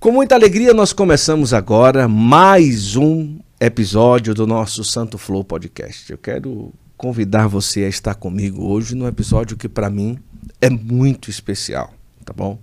Com 0.00 0.12
muita 0.12 0.34
alegria, 0.34 0.72
nós 0.72 0.94
começamos 0.94 1.52
agora 1.52 2.08
mais 2.08 2.96
um 2.96 3.38
episódio 3.60 4.32
do 4.32 4.46
nosso 4.46 4.82
Santo 4.82 5.18
Flow 5.18 5.44
Podcast. 5.44 6.10
Eu 6.10 6.16
quero 6.16 6.72
convidar 6.96 7.48
você 7.48 7.84
a 7.84 7.88
estar 7.88 8.14
comigo 8.14 8.64
hoje 8.64 8.94
num 8.94 9.06
episódio 9.06 9.58
que 9.58 9.68
para 9.68 9.90
mim 9.90 10.18
é 10.58 10.70
muito 10.70 11.28
especial, 11.28 11.92
tá 12.24 12.32
bom? 12.32 12.58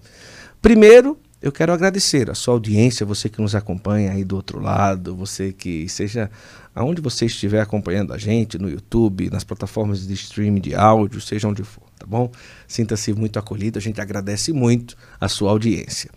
Primeiro, 0.64 1.16
eu 1.40 1.52
quero 1.52 1.72
agradecer 1.72 2.28
a 2.32 2.34
sua 2.34 2.56
audiência, 2.56 3.06
você 3.06 3.30
que 3.30 3.40
nos 3.40 3.54
acompanha 3.54 4.14
aí 4.14 4.24
do 4.24 4.36
outro 4.36 4.60
lado, 4.60 5.16
você 5.16 5.54
que 5.54 5.88
seja 5.88 6.32
aonde 6.74 7.04
você 7.04 7.28
estiver 7.28 7.62
acompanhando 7.62 8.14
a 8.14 8.18
gente, 8.18 8.58
no 8.58 8.68
YouTube, 8.68 9.30
nas 9.30 9.44
plataformas 9.44 10.08
de 10.08 10.14
streaming 10.16 10.62
de 10.62 10.74
áudio, 10.74 11.22
seja 11.22 11.48
onde 11.48 11.64
for, 11.64 11.84
tá 12.00 12.06
bom? 12.08 12.32
Sinta-se 12.68 13.14
muito 13.14 13.38
acolhido, 13.38 13.78
a 13.78 13.82
gente 13.82 14.02
agradece 14.02 14.52
muito 14.52 14.98
a 15.22 15.30
sua 15.30 15.52
audiência. 15.52 16.10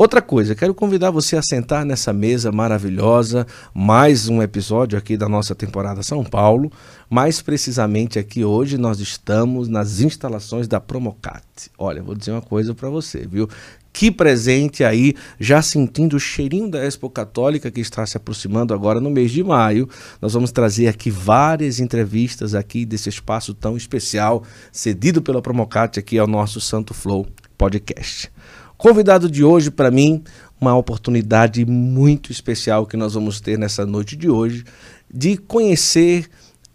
Outra 0.00 0.22
coisa, 0.22 0.54
quero 0.54 0.72
convidar 0.72 1.10
você 1.10 1.36
a 1.36 1.42
sentar 1.42 1.84
nessa 1.84 2.10
mesa 2.10 2.50
maravilhosa, 2.50 3.46
mais 3.74 4.30
um 4.30 4.40
episódio 4.40 4.98
aqui 4.98 5.14
da 5.14 5.28
nossa 5.28 5.54
temporada 5.54 6.02
São 6.02 6.24
Paulo. 6.24 6.72
Mais 7.10 7.42
precisamente 7.42 8.18
aqui 8.18 8.42
hoje 8.42 8.78
nós 8.78 8.98
estamos 8.98 9.68
nas 9.68 10.00
instalações 10.00 10.66
da 10.66 10.80
Promocat. 10.80 11.44
Olha, 11.76 12.02
vou 12.02 12.14
dizer 12.14 12.30
uma 12.30 12.40
coisa 12.40 12.74
para 12.74 12.88
você, 12.88 13.28
viu? 13.30 13.46
Que 13.92 14.10
presente 14.10 14.82
aí, 14.82 15.14
já 15.38 15.60
sentindo 15.60 16.16
o 16.16 16.18
cheirinho 16.18 16.70
da 16.70 16.82
Expo 16.82 17.10
Católica 17.10 17.70
que 17.70 17.82
está 17.82 18.06
se 18.06 18.16
aproximando 18.16 18.72
agora 18.72 19.02
no 19.02 19.10
mês 19.10 19.30
de 19.30 19.44
maio. 19.44 19.86
Nós 20.18 20.32
vamos 20.32 20.50
trazer 20.50 20.88
aqui 20.88 21.10
várias 21.10 21.78
entrevistas 21.78 22.54
aqui 22.54 22.86
desse 22.86 23.10
espaço 23.10 23.52
tão 23.52 23.76
especial, 23.76 24.44
cedido 24.72 25.20
pela 25.20 25.42
Promocat 25.42 26.00
aqui 26.00 26.18
ao 26.18 26.26
nosso 26.26 26.58
Santo 26.58 26.94
Flow 26.94 27.26
Podcast. 27.58 28.32
Convidado 28.80 29.30
de 29.30 29.44
hoje 29.44 29.70
para 29.70 29.90
mim, 29.90 30.24
uma 30.58 30.74
oportunidade 30.74 31.66
muito 31.66 32.32
especial 32.32 32.86
que 32.86 32.96
nós 32.96 33.12
vamos 33.12 33.38
ter 33.38 33.58
nessa 33.58 33.84
noite 33.84 34.16
de 34.16 34.30
hoje, 34.30 34.64
de 35.12 35.36
conhecer 35.36 36.30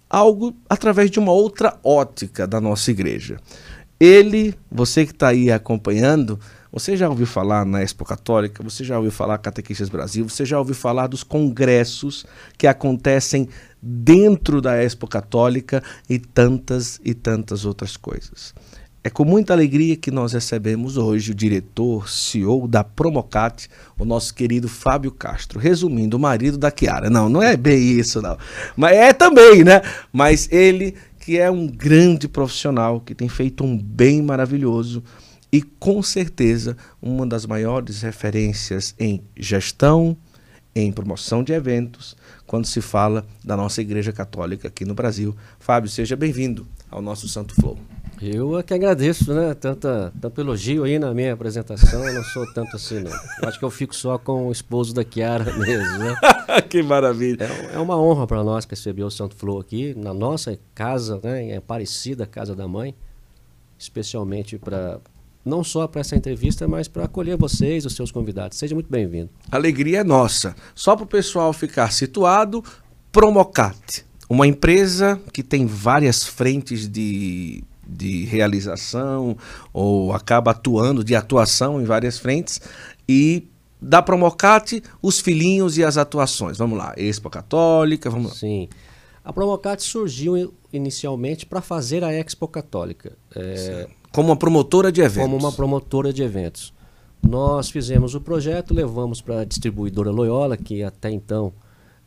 algo 0.08 0.56
através 0.70 1.10
de 1.10 1.18
uma 1.18 1.32
outra 1.32 1.80
ótica 1.84 2.46
da 2.46 2.62
nossa 2.62 2.92
igreja. 2.92 3.38
Ele, 4.00 4.54
você 4.72 5.04
que 5.04 5.14
está 5.14 5.30
aí 5.30 5.52
acompanhando, 5.52 6.40
você 6.72 6.96
já 6.96 7.10
ouviu 7.10 7.26
falar 7.26 7.66
na 7.66 7.82
Expo 7.82 8.06
Católica, 8.06 8.62
você 8.62 8.84
já 8.84 8.98
ouviu 8.98 9.12
falar 9.12 9.40
Catequistas 9.40 9.90
Brasil, 9.90 10.30
você 10.30 10.46
já 10.46 10.60
ouviu 10.60 10.76
falar 10.76 11.08
dos 11.08 11.24
congressos 11.24 12.24
que 12.56 12.68
acontecem 12.68 13.50
dentro 13.82 14.62
da 14.62 14.80
Expo 14.80 15.08
Católica 15.08 15.82
e 16.08 16.20
tantas 16.20 17.02
e 17.04 17.16
tantas 17.16 17.66
outras 17.66 17.98
coisas. 17.98 18.54
É 19.06 19.10
com 19.12 19.24
muita 19.24 19.54
alegria 19.54 19.96
que 19.96 20.10
nós 20.10 20.34
recebemos 20.34 20.98
hoje 20.98 21.30
o 21.30 21.36
diretor, 21.36 22.10
CEO 22.10 22.68
da 22.68 22.84
Promocat, 22.84 23.70
o 24.00 24.04
nosso 24.04 24.34
querido 24.34 24.68
Fábio 24.68 25.12
Castro. 25.12 25.60
Resumindo, 25.60 26.18
o 26.18 26.20
marido 26.20 26.58
da 26.58 26.74
Chiara. 26.76 27.08
Não, 27.08 27.30
não 27.30 27.40
é 27.40 27.56
bem 27.56 28.00
isso, 28.00 28.20
não. 28.20 28.36
Mas 28.76 28.98
é 28.98 29.14
também, 29.14 29.64
né? 29.64 29.84
Mas 30.12 30.52
ele 30.52 30.96
que 31.20 31.38
é 31.38 31.52
um 31.52 31.68
grande 31.68 32.28
profissional, 32.28 33.00
que 33.00 33.14
tem 33.14 33.30
feito 33.30 33.64
um 33.64 33.78
bem 33.78 34.24
maravilhoso 34.24 35.04
e 35.52 35.62
com 35.62 36.02
certeza 36.02 36.76
uma 37.00 37.28
das 37.28 37.46
maiores 37.46 38.02
referências 38.02 38.96
em 39.00 39.22
gestão, 39.38 40.18
em 40.76 40.92
promoção 40.92 41.44
de 41.44 41.54
eventos, 41.54 42.18
quando 42.48 42.66
se 42.66 42.82
fala 42.82 43.24
da 43.44 43.56
nossa 43.56 43.82
Igreja 43.82 44.12
Católica 44.12 44.68
aqui 44.68 44.84
no 44.84 44.96
Brasil. 44.96 45.36
Fábio, 45.60 45.92
seja 45.92 46.16
bem-vindo 46.16 46.66
ao 46.90 47.04
nosso 47.04 47.28
Santo 47.28 47.54
Flow. 47.54 47.78
Eu 48.28 48.58
é 48.58 48.64
que 48.64 48.74
agradeço, 48.74 49.32
né? 49.34 49.54
Tanta, 49.54 50.12
tanto 50.20 50.42
elogio 50.42 50.84
aí 50.84 50.98
na 50.98 51.14
minha 51.14 51.34
apresentação. 51.34 52.04
Eu 52.04 52.16
não 52.16 52.24
sou 52.24 52.52
tanto 52.54 52.76
assim, 52.76 53.00
não. 53.00 53.12
Eu 53.12 53.48
acho 53.48 53.60
que 53.60 53.66
eu 53.66 53.70
fico 53.70 53.96
só 53.96 54.18
com 54.18 54.48
o 54.48 54.52
esposo 54.52 54.96
da 54.96 55.04
Kiara 55.04 55.54
mesmo, 55.56 56.00
né? 56.00 56.16
que 56.68 56.82
maravilha. 56.82 57.44
É, 57.44 57.76
é 57.76 57.80
uma 57.80 57.96
honra 57.96 58.26
para 58.26 58.44
nós 58.44 58.66
receber 58.66 59.04
o 59.04 59.12
Santo 59.12 59.36
Flor 59.36 59.62
aqui, 59.62 59.94
na 59.96 60.12
nossa 60.12 60.58
casa, 60.74 61.20
né? 61.24 61.52
É 61.52 61.60
parecida 61.60 62.26
casa 62.26 62.56
da 62.56 62.68
mãe. 62.68 62.96
Especialmente 63.78 64.58
para. 64.58 65.00
Não 65.44 65.64
só 65.64 65.88
para 65.88 66.02
essa 66.02 66.16
entrevista, 66.16 66.68
mas 66.68 66.88
para 66.88 67.06
acolher 67.06 67.38
vocês, 67.38 67.86
os 67.86 67.96
seus 67.96 68.12
convidados. 68.12 68.58
Seja 68.58 68.74
muito 68.74 68.90
bem-vindo. 68.90 69.30
Alegria 69.52 70.00
é 70.00 70.04
nossa. 70.04 70.56
Só 70.74 70.96
para 70.96 71.04
o 71.04 71.08
pessoal 71.08 71.54
ficar 71.54 71.92
situado, 71.92 72.64
Promocat, 73.12 74.04
uma 74.28 74.48
empresa 74.48 75.22
que 75.32 75.44
tem 75.44 75.68
várias 75.68 76.24
frentes 76.24 76.90
de 76.90 77.64
de 77.88 78.26
realização 78.26 79.38
ou 79.74 80.14
acaba 80.14 80.52
atuando 80.52 81.04
de 81.04 81.16
atuação 81.16 81.82
em 81.82 81.86
várias 81.86 82.18
frentes 82.18 82.62
e 83.08 83.48
da 83.82 84.02
Promocate 84.02 84.82
os 85.02 85.20
filhinhos 85.20 85.78
e 85.78 85.84
as 85.84 85.98
atuações. 85.98 86.58
Vamos 86.58 86.78
lá, 86.78 86.94
Expo 86.98 87.30
Católica, 87.30 88.10
vamos 88.10 88.32
lá. 88.32 88.36
Sim. 88.36 88.68
A 89.24 89.34
Promocate 89.34 89.84
surgiu 89.84 90.54
inicialmente 90.72 91.46
para 91.46 91.62
fazer 91.62 92.04
a 92.04 92.14
Expo 92.14 92.48
Católica. 92.48 93.14
É, 93.36 93.88
como 94.12 94.30
uma 94.30 94.36
promotora 94.36 94.92
de 94.92 95.02
eventos. 95.02 95.24
Como 95.24 95.38
uma 95.38 95.52
promotora 95.52 96.14
de 96.14 96.24
eventos. 96.24 96.74
Nós 97.22 97.70
fizemos 97.70 98.14
o 98.14 98.22
projeto, 98.22 98.74
levamos 98.74 99.20
para 99.20 99.42
a 99.42 99.46
distribuidora 99.46 100.12
Loyola, 100.12 100.56
que 100.56 100.84
até 100.84 101.10
então 101.10 101.52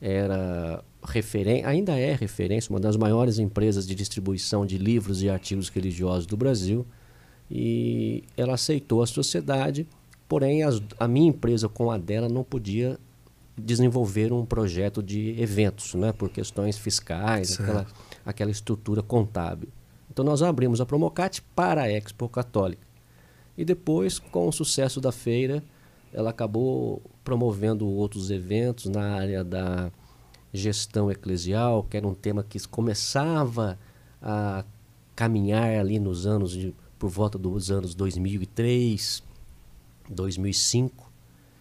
era 0.01 0.83
referência, 1.03 1.69
ainda 1.69 1.99
é 1.99 2.15
referência, 2.15 2.71
uma 2.71 2.81
das 2.81 2.97
maiores 2.97 3.39
empresas 3.39 3.87
de 3.87 3.95
distribuição 3.95 4.67
de 4.67 4.79
livros 4.79 5.23
e 5.23 5.29
artigos 5.29 5.69
religiosos 5.69 6.27
do 6.27 6.37
Brasil. 6.37 6.87
E 7.51 8.25
ela 8.37 8.55
aceitou 8.55 9.03
a 9.03 9.07
sociedade, 9.07 9.87
porém 10.29 10.63
as, 10.63 10.83
a 10.99 11.09
minha 11.09 11.29
empresa 11.29 11.69
com 11.69 11.91
a 11.91 11.97
dela 11.97 12.29
não 12.29 12.45
podia 12.45 12.99
desenvolver 13.57 14.33
um 14.33 14.45
projeto 14.45 15.03
de 15.03 15.41
eventos, 15.41 15.95
né, 15.95 16.13
por 16.13 16.29
questões 16.29 16.79
fiscais, 16.79 17.59
aquela, 17.59 17.87
aquela 18.25 18.51
estrutura 18.51 19.03
contábil. 19.03 19.69
Então 20.11 20.25
nós 20.25 20.43
abrimos 20.43 20.81
a 20.81 20.87
Promocat 20.87 21.43
para 21.55 21.83
a 21.83 21.91
Expo 21.91 22.29
Católica. 22.29 22.87
E 23.57 23.65
depois, 23.65 24.19
com 24.19 24.47
o 24.47 24.53
sucesso 24.53 25.01
da 25.01 25.11
feira, 25.11 25.63
ela 26.13 26.31
acabou 26.31 27.03
promovendo 27.25 27.87
outros 27.89 28.31
eventos 28.31 28.87
na 28.87 29.15
área 29.15 29.43
da 29.43 29.91
gestão 30.53 31.11
eclesial, 31.11 31.83
que 31.83 31.97
era 31.97 32.07
um 32.07 32.15
tema 32.15 32.43
que 32.43 32.59
começava 32.69 33.79
a 34.21 34.65
caminhar 35.15 35.79
ali 35.79 35.99
nos 35.99 36.27
anos 36.27 36.53
de, 36.53 36.75
por 36.99 37.11
volta 37.11 37.39
dos 37.39 37.71
anos 37.71 37.95
2003, 37.95 39.23
2005. 40.09 41.11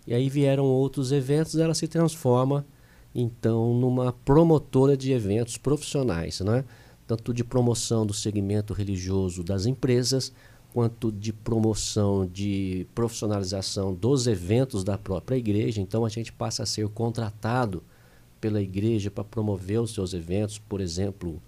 E 0.06 0.14
aí 0.14 0.30
vieram 0.30 0.66
outros 0.66 1.12
eventos, 1.12 1.56
ela 1.56 1.74
se 1.74 1.88
transforma 1.88 2.66
então 3.14 3.74
numa 3.74 4.14
promotora 4.14 4.96
de 4.96 5.12
eventos 5.12 5.58
profissionais, 5.58 6.40
né? 6.42 6.64
tanto 7.08 7.34
de 7.34 7.44
promoção 7.44 8.06
do 8.06 8.14
segmento 8.14 8.74
religioso 8.74 9.44
das 9.44 9.66
empresas, 9.66 10.31
quanto 10.74 11.12
de 11.12 11.31
promoção 11.31 12.28
de 12.28 12.86
profissionalização 12.94 13.94
dos 13.94 14.28
eventos 14.28 14.84
da 14.84 14.98
própria 14.98 15.38
igreja. 15.38 15.81
Então 15.81 16.06
a 16.06 16.09
gente 16.09 16.31
passa 16.31 16.64
a 16.64 16.66
ser 16.66 16.88
contratado 16.90 17.81
pela 18.40 18.62
igreja 18.62 19.12
para 19.12 19.24
promover 19.24 19.81
os 19.81 19.94
seus 19.94 20.14
eventos, 20.14 20.58
por 20.58 20.81
exemplo, 20.81 21.42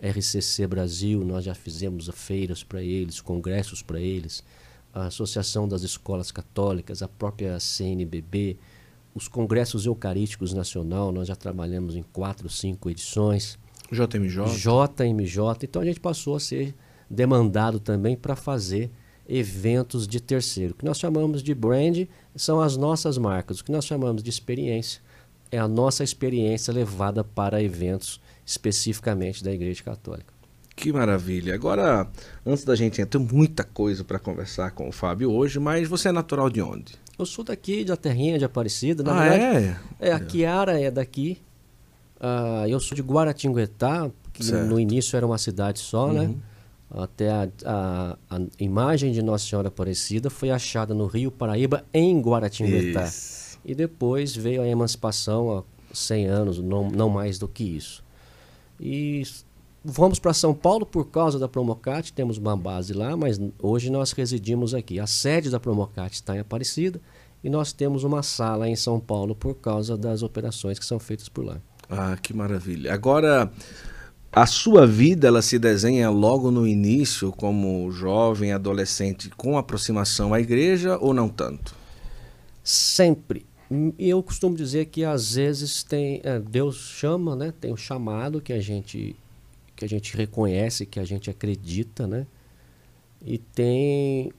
RCC 0.00 0.66
Brasil, 0.66 1.24
nós 1.24 1.44
já 1.44 1.54
fizemos 1.54 2.10
feiras 2.12 2.64
para 2.64 2.82
eles, 2.82 3.20
congressos 3.20 3.82
para 3.82 4.00
eles, 4.00 4.42
a 4.92 5.06
Associação 5.06 5.68
das 5.68 5.82
Escolas 5.82 6.30
Católicas, 6.30 7.02
a 7.02 7.08
própria 7.08 7.58
CNBB, 7.58 8.58
os 9.14 9.28
congressos 9.28 9.86
eucarísticos 9.86 10.52
nacional, 10.52 11.12
nós 11.12 11.28
já 11.28 11.36
trabalhamos 11.36 11.94
em 11.94 12.02
quatro, 12.02 12.48
cinco 12.48 12.90
edições. 12.90 13.58
JMJ. 13.90 14.56
JMJ. 14.56 15.38
Então 15.62 15.82
a 15.82 15.84
gente 15.84 16.00
passou 16.00 16.34
a 16.34 16.40
ser 16.40 16.74
demandado 17.08 17.78
também 17.78 18.16
para 18.16 18.34
fazer 18.34 18.90
eventos 19.28 20.08
de 20.08 20.20
terceiro. 20.20 20.72
O 20.72 20.76
que 20.76 20.84
nós 20.84 20.98
chamamos 20.98 21.42
de 21.42 21.54
brand 21.54 22.06
são 22.34 22.60
as 22.60 22.76
nossas 22.76 23.16
marcas. 23.18 23.60
O 23.60 23.64
que 23.64 23.70
nós 23.70 23.84
chamamos 23.84 24.22
de 24.22 24.30
experiência 24.30 25.00
é 25.52 25.58
a 25.58 25.68
nossa 25.68 26.02
experiência 26.02 26.72
levada 26.72 27.22
para 27.22 27.62
eventos 27.62 28.18
especificamente 28.44 29.44
da 29.44 29.52
Igreja 29.52 29.82
Católica. 29.82 30.32
Que 30.74 30.90
maravilha. 30.90 31.54
Agora, 31.54 32.08
antes 32.44 32.64
da 32.64 32.74
gente 32.74 33.00
entrar, 33.00 33.20
tem 33.20 33.28
muita 33.30 33.62
coisa 33.62 34.02
para 34.02 34.18
conversar 34.18 34.70
com 34.70 34.88
o 34.88 34.92
Fábio 34.92 35.30
hoje, 35.30 35.60
mas 35.60 35.86
você 35.86 36.08
é 36.08 36.12
natural 36.12 36.48
de 36.48 36.62
onde? 36.62 36.94
Eu 37.18 37.26
sou 37.26 37.44
daqui, 37.44 37.84
da 37.84 37.96
terrinha 37.96 38.38
de 38.38 38.44
Aparecida. 38.46 39.02
Na 39.02 39.12
ah, 39.12 39.28
verdade, 39.28 39.76
é? 40.00 40.08
é? 40.08 40.12
A 40.12 40.18
Kiara 40.18 40.80
é 40.80 40.90
daqui. 40.90 41.38
Uh, 42.16 42.66
eu 42.66 42.80
sou 42.80 42.96
de 42.96 43.02
Guaratinguetá, 43.02 44.10
que 44.32 44.42
certo. 44.42 44.66
no 44.66 44.80
início 44.80 45.16
era 45.16 45.26
uma 45.26 45.38
cidade 45.38 45.78
só, 45.78 46.10
né? 46.10 46.22
uhum. 46.22 46.28
né? 46.28 46.34
Até 46.94 47.30
a, 47.30 47.48
a, 47.64 48.16
a, 48.30 48.40
imagem 48.58 49.12
de 49.12 49.22
Nossa 49.22 49.46
Senhora 49.46 49.68
Aparecida 49.68 50.28
foi 50.28 50.50
achada 50.50 50.94
no 50.94 51.06
Rio 51.06 51.30
Paraíba, 51.30 51.84
em 51.92 52.20
Guaratinguetá. 52.20 53.04
Isso. 53.04 53.51
E 53.64 53.74
depois 53.74 54.34
veio 54.34 54.62
a 54.62 54.68
emancipação 54.68 55.58
há 55.58 55.62
100 55.94 56.26
anos, 56.26 56.58
não, 56.58 56.90
não 56.90 57.08
mais 57.08 57.38
do 57.38 57.46
que 57.46 57.64
isso. 57.64 58.02
E 58.80 59.22
vamos 59.84 60.18
para 60.18 60.32
São 60.32 60.54
Paulo 60.54 60.84
por 60.84 61.06
causa 61.06 61.38
da 61.38 61.48
Promocat, 61.48 62.12
temos 62.12 62.38
uma 62.38 62.56
base 62.56 62.92
lá, 62.92 63.16
mas 63.16 63.40
hoje 63.60 63.90
nós 63.90 64.12
residimos 64.12 64.74
aqui. 64.74 64.98
A 64.98 65.06
sede 65.06 65.50
da 65.50 65.60
Promocat 65.60 66.14
está 66.14 66.36
em 66.36 66.40
Aparecida 66.40 67.00
e 67.42 67.50
nós 67.50 67.72
temos 67.72 68.04
uma 68.04 68.22
sala 68.22 68.68
em 68.68 68.76
São 68.76 68.98
Paulo 68.98 69.34
por 69.34 69.54
causa 69.54 69.96
das 69.96 70.22
operações 70.22 70.78
que 70.78 70.84
são 70.84 70.98
feitas 70.98 71.28
por 71.28 71.44
lá. 71.44 71.58
Ah, 71.88 72.16
que 72.20 72.32
maravilha. 72.32 72.92
Agora, 72.94 73.52
a 74.30 74.46
sua 74.46 74.86
vida 74.86 75.28
ela 75.28 75.42
se 75.42 75.58
desenha 75.58 76.08
logo 76.08 76.50
no 76.50 76.66
início, 76.66 77.30
como 77.32 77.90
jovem, 77.90 78.52
adolescente, 78.52 79.30
com 79.36 79.58
aproximação 79.58 80.32
à 80.32 80.40
igreja 80.40 80.96
ou 80.98 81.12
não 81.12 81.28
tanto? 81.28 81.74
Sempre. 82.64 83.44
Eu 83.98 84.22
costumo 84.22 84.56
dizer 84.56 84.86
que 84.86 85.04
às 85.04 85.34
vezes 85.34 85.82
tem 85.82 86.20
é, 86.24 86.38
Deus 86.38 86.76
chama, 86.76 87.34
né? 87.36 87.52
Tem 87.60 87.72
um 87.72 87.76
chamado 87.76 88.40
que 88.40 88.52
a 88.52 88.60
gente 88.60 89.16
que 89.74 89.84
a 89.84 89.88
gente 89.88 90.16
reconhece, 90.16 90.86
que 90.86 91.00
a 91.00 91.04
gente 91.04 91.30
acredita, 91.30 92.06
né? 92.06 92.26
E 93.24 93.38
tem 93.38 94.32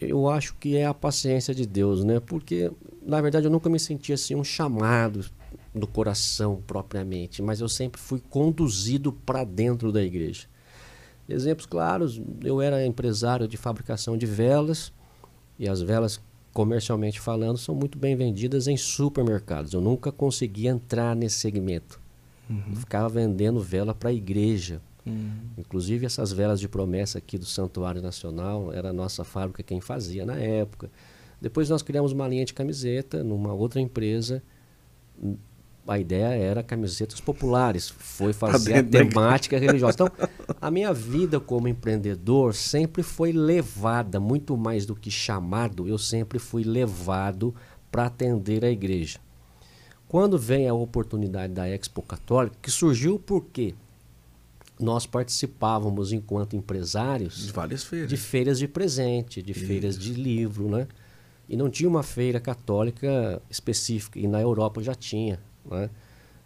eu 0.00 0.28
acho 0.28 0.56
que 0.56 0.76
é 0.76 0.86
a 0.86 0.94
paciência 0.94 1.54
de 1.54 1.66
Deus, 1.66 2.04
né? 2.04 2.20
Porque 2.20 2.70
na 3.02 3.20
verdade 3.20 3.46
eu 3.46 3.50
nunca 3.50 3.68
me 3.68 3.78
senti 3.78 4.12
assim 4.12 4.34
um 4.34 4.44
chamado 4.44 5.24
do 5.74 5.86
coração 5.86 6.62
propriamente, 6.66 7.42
mas 7.42 7.60
eu 7.60 7.68
sempre 7.68 8.00
fui 8.00 8.20
conduzido 8.30 9.12
para 9.12 9.44
dentro 9.44 9.92
da 9.92 10.02
igreja. 10.02 10.46
Exemplos 11.28 11.66
claros, 11.66 12.20
eu 12.42 12.60
era 12.60 12.84
empresário 12.84 13.48
de 13.48 13.56
fabricação 13.56 14.16
de 14.16 14.26
velas 14.26 14.92
e 15.58 15.68
as 15.68 15.80
velas 15.80 16.20
comercialmente 16.54 17.20
falando 17.20 17.58
são 17.58 17.74
muito 17.74 17.98
bem 17.98 18.14
vendidas 18.14 18.68
em 18.68 18.76
supermercados. 18.76 19.74
Eu 19.74 19.80
nunca 19.80 20.12
consegui 20.12 20.68
entrar 20.68 21.14
nesse 21.14 21.36
segmento. 21.36 22.00
Uhum. 22.48 22.76
ficava 22.76 23.08
vendendo 23.08 23.58
vela 23.58 23.94
para 23.94 24.10
a 24.10 24.12
igreja. 24.12 24.80
Uhum. 25.04 25.32
Inclusive 25.56 26.06
essas 26.06 26.30
velas 26.30 26.60
de 26.60 26.68
promessa 26.68 27.18
aqui 27.18 27.38
do 27.38 27.46
Santuário 27.46 28.02
Nacional, 28.02 28.72
era 28.72 28.90
a 28.90 28.92
nossa 28.92 29.24
fábrica 29.24 29.62
quem 29.62 29.80
fazia 29.80 30.24
na 30.24 30.36
época. 30.36 30.90
Depois 31.40 31.68
nós 31.68 31.82
criamos 31.82 32.12
uma 32.12 32.28
linha 32.28 32.44
de 32.44 32.54
camiseta 32.54 33.24
numa 33.24 33.52
outra 33.52 33.80
empresa 33.80 34.42
a 35.86 35.98
ideia 35.98 36.34
era 36.34 36.62
camisetas 36.62 37.20
populares, 37.20 37.88
foi 37.88 38.32
fazer 38.32 38.74
a 38.74 38.82
temática 38.82 39.58
religiosa. 39.58 39.94
Então, 39.94 40.10
a 40.60 40.70
minha 40.70 40.92
vida 40.92 41.38
como 41.38 41.68
empreendedor 41.68 42.54
sempre 42.54 43.02
foi 43.02 43.32
levada, 43.32 44.18
muito 44.18 44.56
mais 44.56 44.86
do 44.86 44.94
que 44.94 45.10
chamado, 45.10 45.86
eu 45.86 45.98
sempre 45.98 46.38
fui 46.38 46.64
levado 46.64 47.54
para 47.90 48.06
atender 48.06 48.64
a 48.64 48.70
igreja. 48.70 49.18
Quando 50.08 50.38
vem 50.38 50.68
a 50.68 50.74
oportunidade 50.74 51.52
da 51.52 51.68
Expo 51.68 52.00
Católica, 52.00 52.56
que 52.62 52.70
surgiu 52.70 53.18
porque 53.18 53.74
nós 54.78 55.06
participávamos 55.06 56.12
enquanto 56.12 56.56
empresários 56.56 57.46
de 57.46 57.52
várias 57.52 57.84
feiras, 57.84 58.08
de 58.08 58.16
feiras 58.16 58.58
de 58.58 58.68
presente, 58.68 59.42
de 59.42 59.52
Isso. 59.52 59.66
feiras 59.66 59.98
de 59.98 60.12
livro, 60.12 60.68
né? 60.68 60.88
E 61.48 61.56
não 61.56 61.68
tinha 61.68 61.88
uma 61.88 62.02
feira 62.02 62.40
católica 62.40 63.40
específica, 63.50 64.18
e 64.18 64.26
na 64.26 64.40
Europa 64.40 64.82
já 64.82 64.94
tinha 64.94 65.38
né? 65.70 65.90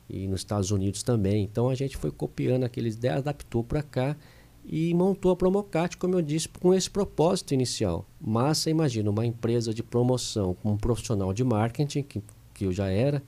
e 0.08 0.26
nos 0.26 0.40
Estados 0.40 0.70
Unidos 0.70 1.02
também. 1.02 1.44
Então 1.44 1.68
a 1.68 1.74
gente 1.74 1.96
foi 1.96 2.10
copiando 2.10 2.64
aqueles 2.64 2.94
ideias, 2.94 3.18
adaptou 3.18 3.62
para 3.62 3.82
cá 3.82 4.16
e 4.64 4.92
montou 4.94 5.32
a 5.32 5.36
Promocat, 5.36 5.96
como 5.96 6.14
eu 6.14 6.22
disse, 6.22 6.48
com 6.48 6.74
esse 6.74 6.90
propósito 6.90 7.54
inicial. 7.54 8.06
Mas 8.20 8.58
você 8.58 8.70
imagina 8.70 9.10
uma 9.10 9.24
empresa 9.24 9.72
de 9.72 9.82
promoção 9.82 10.54
com 10.54 10.72
um 10.72 10.76
profissional 10.76 11.32
de 11.32 11.44
marketing, 11.44 12.02
que, 12.02 12.22
que 12.54 12.66
eu 12.66 12.72
já 12.72 12.88
era, 12.88 13.22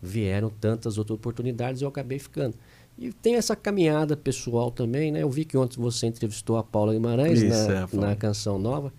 vieram 0.00 0.50
tantas 0.50 0.98
outras 0.98 1.16
oportunidades 1.16 1.80
e 1.80 1.84
eu 1.84 1.88
acabei 1.88 2.18
ficando. 2.18 2.56
E 2.96 3.12
tem 3.12 3.34
essa 3.34 3.56
caminhada 3.56 4.16
pessoal 4.16 4.70
também, 4.70 5.10
né? 5.10 5.22
Eu 5.22 5.30
vi 5.30 5.44
que 5.44 5.56
ontem 5.56 5.80
você 5.80 6.06
entrevistou 6.06 6.56
a 6.56 6.62
Paula 6.62 6.92
Guimarães 6.92 7.42
Isso, 7.42 7.68
na, 7.68 7.74
é, 7.74 7.86
na 7.92 8.16
canção 8.16 8.56
nova. 8.56 8.92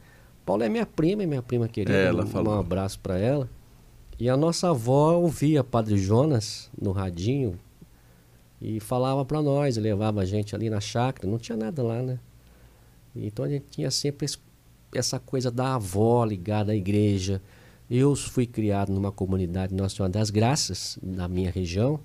Paula 0.46 0.66
é 0.66 0.70
minha 0.70 0.86
prima, 0.86 1.24
é 1.24 1.26
minha 1.26 1.42
prima 1.42 1.70
querida. 1.70 1.98
É, 1.98 2.06
ela 2.08 2.26
um, 2.26 2.28
falou. 2.28 2.54
um 2.54 2.60
abraço 2.60 3.00
para 3.00 3.18
ela. 3.18 3.50
E 4.18 4.30
a 4.30 4.38
nossa 4.38 4.70
avó 4.70 5.18
ouvia 5.18 5.64
Padre 5.64 5.98
Jonas 5.98 6.70
no 6.80 6.92
radinho 6.92 7.60
e 8.62 8.80
falava 8.80 9.26
para 9.26 9.42
nós, 9.42 9.76
levava 9.76 10.22
a 10.22 10.26
gente 10.26 10.56
ali 10.56 10.70
na 10.70 10.80
chácara, 10.80 11.30
não 11.30 11.38
tinha 11.38 11.58
nada 11.58 11.84
lá, 11.84 12.02
né? 12.02 12.20
Então 13.14 13.44
a 13.44 13.50
gente 13.50 13.66
tinha 13.70 13.92
sempre 13.92 14.26
essa 14.94 15.20
coisa 15.20 15.52
da 15.52 15.76
avó 15.76 16.24
ligada 16.24 16.72
à 16.72 16.76
igreja. 16.76 17.42
Eu 17.90 18.16
fui 18.16 18.46
criado 18.46 18.92
numa 18.92 19.12
comunidade 19.12 19.74
Nossa 19.74 19.96
Senhora 19.96 20.12
das 20.12 20.30
Graças, 20.30 20.98
na 21.04 21.28
minha 21.28 21.52
região, 21.52 22.00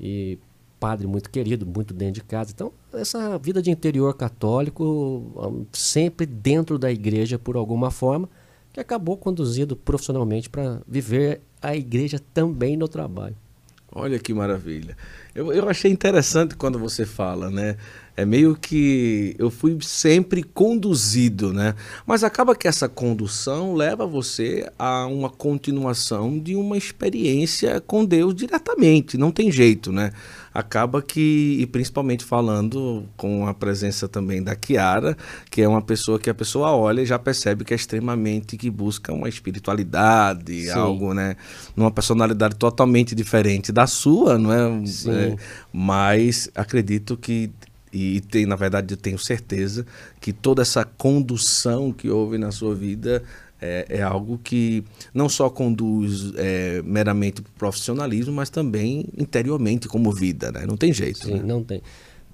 e 0.00 0.38
padre 0.80 1.06
muito 1.06 1.30
querido, 1.30 1.66
muito 1.66 1.92
dentro 1.92 2.14
de 2.14 2.24
casa. 2.24 2.52
Então, 2.54 2.72
essa 2.92 3.38
vida 3.38 3.60
de 3.60 3.70
interior 3.70 4.16
católico, 4.16 5.66
sempre 5.72 6.26
dentro 6.26 6.78
da 6.78 6.90
igreja 6.90 7.38
por 7.38 7.56
alguma 7.56 7.90
forma, 7.90 8.28
que 8.72 8.80
acabou 8.80 9.16
conduzido 9.16 9.76
profissionalmente 9.76 10.48
para 10.48 10.80
viver 10.88 11.42
a 11.60 11.76
igreja 11.76 12.20
também 12.32 12.76
no 12.76 12.88
trabalho. 12.88 13.36
Olha 13.94 14.18
que 14.18 14.32
maravilha. 14.32 14.96
Eu, 15.34 15.52
eu 15.52 15.68
achei 15.68 15.90
interessante 15.90 16.56
quando 16.56 16.78
você 16.78 17.04
fala, 17.04 17.50
né? 17.50 17.76
É 18.16 18.24
meio 18.24 18.56
que 18.56 19.36
eu 19.38 19.50
fui 19.50 19.76
sempre 19.82 20.42
conduzido, 20.42 21.52
né? 21.52 21.74
Mas 22.06 22.24
acaba 22.24 22.56
que 22.56 22.66
essa 22.66 22.88
condução 22.88 23.74
leva 23.74 24.06
você 24.06 24.70
a 24.78 25.06
uma 25.06 25.28
continuação 25.28 26.38
de 26.38 26.56
uma 26.56 26.78
experiência 26.78 27.80
com 27.82 28.02
Deus 28.02 28.34
diretamente, 28.34 29.18
não 29.18 29.30
tem 29.30 29.52
jeito, 29.52 29.92
né? 29.92 30.12
Acaba 30.54 31.00
que, 31.00 31.58
e 31.60 31.66
principalmente 31.66 32.24
falando 32.24 33.08
com 33.16 33.46
a 33.46 33.54
presença 33.54 34.08
também 34.08 34.42
da 34.42 34.54
Kiara, 34.54 35.16
que 35.50 35.62
é 35.62 35.68
uma 35.68 35.80
pessoa 35.82 36.18
que 36.18 36.28
a 36.28 36.34
pessoa 36.34 36.72
olha 36.72 37.02
e 37.02 37.06
já 37.06 37.18
percebe 37.18 37.64
que 37.64 37.72
é 37.72 37.76
extremamente 37.76 38.56
que 38.56 38.70
busca 38.70 39.12
uma 39.12 39.28
espiritualidade, 39.28 40.64
Sim. 40.64 40.70
algo, 40.70 41.14
né? 41.14 41.36
Numa 41.74 41.90
personalidade 41.90 42.56
totalmente 42.56 43.14
diferente 43.14 43.72
da 43.72 43.86
sua, 43.86 44.38
não 44.38 44.52
é? 44.52 44.86
Sim. 44.86 45.10
é 45.10 45.36
mas 45.72 46.50
acredito 46.54 47.16
que 47.16 47.50
e 47.92 48.22
tem, 48.22 48.46
na 48.46 48.56
verdade, 48.56 48.94
eu 48.94 48.96
tenho 48.96 49.18
certeza 49.18 49.84
que 50.18 50.32
toda 50.32 50.62
essa 50.62 50.82
condução 50.82 51.92
que 51.92 52.08
houve 52.08 52.38
na 52.38 52.50
sua 52.50 52.74
vida 52.74 53.22
é, 53.62 53.86
é 53.88 54.02
algo 54.02 54.38
que 54.42 54.84
não 55.14 55.28
só 55.28 55.48
conduz 55.48 56.32
é, 56.36 56.82
meramente 56.82 57.40
para 57.40 57.50
o 57.50 57.52
profissionalismo, 57.54 58.34
mas 58.34 58.50
também 58.50 59.06
interiormente 59.16 59.86
como 59.86 60.10
vida, 60.10 60.50
né? 60.50 60.66
Não 60.66 60.76
tem 60.76 60.92
jeito. 60.92 61.24
Sim, 61.24 61.34
né? 61.34 61.42
não 61.44 61.62
tem. 61.62 61.80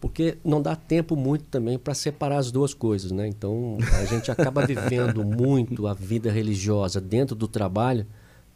Porque 0.00 0.38
não 0.44 0.62
dá 0.62 0.74
tempo 0.74 1.14
muito 1.14 1.44
também 1.44 1.78
para 1.78 1.92
separar 1.92 2.38
as 2.38 2.50
duas 2.50 2.72
coisas, 2.72 3.10
né? 3.10 3.28
Então 3.28 3.76
a 4.00 4.04
gente 4.04 4.30
acaba 4.30 4.64
vivendo 4.64 5.22
muito 5.26 5.86
a 5.86 5.92
vida 5.92 6.30
religiosa 6.30 7.00
dentro 7.00 7.36
do 7.36 7.46
trabalho. 7.46 8.06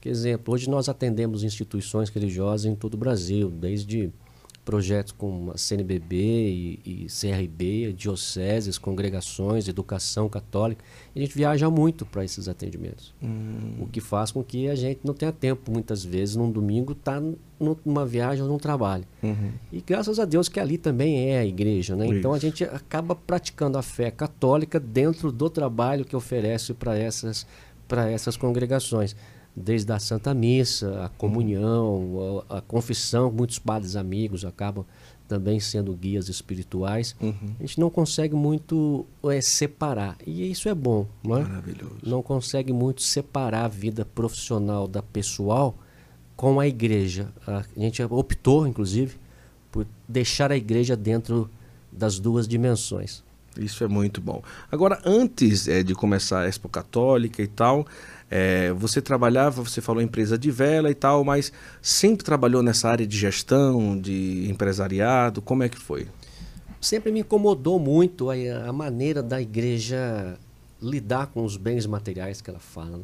Por 0.01 0.09
exemplo, 0.09 0.55
hoje 0.55 0.71
nós 0.71 0.89
atendemos 0.89 1.45
instituições 1.45 2.09
religiosas 2.09 2.67
em 2.67 2.75
todo 2.75 2.95
o 2.95 2.97
Brasil, 2.97 3.51
desde 3.51 4.11
projetos 4.65 5.13
com 5.13 5.51
a 5.53 5.59
CNBB 5.59 6.17
e, 6.17 6.81
e 6.85 7.07
CRB, 7.07 7.93
dioceses, 7.93 8.79
congregações, 8.79 9.67
educação 9.67 10.29
católica. 10.29 10.85
E 11.15 11.19
a 11.19 11.23
gente 11.23 11.35
viaja 11.35 11.69
muito 11.69 12.07
para 12.07 12.25
esses 12.25 12.49
atendimentos. 12.49 13.15
Hum. 13.23 13.77
O 13.81 13.87
que 13.87 14.01
faz 14.01 14.31
com 14.31 14.43
que 14.43 14.69
a 14.69 14.75
gente 14.75 15.01
não 15.05 15.15
tenha 15.15 15.33
tempo, 15.33 15.71
muitas 15.71 16.05
vezes, 16.05 16.37
num 16.37 16.51
domingo, 16.51 16.93
estar 16.93 17.21
tá 17.21 17.27
numa 17.85 18.05
viagem 18.05 18.43
ou 18.43 18.49
num 18.49 18.59
trabalho. 18.59 19.05
Uhum. 19.23 19.53
E 19.71 19.81
graças 19.81 20.19
a 20.19 20.25
Deus 20.25 20.49
que 20.49 20.59
ali 20.59 20.79
também 20.79 21.31
é 21.31 21.39
a 21.39 21.47
igreja. 21.47 21.95
Né? 21.95 22.07
Então 22.07 22.33
a 22.33 22.39
gente 22.39 22.65
acaba 22.65 23.15
praticando 23.15 23.79
a 23.79 23.83
fé 23.83 24.11
católica 24.11 24.81
dentro 24.81 25.31
do 25.31 25.49
trabalho 25.49 26.05
que 26.05 26.17
oferece 26.17 26.75
para 26.75 26.99
essas, 26.99 27.47
essas 28.11 28.37
congregações 28.37 29.15
desde 29.55 29.93
a 29.93 29.99
Santa 29.99 30.33
Missa, 30.33 31.05
a 31.05 31.09
comunhão, 31.11 32.45
a, 32.49 32.59
a, 32.59 32.61
confissão, 32.61 33.31
muitos 33.31 33.59
padres 33.59 33.97
amigos 33.97 34.45
acabam 34.45 34.85
também 35.29 35.61
sendo 35.61 35.93
guias 35.95 36.29
espirituais. 36.29 37.15
Uhum. 37.21 37.55
A 37.59 37.63
gente 37.63 37.79
não 37.79 37.91
consegue 37.91 38.35
muito 38.35 39.07
é, 39.25 39.41
separar, 39.41 40.17
e 40.27 40.51
isso 40.51 40.69
é 40.69 40.75
bom, 40.75 41.07
não 41.23 41.39
é? 41.39 41.43
Maravilhoso. 41.43 41.97
Não 42.03 42.23
consegue 42.23 42.73
muito 42.73 43.03
separar 43.03 43.65
a 43.65 43.69
vida 43.69 44.05
profissional 44.05 44.89
da 44.89 45.03
pessoal 45.03 45.75
com 46.37 46.59
a 46.59 46.67
igreja. 46.67 47.29
A 47.47 47.65
gente 47.77 48.03
optou, 48.03 48.67
inclusive, 48.67 49.17
por 49.71 49.87
deixar 50.09 50.51
a 50.51 50.57
igreja 50.57 50.97
dentro 50.97 51.49
das 51.91 52.19
duas 52.19 52.49
dimensões. 52.49 53.23
Isso 53.59 53.85
é 53.85 53.89
muito 53.89 54.21
bom. 54.21 54.43
Agora, 54.71 55.01
antes 55.05 55.69
é, 55.69 55.83
de 55.83 55.95
começar 55.95 56.41
a 56.41 56.49
Expo 56.49 56.69
Católica 56.69 57.43
e 57.43 57.47
tal, 57.47 57.87
é, 58.31 58.73
você 58.73 59.03
trabalhava, 59.03 59.63
você 59.63 59.81
falou 59.81 60.01
empresa 60.01 60.39
de 60.39 60.51
vela 60.51 60.91
e 60.91 60.95
tal, 60.95 61.23
mas 61.23 61.53
sempre 61.81 62.25
trabalhou 62.25 62.63
nessa 62.63 62.89
área 62.89 63.07
de 63.07 63.17
gestão, 63.17 63.99
de 63.99 64.49
empresariado? 64.49 65.43
Como 65.43 65.63
é 65.63 65.69
que 65.69 65.79
foi? 65.79 66.09
Sempre 66.81 67.13
me 67.13 67.21
incomodou 67.21 67.79
muito 67.79 68.31
a, 68.31 68.35
a 68.67 68.73
maneira 68.73 69.23
da 69.23 69.41
igreja 69.41 70.39
lidar 70.81 71.29
com 71.29 71.45
os 71.45 71.57
bens 71.57 71.87
materiais 71.87 72.41
que 72.41 72.51
ela 72.51 72.59
fala. 72.59 73.03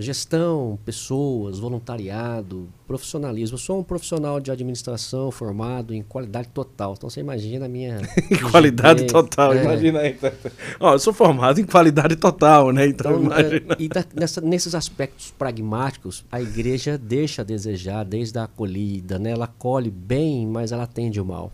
Gestão, 0.00 0.78
pessoas, 0.84 1.58
voluntariado, 1.58 2.68
profissionalismo. 2.86 3.56
Eu 3.56 3.58
sou 3.58 3.80
um 3.80 3.82
profissional 3.82 4.38
de 4.38 4.48
administração 4.48 5.28
formado 5.32 5.92
em 5.92 6.02
qualidade 6.02 6.50
total. 6.50 6.94
Então 6.96 7.10
você 7.10 7.18
imagina 7.18 7.66
a 7.66 7.68
minha. 7.68 8.00
qualidade 8.52 9.08
total, 9.08 9.54
é. 9.54 9.64
imagina 9.64 9.98
aí. 9.98 10.16
Ó, 10.78 10.92
eu 10.92 11.00
sou 11.00 11.12
formado 11.12 11.60
em 11.60 11.64
qualidade 11.64 12.14
total, 12.14 12.70
né? 12.70 12.86
Então, 12.86 13.24
então 13.24 13.36
é, 13.36 13.76
e 13.76 13.88
da, 13.88 14.04
nessa, 14.14 14.40
nesses 14.40 14.72
aspectos 14.72 15.32
pragmáticos, 15.36 16.24
a 16.30 16.40
igreja 16.40 16.96
deixa 16.96 17.42
a 17.42 17.44
desejar 17.44 18.04
desde 18.04 18.38
a 18.38 18.44
acolhida, 18.44 19.18
né? 19.18 19.32
Ela 19.32 19.46
acolhe 19.46 19.90
bem, 19.90 20.46
mas 20.46 20.70
ela 20.70 20.84
atende 20.84 21.20
o 21.20 21.24
mal. 21.24 21.50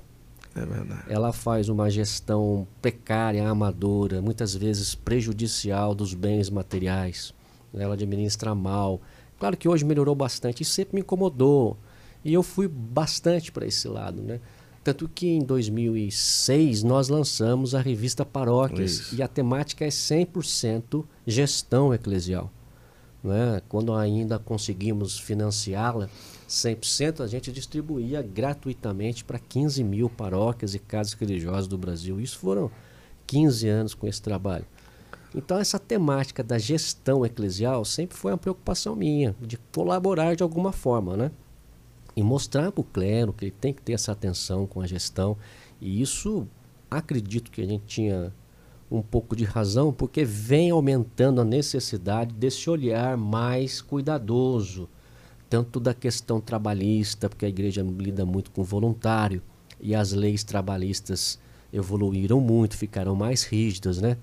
É 0.54 0.66
verdade. 0.66 1.04
Ela 1.08 1.32
faz 1.32 1.70
uma 1.70 1.88
gestão 1.88 2.66
precária, 2.82 3.48
amadora, 3.48 4.20
muitas 4.20 4.54
vezes 4.54 4.94
prejudicial 4.94 5.94
dos 5.94 6.12
bens 6.12 6.50
materiais 6.50 7.32
ela 7.78 7.94
administra 7.94 8.54
mal. 8.54 9.00
Claro 9.38 9.56
que 9.56 9.68
hoje 9.68 9.84
melhorou 9.84 10.14
bastante 10.14 10.62
e 10.62 10.64
sempre 10.64 10.96
me 10.96 11.00
incomodou. 11.00 11.76
E 12.24 12.32
eu 12.32 12.42
fui 12.42 12.66
bastante 12.68 13.52
para 13.52 13.66
esse 13.66 13.86
lado, 13.88 14.22
né? 14.22 14.40
Tanto 14.84 15.08
que 15.08 15.26
em 15.26 15.42
2006 15.42 16.82
nós 16.82 17.08
lançamos 17.08 17.74
a 17.74 17.80
revista 17.80 18.22
Paróquias 18.22 18.92
Isso. 18.92 19.14
e 19.16 19.22
a 19.22 19.28
temática 19.28 19.82
é 19.82 19.88
100% 19.88 21.06
gestão 21.26 21.94
eclesial. 21.94 22.52
Né? 23.22 23.62
Quando 23.66 23.94
ainda 23.94 24.38
conseguimos 24.38 25.18
financiá-la 25.18 26.10
100%, 26.46 27.20
a 27.20 27.26
gente 27.26 27.50
distribuía 27.50 28.20
gratuitamente 28.20 29.24
para 29.24 29.38
15 29.38 29.82
mil 29.82 30.10
paróquias 30.10 30.74
e 30.74 30.78
casas 30.78 31.14
religiosas 31.14 31.66
do 31.66 31.78
Brasil. 31.78 32.20
Isso 32.20 32.38
foram 32.38 32.70
15 33.26 33.66
anos 33.66 33.94
com 33.94 34.06
esse 34.06 34.20
trabalho. 34.20 34.66
Então, 35.34 35.58
essa 35.58 35.78
temática 35.78 36.44
da 36.44 36.58
gestão 36.58 37.26
eclesial 37.26 37.84
sempre 37.84 38.16
foi 38.16 38.30
uma 38.30 38.38
preocupação 38.38 38.94
minha, 38.94 39.34
de 39.40 39.58
colaborar 39.72 40.36
de 40.36 40.42
alguma 40.42 40.70
forma, 40.70 41.16
né? 41.16 41.30
E 42.14 42.22
mostrar 42.22 42.70
para 42.70 42.80
o 42.80 42.84
clero 42.84 43.32
que 43.32 43.46
ele 43.46 43.54
tem 43.60 43.72
que 43.72 43.82
ter 43.82 43.94
essa 43.94 44.12
atenção 44.12 44.66
com 44.66 44.80
a 44.80 44.86
gestão. 44.86 45.36
E 45.80 46.00
isso, 46.00 46.46
acredito 46.88 47.50
que 47.50 47.60
a 47.60 47.66
gente 47.66 47.84
tinha 47.84 48.32
um 48.88 49.02
pouco 49.02 49.34
de 49.34 49.44
razão, 49.44 49.92
porque 49.92 50.24
vem 50.24 50.70
aumentando 50.70 51.40
a 51.40 51.44
necessidade 51.44 52.32
desse 52.32 52.70
olhar 52.70 53.16
mais 53.16 53.82
cuidadoso, 53.82 54.88
tanto 55.50 55.80
da 55.80 55.92
questão 55.92 56.40
trabalhista, 56.40 57.28
porque 57.28 57.44
a 57.44 57.48
igreja 57.48 57.82
lida 57.82 58.24
muito 58.24 58.52
com 58.52 58.62
voluntário, 58.62 59.42
e 59.80 59.96
as 59.96 60.12
leis 60.12 60.44
trabalhistas 60.44 61.40
evoluíram 61.72 62.40
muito, 62.40 62.76
ficaram 62.76 63.16
mais 63.16 63.42
rígidas, 63.42 64.00
né? 64.00 64.16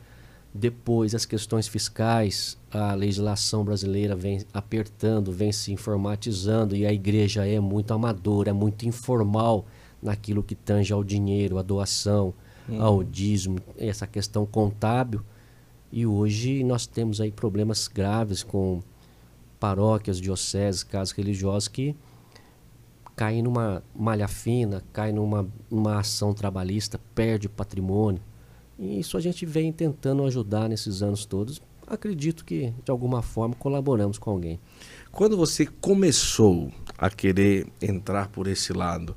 Depois, 0.54 1.16
as 1.16 1.26
questões 1.26 1.68
fiscais, 1.68 2.58
a 2.70 2.94
legislação 2.94 3.64
brasileira 3.64 4.16
vem 4.16 4.44
apertando, 4.54 5.32
vem 5.32 5.52
se 5.52 5.72
informatizando 5.72 6.76
e 6.76 6.86
a 6.86 6.92
igreja 6.92 7.48
é 7.48 7.60
muito 7.60 7.94
amadora, 7.94 8.50
é 8.50 8.54
muito 8.54 8.86
informal 8.86 9.66
naquilo 10.02 10.44
que 10.44 10.56
tange 10.56 10.92
ao 10.92 11.04
dinheiro, 11.04 11.58
à 11.58 11.62
doação, 11.62 12.34
uhum. 12.68 12.82
ao 12.82 13.04
dízimo, 13.04 13.60
essa 13.78 14.06
questão 14.06 14.46
contábil. 14.46 15.22
E 15.90 16.06
hoje 16.06 16.64
nós 16.64 16.86
temos 16.86 17.22
aí 17.22 17.32
problemas 17.32 17.88
graves 17.88 18.44
com 18.44 18.82
paróquias, 19.60 20.20
dioceses, 20.20 20.84
casas 20.84 21.12
religiosas 21.14 21.68
que 21.68 21.96
caem 23.16 23.42
numa 23.42 23.84
malha 23.96 24.28
fina, 24.28 24.84
caem 24.92 25.14
numa, 25.14 25.48
numa 25.70 26.00
ação 26.00 26.34
trabalhista, 26.34 27.00
perde 27.14 27.48
patrimônio. 27.48 28.22
E 28.82 29.00
isso 29.00 29.16
a 29.16 29.22
gente 29.22 29.46
vem 29.46 29.72
tentando 29.72 30.26
ajudar 30.26 30.68
nesses 30.68 31.04
anos 31.04 31.24
todos. 31.24 31.62
Acredito 31.86 32.44
que, 32.44 32.74
de 32.84 32.90
alguma 32.90 33.22
forma, 33.22 33.54
colaboramos 33.54 34.18
com 34.18 34.32
alguém. 34.32 34.60
Quando 35.12 35.38
você 35.38 35.68
começou 35.68 36.72
a 36.98 37.08
querer 37.08 37.68
entrar 37.80 38.30
por 38.30 38.48
esse 38.48 38.74
lado, 38.74 39.16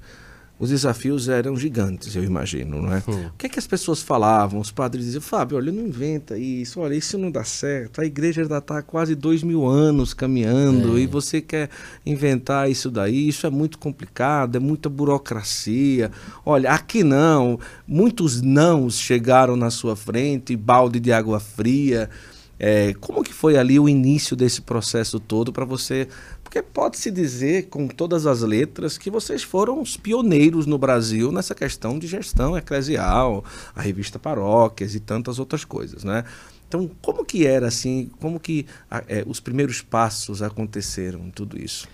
os 0.58 0.70
desafios 0.70 1.28
eram 1.28 1.56
gigantes, 1.56 2.14
eu 2.14 2.22
imagino, 2.22 2.80
não 2.80 2.94
é? 2.94 3.02
Hum. 3.08 3.26
O 3.26 3.32
que 3.36 3.46
é 3.46 3.48
que 3.48 3.58
as 3.58 3.66
pessoas 3.66 4.00
falavam? 4.00 4.60
Os 4.60 4.70
padres 4.70 5.04
diziam, 5.04 5.20
Fábio, 5.20 5.56
olha, 5.56 5.72
não 5.72 5.84
inventa 5.84 6.38
isso, 6.38 6.80
olha, 6.80 6.94
isso 6.94 7.18
não 7.18 7.28
dá 7.30 7.42
certo. 7.42 8.00
A 8.00 8.04
igreja 8.04 8.44
já 8.44 8.58
está 8.58 8.80
quase 8.80 9.16
dois 9.16 9.42
mil 9.42 9.66
anos 9.66 10.14
caminhando 10.14 10.96
é. 10.96 11.00
e 11.00 11.06
você 11.06 11.40
quer 11.40 11.68
inventar 12.06 12.70
isso 12.70 12.88
daí, 12.88 13.28
isso 13.28 13.46
é 13.46 13.50
muito 13.50 13.78
complicado, 13.78 14.56
é 14.56 14.60
muita 14.60 14.88
burocracia. 14.88 16.10
Olha, 16.46 16.70
aqui 16.70 17.02
não, 17.02 17.58
muitos 17.86 18.40
nãos 18.40 18.96
chegaram 18.98 19.56
na 19.56 19.70
sua 19.70 19.96
frente, 19.96 20.56
balde 20.56 21.00
de 21.00 21.12
água 21.12 21.40
fria. 21.40 22.08
É, 22.56 22.94
como 23.00 23.24
que 23.24 23.34
foi 23.34 23.56
ali 23.58 23.80
o 23.80 23.88
início 23.88 24.36
desse 24.36 24.62
processo 24.62 25.18
todo 25.18 25.52
para 25.52 25.64
você 25.64 26.06
porque 26.54 26.62
pode-se 26.62 27.10
dizer, 27.10 27.66
com 27.66 27.88
todas 27.88 28.26
as 28.26 28.42
letras, 28.42 28.96
que 28.96 29.10
vocês 29.10 29.42
foram 29.42 29.82
os 29.82 29.96
pioneiros 29.96 30.66
no 30.66 30.78
Brasil 30.78 31.32
nessa 31.32 31.52
questão 31.52 31.98
de 31.98 32.06
gestão 32.06 32.56
eclesial, 32.56 33.44
a 33.74 33.82
revista 33.82 34.20
Paróquias 34.20 34.94
e 34.94 35.00
tantas 35.00 35.40
outras 35.40 35.64
coisas, 35.64 36.04
né? 36.04 36.22
Então, 36.68 36.88
como 37.02 37.24
que 37.24 37.44
era 37.44 37.66
assim, 37.66 38.08
como 38.20 38.38
que 38.38 38.66
é, 39.08 39.24
os 39.26 39.40
primeiros 39.40 39.82
passos 39.82 40.42
aconteceram 40.42 41.28
tudo 41.28 41.60
isso? 41.60 41.88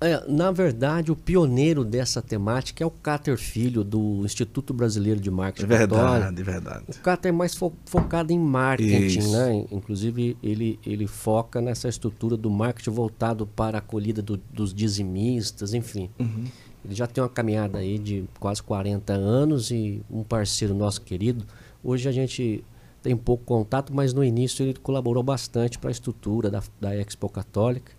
É, 0.00 0.24
na 0.30 0.52
verdade, 0.52 1.10
o 1.10 1.16
pioneiro 1.16 1.84
dessa 1.84 2.22
temática 2.22 2.84
é 2.84 2.86
o 2.86 2.90
Cáter 2.90 3.36
Filho, 3.36 3.82
do 3.82 4.22
Instituto 4.24 4.72
Brasileiro 4.72 5.20
de 5.20 5.30
Marketing. 5.30 5.64
É 5.64 5.78
verdade, 5.78 6.02
Católico. 6.02 6.44
verdade. 6.44 6.84
O 6.88 7.00
Cáter 7.00 7.28
é 7.30 7.32
mais 7.32 7.54
fo 7.56 7.72
focado 7.84 8.32
em 8.32 8.38
marketing, 8.38 9.18
Isso. 9.18 9.32
né? 9.32 9.66
Inclusive, 9.72 10.36
ele, 10.40 10.78
ele 10.86 11.08
foca 11.08 11.60
nessa 11.60 11.88
estrutura 11.88 12.36
do 12.36 12.48
marketing 12.48 12.90
voltado 12.90 13.44
para 13.44 13.78
a 13.78 13.80
acolhida 13.80 14.22
do, 14.22 14.36
dos 14.52 14.72
dizimistas, 14.72 15.74
enfim. 15.74 16.08
Uhum. 16.18 16.44
Ele 16.84 16.94
já 16.94 17.08
tem 17.08 17.22
uma 17.22 17.28
caminhada 17.28 17.78
aí 17.78 17.98
de 17.98 18.24
quase 18.38 18.62
40 18.62 19.12
anos 19.12 19.72
e 19.72 20.00
um 20.08 20.22
parceiro 20.22 20.74
nosso 20.74 21.02
querido. 21.02 21.44
Hoje 21.82 22.08
a 22.08 22.12
gente 22.12 22.64
tem 23.02 23.16
pouco 23.16 23.44
contato, 23.44 23.92
mas 23.92 24.14
no 24.14 24.22
início 24.22 24.64
ele 24.64 24.74
colaborou 24.74 25.24
bastante 25.24 25.76
para 25.76 25.90
a 25.90 25.92
estrutura 25.92 26.50
da, 26.50 26.62
da 26.80 26.94
Expo 26.94 27.28
Católica. 27.28 27.92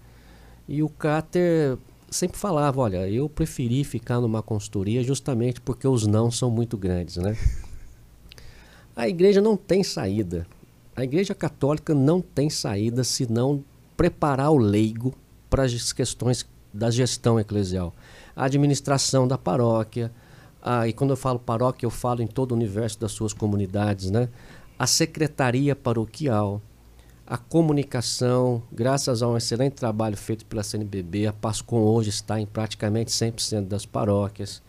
E 0.67 0.81
o 0.83 0.87
Cáter 0.87 1.77
sempre 2.11 2.37
falava, 2.37 2.79
olha, 2.81 3.09
eu 3.09 3.29
preferi 3.29 3.83
ficar 3.83 4.19
numa 4.19 4.41
consultoria 4.41 5.03
justamente 5.03 5.61
porque 5.61 5.87
os 5.87 6.05
não 6.05 6.31
são 6.31 6.49
muito 6.49 6.77
grandes, 6.77 7.17
né? 7.17 7.37
A 8.95 9.07
igreja 9.07 9.41
não 9.41 9.55
tem 9.55 9.83
saída. 9.83 10.45
A 10.95 11.03
igreja 11.03 11.33
católica 11.33 11.93
não 11.93 12.19
tem 12.19 12.49
saída 12.49 13.03
se 13.03 13.31
não 13.31 13.63
preparar 13.95 14.51
o 14.51 14.57
leigo 14.57 15.13
para 15.49 15.63
as 15.63 15.93
questões 15.93 16.45
da 16.73 16.91
gestão 16.91 17.39
eclesial. 17.39 17.93
A 18.35 18.45
administração 18.45 19.27
da 19.27 19.37
paróquia, 19.37 20.11
a, 20.61 20.87
e 20.87 20.93
quando 20.93 21.11
eu 21.11 21.17
falo 21.17 21.39
paróquia, 21.39 21.85
eu 21.85 21.89
falo 21.89 22.21
em 22.21 22.27
todo 22.27 22.51
o 22.51 22.55
universo 22.55 22.99
das 22.99 23.11
suas 23.11 23.33
comunidades, 23.33 24.11
né? 24.11 24.29
A 24.77 24.85
secretaria 24.85 25.75
paroquial, 25.75 26.61
a 27.29 27.37
comunicação, 27.37 28.63
graças 28.71 29.21
a 29.21 29.27
um 29.27 29.37
excelente 29.37 29.73
trabalho 29.73 30.17
feito 30.17 30.43
pela 30.47 30.63
CNBB, 30.63 31.27
a 31.27 31.33
Pascom 31.33 31.77
hoje 31.77 32.09
está 32.09 32.39
em 32.39 32.45
praticamente 32.47 33.11
100% 33.11 33.67
das 33.67 33.85
paróquias. 33.85 34.63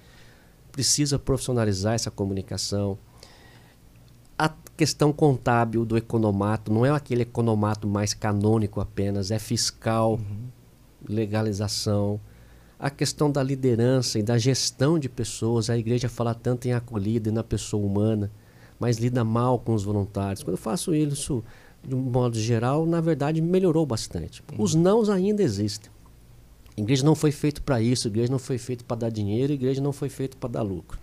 Precisa 0.70 1.18
profissionalizar 1.18 1.94
essa 1.94 2.10
comunicação. 2.10 2.98
A 4.38 4.50
questão 4.76 5.10
contábil 5.10 5.86
do 5.86 5.96
economato 5.96 6.70
não 6.70 6.84
é 6.84 6.90
aquele 6.90 7.22
economato 7.22 7.88
mais 7.88 8.12
canônico 8.12 8.78
apenas, 8.78 9.30
é 9.30 9.38
fiscal, 9.38 10.16
uhum. 10.16 10.48
legalização. 11.08 12.20
A 12.78 12.90
questão 12.90 13.32
da 13.32 13.42
liderança 13.42 14.18
e 14.18 14.22
da 14.22 14.36
gestão 14.36 14.98
de 14.98 15.08
pessoas, 15.08 15.70
a 15.70 15.78
igreja 15.78 16.10
fala 16.10 16.34
tanto 16.34 16.68
em 16.68 16.74
acolhida 16.74 17.30
e 17.30 17.32
na 17.32 17.42
pessoa 17.42 17.86
humana, 17.86 18.30
mas 18.78 18.98
lida 18.98 19.24
mal 19.24 19.58
com 19.58 19.72
os 19.72 19.82
voluntários. 19.82 20.42
Quando 20.42 20.56
eu 20.56 20.62
faço 20.62 20.94
isso 20.94 21.42
de 21.86 21.94
um 21.94 22.00
modo 22.00 22.38
geral, 22.38 22.86
na 22.86 23.00
verdade, 23.00 23.40
melhorou 23.40 23.86
bastante. 23.86 24.42
Uhum. 24.52 24.62
Os 24.62 24.74
nãos 24.74 25.08
ainda 25.08 25.42
existem. 25.42 25.90
A 26.76 26.80
igreja 26.80 27.04
não 27.04 27.14
foi 27.14 27.32
feito 27.32 27.62
para 27.62 27.80
isso, 27.80 28.08
a 28.08 28.10
igreja 28.10 28.30
não 28.30 28.38
foi 28.38 28.58
feita 28.58 28.84
para 28.84 28.96
dar 28.96 29.10
dinheiro, 29.10 29.52
a 29.52 29.54
igreja 29.54 29.80
não 29.80 29.92
foi 29.92 30.08
feita 30.08 30.36
para 30.36 30.50
dar 30.50 30.62
lucro. 30.62 30.98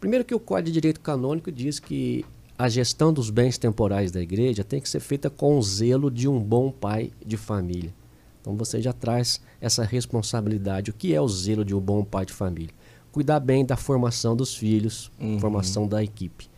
Primeiro 0.00 0.24
que 0.24 0.34
o 0.34 0.40
Código 0.40 0.66
de 0.66 0.72
Direito 0.72 1.00
Canônico 1.00 1.50
diz 1.50 1.78
que 1.78 2.24
a 2.58 2.68
gestão 2.68 3.12
dos 3.12 3.30
bens 3.30 3.58
temporais 3.58 4.12
da 4.12 4.20
igreja 4.20 4.62
tem 4.62 4.80
que 4.80 4.88
ser 4.88 5.00
feita 5.00 5.28
com 5.30 5.58
o 5.58 5.62
zelo 5.62 6.10
de 6.10 6.28
um 6.28 6.38
bom 6.38 6.70
pai 6.70 7.10
de 7.24 7.36
família. 7.36 7.92
Então 8.40 8.54
você 8.54 8.82
já 8.82 8.92
traz 8.92 9.40
essa 9.60 9.82
responsabilidade. 9.82 10.90
O 10.90 10.94
que 10.94 11.14
é 11.14 11.20
o 11.20 11.26
zelo 11.26 11.64
de 11.64 11.74
um 11.74 11.80
bom 11.80 12.04
pai 12.04 12.26
de 12.26 12.32
família? 12.32 12.74
Cuidar 13.10 13.40
bem 13.40 13.64
da 13.64 13.76
formação 13.76 14.36
dos 14.36 14.54
filhos, 14.54 15.10
uhum. 15.18 15.38
formação 15.38 15.88
da 15.88 16.02
equipe. 16.04 16.48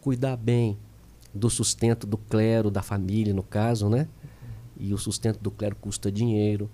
Cuidar 0.00 0.36
bem 0.36 0.78
do 1.34 1.50
sustento 1.50 2.06
do 2.06 2.16
clero, 2.16 2.70
da 2.70 2.82
família, 2.82 3.34
no 3.34 3.42
caso, 3.42 3.88
né? 3.88 4.08
E 4.78 4.94
o 4.94 4.98
sustento 4.98 5.40
do 5.40 5.50
clero 5.50 5.76
custa 5.76 6.10
dinheiro. 6.10 6.70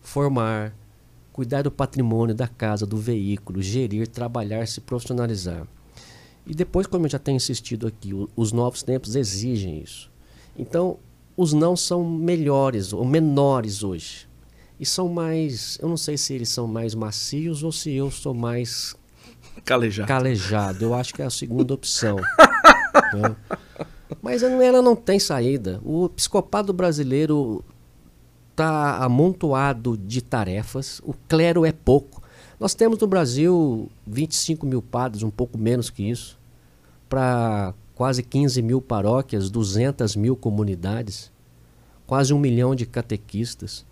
Formar, 0.00 0.74
cuidar 1.32 1.62
do 1.62 1.70
patrimônio 1.70 2.34
da 2.34 2.46
casa, 2.46 2.86
do 2.86 2.96
veículo, 2.96 3.62
gerir, 3.62 4.06
trabalhar, 4.06 4.66
se 4.68 4.80
profissionalizar. 4.80 5.66
E 6.46 6.54
depois, 6.54 6.86
como 6.86 7.06
eu 7.06 7.10
já 7.10 7.18
tenho 7.18 7.36
insistido 7.36 7.86
aqui, 7.86 8.10
os 8.36 8.52
novos 8.52 8.82
tempos 8.82 9.16
exigem 9.16 9.82
isso. 9.82 10.12
Então, 10.56 10.98
os 11.36 11.52
não 11.52 11.74
são 11.74 12.04
melhores 12.08 12.92
ou 12.92 13.04
menores 13.04 13.82
hoje. 13.82 14.28
E 14.78 14.84
são 14.84 15.08
mais, 15.08 15.78
eu 15.80 15.88
não 15.88 15.96
sei 15.96 16.18
se 16.18 16.34
eles 16.34 16.50
são 16.50 16.66
mais 16.66 16.94
macios 16.94 17.62
ou 17.62 17.72
se 17.72 17.92
eu 17.92 18.10
sou 18.10 18.34
mais 18.34 18.94
calejado. 19.64 20.08
calejado. 20.08 20.84
Eu 20.84 20.94
acho 20.94 21.14
que 21.14 21.22
é 21.22 21.24
a 21.24 21.30
segunda 21.30 21.72
opção. 21.72 22.16
né? 23.14 23.36
Mas 24.22 24.42
ela 24.42 24.82
não 24.82 24.96
tem 24.96 25.18
saída. 25.18 25.80
O 25.84 26.08
psicopado 26.08 26.72
brasileiro 26.72 27.64
está 28.50 28.98
amontoado 29.04 29.96
de 29.96 30.22
tarefas, 30.22 31.00
o 31.04 31.12
clero 31.28 31.64
é 31.64 31.72
pouco. 31.72 32.22
Nós 32.58 32.74
temos 32.74 32.98
no 32.98 33.06
Brasil 33.06 33.90
25 34.06 34.64
mil 34.64 34.80
padres, 34.80 35.22
um 35.22 35.30
pouco 35.30 35.58
menos 35.58 35.90
que 35.90 36.08
isso, 36.08 36.38
para 37.08 37.74
quase 37.94 38.22
15 38.22 38.62
mil 38.62 38.80
paróquias, 38.80 39.50
200 39.50 40.16
mil 40.16 40.36
comunidades, 40.36 41.32
quase 42.06 42.32
um 42.32 42.38
milhão 42.38 42.74
de 42.74 42.86
catequistas. 42.86 43.84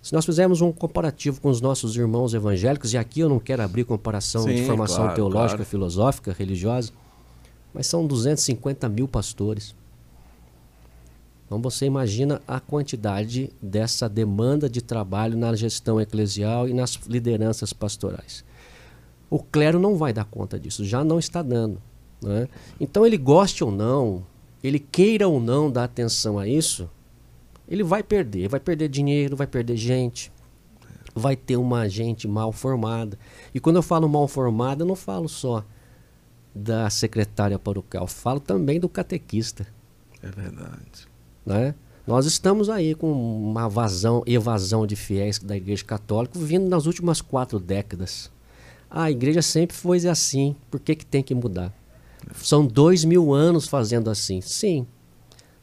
Se 0.00 0.12
nós 0.12 0.24
fizermos 0.24 0.60
um 0.60 0.70
comparativo 0.70 1.40
com 1.40 1.48
os 1.48 1.60
nossos 1.60 1.96
irmãos 1.96 2.34
evangélicos, 2.34 2.92
e 2.92 2.98
aqui 2.98 3.20
eu 3.20 3.28
não 3.28 3.38
quero 3.38 3.62
abrir 3.62 3.84
comparação 3.84 4.42
Sim, 4.42 4.54
de 4.54 4.66
formação 4.66 4.98
claro, 4.98 5.14
teológica, 5.14 5.56
claro. 5.56 5.70
filosófica, 5.70 6.32
religiosa, 6.32 6.92
mas 7.74 7.88
são 7.88 8.06
250 8.06 8.88
mil 8.88 9.08
pastores. 9.08 9.74
Então 11.44 11.60
você 11.60 11.84
imagina 11.84 12.40
a 12.46 12.60
quantidade 12.60 13.50
dessa 13.60 14.08
demanda 14.08 14.70
de 14.70 14.80
trabalho 14.80 15.36
na 15.36 15.54
gestão 15.54 16.00
eclesial 16.00 16.68
e 16.68 16.72
nas 16.72 16.94
lideranças 17.06 17.72
pastorais. 17.72 18.44
O 19.28 19.40
clero 19.40 19.78
não 19.78 19.96
vai 19.96 20.12
dar 20.12 20.24
conta 20.24 20.58
disso, 20.58 20.84
já 20.84 21.02
não 21.02 21.18
está 21.18 21.42
dando. 21.42 21.82
Né? 22.22 22.48
Então 22.80 23.04
ele 23.04 23.18
goste 23.18 23.64
ou 23.64 23.70
não, 23.70 24.24
ele 24.62 24.78
queira 24.78 25.28
ou 25.28 25.40
não 25.40 25.70
dar 25.70 25.84
atenção 25.84 26.38
a 26.38 26.46
isso, 26.46 26.88
ele 27.68 27.82
vai 27.82 28.02
perder, 28.02 28.48
vai 28.48 28.60
perder 28.60 28.88
dinheiro, 28.88 29.36
vai 29.36 29.46
perder 29.46 29.76
gente, 29.76 30.32
vai 31.14 31.36
ter 31.36 31.56
uma 31.56 31.88
gente 31.88 32.28
mal 32.28 32.52
formada. 32.52 33.18
E 33.54 33.60
quando 33.60 33.76
eu 33.76 33.82
falo 33.82 34.08
mal 34.08 34.28
formada, 34.28 34.82
eu 34.82 34.86
não 34.86 34.96
falo 34.96 35.28
só 35.28 35.64
da 36.54 36.88
secretária 36.88 37.58
paroquial, 37.58 38.06
falo 38.06 38.40
também 38.40 38.78
do 38.78 38.88
catequista. 38.88 39.66
É 40.22 40.28
verdade. 40.28 41.08
Né? 41.44 41.74
Nós 42.06 42.26
estamos 42.26 42.68
aí 42.68 42.94
com 42.94 43.10
uma 43.10 43.68
vazão, 43.68 44.22
evasão 44.26 44.86
de 44.86 44.94
fiéis 44.94 45.38
da 45.38 45.56
Igreja 45.56 45.84
Católica 45.84 46.38
vindo 46.38 46.68
nas 46.68 46.86
últimas 46.86 47.20
quatro 47.20 47.58
décadas. 47.58 48.30
a 48.90 49.10
igreja 49.10 49.42
sempre 49.42 49.74
foi 49.74 50.06
assim, 50.06 50.54
por 50.70 50.78
que, 50.78 50.94
que 50.94 51.06
tem 51.06 51.22
que 51.22 51.34
mudar? 51.34 51.72
São 52.36 52.66
dois 52.66 53.04
mil 53.04 53.34
anos 53.34 53.66
fazendo 53.66 54.08
assim. 54.10 54.40
Sim, 54.40 54.86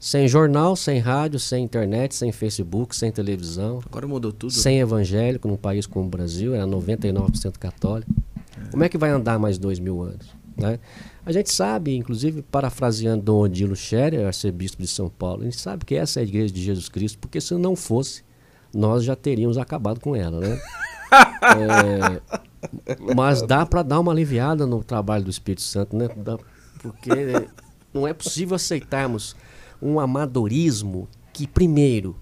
sem 0.02 0.28
jornal, 0.28 0.76
sem 0.76 0.98
rádio, 0.98 1.40
sem 1.40 1.64
internet, 1.64 2.16
sem 2.16 2.32
Facebook, 2.32 2.96
sem 2.96 3.12
televisão. 3.12 3.80
Agora 3.86 4.08
mudou 4.08 4.32
tudo. 4.32 4.52
Sem 4.52 4.80
evangélico 4.80 5.48
num 5.48 5.56
país 5.56 5.86
como 5.86 6.08
o 6.08 6.10
Brasil, 6.10 6.56
era 6.56 6.66
99% 6.66 7.58
católico. 7.60 8.12
É. 8.58 8.72
Como 8.72 8.84
é 8.84 8.90
que 8.90 8.98
vai 8.98 9.12
andar 9.12 9.38
mais 9.38 9.60
dois 9.60 9.80
mil 9.80 10.02
anos? 10.02 10.41
Né? 10.62 10.80
A 11.26 11.32
gente 11.32 11.52
sabe, 11.52 11.96
inclusive, 11.96 12.42
parafraseando 12.42 13.24
Dom 13.24 13.42
Odilo 13.42 13.76
Scherer, 13.76 14.26
arcebispo 14.26 14.82
de 14.82 14.88
São 14.88 15.10
Paulo, 15.10 15.42
a 15.42 15.46
gente 15.46 15.60
sabe 15.60 15.86
que 15.86 15.96
essa 15.96 16.20
é 16.20 16.22
a 16.22 16.24
igreja 16.24 16.54
de 16.54 16.64
Jesus 16.64 16.90
Cristo, 16.90 17.20
porque 17.20 17.40
se 17.40 17.54
não 17.56 17.76
fosse, 17.76 18.24
nós 18.74 19.04
já 19.04 19.16
teríamos 19.16 19.58
acabado 19.58 20.00
com 20.00 20.16
ela. 20.16 20.40
Né? 20.40 20.62
é, 21.44 22.22
mas 23.16 23.42
dá 23.42 23.66
para 23.66 23.84
dar 23.84 24.00
uma 24.00 24.12
aliviada 24.12 24.66
no 24.66 24.84
trabalho 24.84 25.24
do 25.24 25.30
Espírito 25.30 25.62
Santo, 25.62 25.96
né? 25.96 26.08
Porque 26.80 27.10
não 27.94 28.08
é 28.08 28.14
possível 28.14 28.56
aceitarmos 28.56 29.36
um 29.82 30.00
amadorismo 30.00 31.08
que, 31.34 31.48
primeiro, 31.48 32.16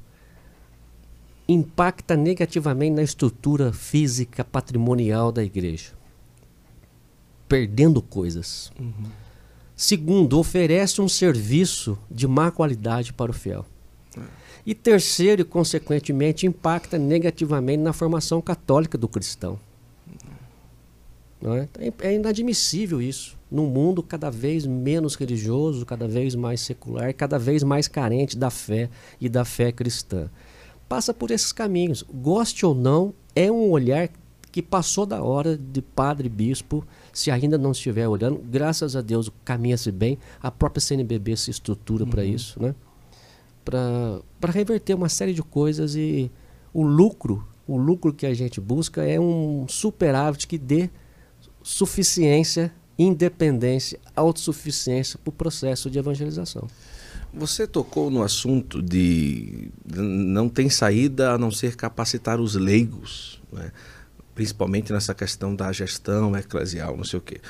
impacta 1.48 2.16
negativamente 2.16 2.96
na 2.96 3.04
estrutura 3.04 3.74
física 3.74 4.44
patrimonial 4.44 5.32
da 5.32 5.44
igreja, 5.44 5.92
perdendo 7.50 8.02
coisas. 8.02 8.72
Uhum. 8.80 9.10
Segundo, 9.76 10.38
oferece 10.38 11.02
um 11.02 11.10
serviço 11.10 11.98
de 12.10 12.28
má 12.28 12.52
qualidade 12.52 13.12
para 13.12 13.32
o 13.32 13.34
fiel. 13.34 13.66
É. 14.16 14.22
E 14.66 14.76
terceiro, 14.76 15.42
e 15.42 15.46
consequentemente, 15.46 16.46
impacta 16.46 16.98
negativamente 16.98 17.82
na 17.82 17.92
formação 17.92 18.42
católica 18.42 18.98
do 18.98 19.08
cristão. 19.08 19.60
Não 21.42 21.56
é? 21.56 21.70
é 22.02 22.14
inadmissível 22.14 23.02
isso. 23.02 23.38
Num 23.50 23.68
mundo 23.68 24.04
cada 24.04 24.30
vez 24.30 24.66
menos 24.66 25.16
religioso, 25.16 25.86
cada 25.86 26.08
vez 26.08 26.36
mais 26.36 26.62
secular, 26.62 27.14
cada 27.14 27.40
vez 27.40 27.64
mais 27.64 27.88
carente 27.88 28.38
da 28.38 28.50
fé 28.50 28.90
e 29.20 29.30
da 29.30 29.46
fé 29.46 29.72
cristã. 29.72 30.30
Passa 30.88 31.14
por 31.14 31.32
esses 31.32 31.52
caminhos. 31.52 32.04
Goste 32.04 32.66
ou 32.66 32.76
não, 32.76 33.14
é 33.36 33.50
um 33.50 33.72
olhar 33.72 34.10
que 34.52 34.62
passou 34.62 35.06
da 35.06 35.24
hora 35.24 35.58
de 35.58 35.82
padre 35.82 36.28
bispo, 36.28 36.86
se 37.14 37.32
ainda 37.32 37.58
não 37.58 37.72
estiver 37.72 38.08
olhando, 38.08 38.40
graças 38.40 38.96
a 38.96 39.02
Deus 39.02 39.32
caminha-se 39.44 39.92
bem, 39.92 40.18
a 40.42 40.52
própria 40.52 40.82
CNBB 40.82 41.36
se 41.38 41.52
estrutura 41.52 42.04
uhum. 42.04 42.10
para 42.10 42.24
isso, 42.24 42.62
né? 42.62 42.76
Para 43.64 44.52
reverter 44.52 44.96
uma 44.96 45.10
série 45.10 45.34
de 45.34 45.44
coisas 45.44 45.96
e 45.96 46.32
o 46.74 46.84
lucro, 46.84 47.48
o 47.68 47.78
lucro 47.78 48.14
que 48.14 48.26
a 48.26 48.34
gente 48.34 48.60
busca 48.60 49.04
é 49.04 49.20
um 49.20 49.68
superávit 49.68 50.48
que 50.48 50.58
dê 50.58 50.90
suficiência, 51.62 52.74
independência, 52.98 54.00
autossuficiência 54.16 55.20
para 55.24 55.30
o 55.30 55.34
processo 55.34 55.90
de 55.90 56.00
evangelização. 56.00 56.68
Você 57.32 57.68
tocou 57.68 58.10
no 58.10 58.24
assunto 58.24 58.82
de 58.82 59.70
não 59.86 60.50
tem 60.50 60.68
saída 60.68 61.34
a 61.34 61.38
não 61.38 61.52
ser 61.52 61.76
capacitar 61.76 62.42
os 62.42 62.56
leigos, 62.56 63.40
né? 63.54 63.72
Principalmente 64.40 64.94
nessa 64.94 65.14
questão 65.14 65.54
da 65.54 65.70
gestão 65.74 66.34
eclesial, 66.38 66.96
não 66.96 67.04
sei 67.04 67.20
o 67.20 67.22
quê. 67.22 67.42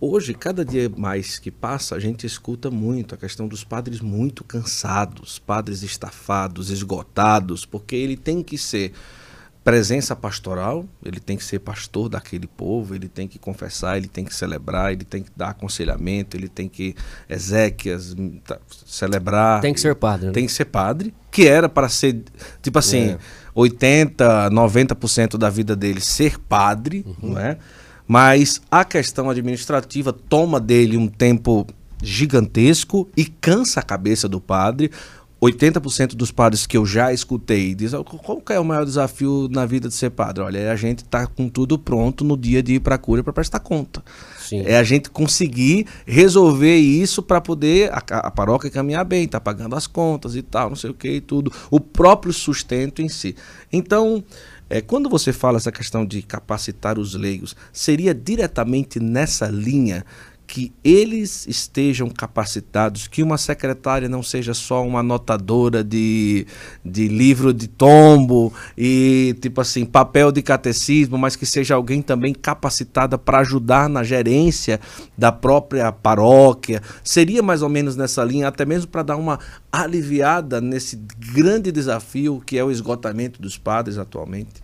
Hoje, 0.00 0.32
cada 0.32 0.64
dia 0.64 0.88
mais 0.88 1.38
que 1.38 1.50
passa, 1.50 1.94
a 1.94 2.00
gente 2.00 2.26
escuta 2.26 2.70
muito 2.70 3.14
a 3.14 3.18
questão 3.18 3.46
dos 3.46 3.64
padres 3.64 4.00
muito 4.00 4.42
cansados, 4.42 5.38
padres 5.38 5.82
estafados, 5.82 6.70
esgotados, 6.70 7.66
porque 7.66 7.94
ele 7.94 8.16
tem 8.16 8.42
que 8.42 8.56
ser 8.56 8.94
presença 9.68 10.16
pastoral, 10.16 10.86
ele 11.04 11.20
tem 11.20 11.36
que 11.36 11.44
ser 11.44 11.58
pastor 11.58 12.08
daquele 12.08 12.46
povo, 12.46 12.94
ele 12.94 13.06
tem 13.06 13.28
que 13.28 13.38
confessar, 13.38 13.98
ele 13.98 14.08
tem 14.08 14.24
que 14.24 14.34
celebrar, 14.34 14.92
ele 14.92 15.04
tem 15.04 15.22
que 15.22 15.30
dar 15.36 15.50
aconselhamento, 15.50 16.36
ele 16.36 16.48
tem 16.48 16.68
que 16.68 16.94
exéquias, 17.28 18.16
tá, 18.46 18.58
celebrar. 18.86 19.60
Tem 19.60 19.74
que 19.74 19.80
ser 19.80 19.94
padre. 19.94 20.28
Né? 20.28 20.32
Tem 20.32 20.46
que 20.46 20.52
ser 20.52 20.64
padre, 20.64 21.12
que 21.30 21.46
era 21.46 21.68
para 21.68 21.86
ser, 21.90 22.22
tipo 22.62 22.78
assim, 22.78 23.10
é. 23.10 23.18
80, 23.54 24.48
90% 24.50 25.36
da 25.36 25.50
vida 25.50 25.76
dele 25.76 26.00
ser 26.00 26.38
padre, 26.38 27.04
uhum. 27.06 27.32
não 27.32 27.38
é? 27.38 27.58
Mas 28.06 28.62
a 28.70 28.86
questão 28.86 29.28
administrativa 29.28 30.14
toma 30.14 30.58
dele 30.58 30.96
um 30.96 31.08
tempo 31.08 31.66
gigantesco 32.02 33.08
e 33.16 33.26
cansa 33.26 33.80
a 33.80 33.82
cabeça 33.82 34.28
do 34.28 34.40
padre. 34.40 34.90
80% 35.40 36.14
dos 36.14 36.32
padres 36.32 36.66
que 36.66 36.76
eu 36.76 36.84
já 36.84 37.12
escutei 37.12 37.72
diz 37.72 37.92
qual 38.04 38.42
é 38.50 38.58
o 38.58 38.64
maior 38.64 38.84
desafio 38.84 39.48
na 39.50 39.64
vida 39.64 39.88
de 39.88 39.94
ser 39.94 40.10
padre? 40.10 40.42
Olha, 40.42 40.58
é 40.58 40.70
a 40.70 40.76
gente 40.76 41.04
tá 41.04 41.26
com 41.26 41.48
tudo 41.48 41.78
pronto 41.78 42.24
no 42.24 42.36
dia 42.36 42.60
de 42.62 42.74
ir 42.74 42.80
para 42.80 42.96
a 42.96 42.98
cura 42.98 43.22
para 43.22 43.32
prestar 43.32 43.60
conta. 43.60 44.02
Sim. 44.38 44.62
É 44.66 44.76
a 44.76 44.82
gente 44.82 45.10
conseguir 45.10 45.86
resolver 46.04 46.76
isso 46.76 47.22
para 47.22 47.40
poder 47.40 47.92
a, 47.92 47.98
a, 47.98 48.30
paróquia 48.30 48.70
caminhar 48.70 49.04
bem, 49.04 49.28
tá 49.28 49.38
pagando 49.38 49.76
as 49.76 49.86
contas 49.86 50.34
e 50.34 50.42
tal, 50.42 50.70
não 50.70 50.76
sei 50.76 50.90
o 50.90 50.94
que 50.94 51.08
e 51.08 51.20
tudo. 51.20 51.52
O 51.70 51.78
próprio 51.78 52.32
sustento 52.32 53.00
em 53.00 53.08
si. 53.08 53.36
Então, 53.72 54.24
é, 54.70 54.80
quando 54.80 55.08
você 55.08 55.32
fala 55.32 55.56
essa 55.56 55.72
questão 55.72 56.04
de 56.04 56.20
capacitar 56.20 56.98
os 56.98 57.14
leigos, 57.14 57.54
seria 57.72 58.14
diretamente 58.14 59.00
nessa 59.00 59.46
linha 59.46 60.04
que 60.48 60.72
eles 60.82 61.46
estejam 61.46 62.08
capacitados, 62.08 63.06
que 63.06 63.22
uma 63.22 63.36
secretária 63.36 64.08
não 64.08 64.22
seja 64.22 64.54
só 64.54 64.82
uma 64.82 65.00
anotadora 65.00 65.84
de, 65.84 66.46
de 66.82 67.06
livro 67.06 67.52
de 67.52 67.68
tombo 67.68 68.50
e, 68.76 69.36
tipo 69.42 69.60
assim, 69.60 69.84
papel 69.84 70.32
de 70.32 70.40
catecismo, 70.40 71.18
mas 71.18 71.36
que 71.36 71.44
seja 71.44 71.74
alguém 71.74 72.00
também 72.00 72.32
capacitada 72.32 73.18
para 73.18 73.40
ajudar 73.40 73.90
na 73.90 74.02
gerência 74.02 74.80
da 75.18 75.30
própria 75.30 75.92
paróquia. 75.92 76.80
Seria 77.04 77.42
mais 77.42 77.60
ou 77.60 77.68
menos 77.68 77.94
nessa 77.94 78.24
linha, 78.24 78.48
até 78.48 78.64
mesmo 78.64 78.90
para 78.90 79.02
dar 79.02 79.16
uma 79.16 79.38
aliviada 79.70 80.62
nesse 80.62 80.96
grande 81.34 81.70
desafio 81.70 82.42
que 82.44 82.56
é 82.56 82.64
o 82.64 82.70
esgotamento 82.70 83.40
dos 83.42 83.58
padres 83.58 83.98
atualmente. 83.98 84.62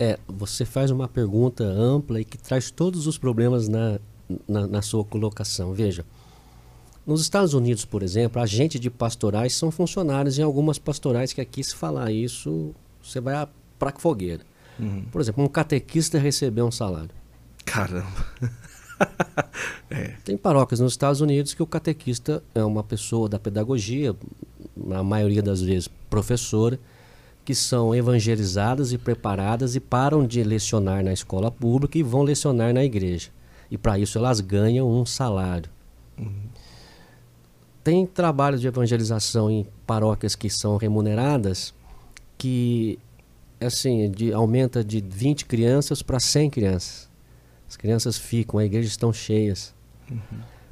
É, 0.00 0.18
você 0.26 0.64
faz 0.64 0.90
uma 0.90 1.06
pergunta 1.06 1.62
ampla 1.62 2.20
e 2.20 2.24
que 2.24 2.36
traz 2.36 2.72
todos 2.72 3.06
os 3.06 3.16
problemas 3.16 3.68
na 3.68 4.00
na, 4.48 4.66
na 4.66 4.82
sua 4.82 5.04
colocação. 5.04 5.72
Veja, 5.72 6.04
nos 7.06 7.20
Estados 7.20 7.54
Unidos, 7.54 7.84
por 7.84 8.02
exemplo, 8.02 8.42
agentes 8.42 8.80
de 8.80 8.90
pastorais 8.90 9.54
são 9.54 9.70
funcionários 9.70 10.38
em 10.38 10.42
algumas 10.42 10.78
pastorais 10.78 11.32
que 11.32 11.40
aqui, 11.40 11.62
se 11.62 11.74
falar 11.74 12.10
isso, 12.10 12.74
você 13.02 13.20
vai 13.20 13.46
para 13.78 13.90
a 13.90 14.00
fogueira. 14.00 14.42
Uhum. 14.78 15.04
Por 15.12 15.20
exemplo, 15.20 15.44
um 15.44 15.48
catequista 15.48 16.18
recebeu 16.18 16.66
um 16.66 16.70
salário. 16.70 17.10
Caramba! 17.64 18.26
é. 19.88 20.14
Tem 20.24 20.36
paróquias 20.36 20.80
nos 20.80 20.92
Estados 20.92 21.20
Unidos 21.20 21.54
que 21.54 21.62
o 21.62 21.66
catequista 21.66 22.42
é 22.54 22.64
uma 22.64 22.82
pessoa 22.82 23.28
da 23.28 23.38
pedagogia, 23.38 24.14
na 24.76 25.02
maioria 25.02 25.42
das 25.42 25.62
vezes 25.62 25.88
professora, 26.10 26.78
que 27.44 27.54
são 27.54 27.94
evangelizadas 27.94 28.92
e 28.92 28.98
preparadas 28.98 29.76
e 29.76 29.80
param 29.80 30.26
de 30.26 30.42
lecionar 30.42 31.04
na 31.04 31.12
escola 31.12 31.50
pública 31.52 31.96
e 31.96 32.02
vão 32.02 32.22
lecionar 32.22 32.74
na 32.74 32.84
igreja. 32.84 33.30
E 33.70 33.76
para 33.78 33.98
isso 33.98 34.18
elas 34.18 34.40
ganham 34.40 34.88
um 34.88 35.04
salário. 35.04 35.70
Uhum. 36.18 36.46
Tem 37.82 38.06
trabalhos 38.06 38.60
de 38.60 38.66
evangelização 38.66 39.50
em 39.50 39.66
paróquias 39.86 40.34
que 40.34 40.50
são 40.50 40.76
remuneradas 40.76 41.74
que 42.36 42.98
assim, 43.60 44.10
de, 44.10 44.32
aumenta 44.32 44.84
de 44.84 45.00
20 45.00 45.46
crianças 45.46 46.02
para 46.02 46.20
100 46.20 46.50
crianças. 46.50 47.08
As 47.68 47.76
crianças 47.76 48.16
ficam, 48.16 48.58
a 48.58 48.64
igreja 48.64 48.88
estão 48.88 49.12
cheias. 49.12 49.74
Uhum. 50.10 50.18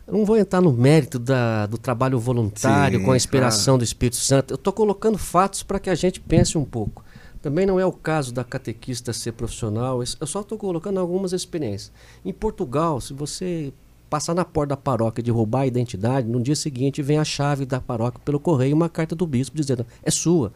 Eu 0.07 0.14
não 0.14 0.24
vou 0.24 0.37
entrar 0.37 0.61
no 0.61 0.72
mérito 0.72 1.18
da, 1.18 1.66
do 1.66 1.78
trabalho 1.78 2.18
voluntário 2.18 2.98
Sim, 2.98 3.04
com 3.04 3.12
a 3.12 3.16
inspiração 3.16 3.78
do 3.78 3.85
Espírito 3.85 4.16
Santo. 4.16 4.52
Eu 4.52 4.57
estou 4.57 4.72
colocando 4.72 5.16
fatos 5.16 5.62
para 5.62 5.80
que 5.80 5.88
a 5.88 5.94
gente 5.94 6.20
pense 6.20 6.59
um 6.59 6.64
pouco. 6.64 7.02
Também 7.44 7.66
não 7.66 7.78
é 7.78 7.85
o 7.85 7.92
caso 7.92 8.33
da 8.33 8.42
catequista 8.42 9.12
ser 9.12 9.33
profissional, 9.33 10.02
eu 10.02 10.26
só 10.26 10.40
estou 10.40 10.57
colocando 10.57 10.98
algumas 10.98 11.35
experiências. 11.35 11.92
Em 12.24 12.33
Portugal, 12.33 13.02
se 13.02 13.12
você 13.12 13.70
passar 14.09 14.35
na 14.35 14.46
porta 14.46 14.70
da 14.70 14.78
paróquia 14.78 15.22
de 15.22 15.30
roubar 15.30 15.61
a 15.61 15.66
identidade, 15.66 16.26
no 16.26 16.40
dia 16.40 16.57
seguinte 16.57 17.02
vem 17.02 17.18
a 17.18 17.24
chave 17.24 17.66
da 17.66 17.83
paróquia 17.83 18.18
pelo 18.24 18.40
correio 18.40 18.70
e 18.70 18.72
uma 18.72 18.88
carta 18.88 19.14
do 19.14 19.26
bispo 19.26 19.59
dizendo: 19.59 19.85
é 20.02 20.11
sua, 20.11 20.54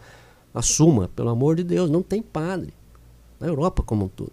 assuma, 0.55 1.11
pelo 1.15 1.29
amor 1.29 1.57
de 1.57 1.63
Deus, 1.63 1.91
não 1.91 2.03
tem 2.03 2.23
padre. 2.23 2.73
Na 3.39 3.49
Europa 3.49 3.83
como 3.83 4.07
um 4.07 4.09
todo. 4.09 4.33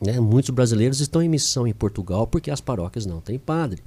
Né? 0.00 0.18
Muitos 0.18 0.48
brasileiros 0.48 0.98
estão 1.00 1.22
em 1.22 1.28
missão 1.28 1.66
em 1.66 1.74
Portugal 1.74 2.26
porque 2.26 2.50
as 2.50 2.62
paróquias 2.62 3.04
não 3.04 3.20
têm 3.20 3.38
padre. 3.38 3.82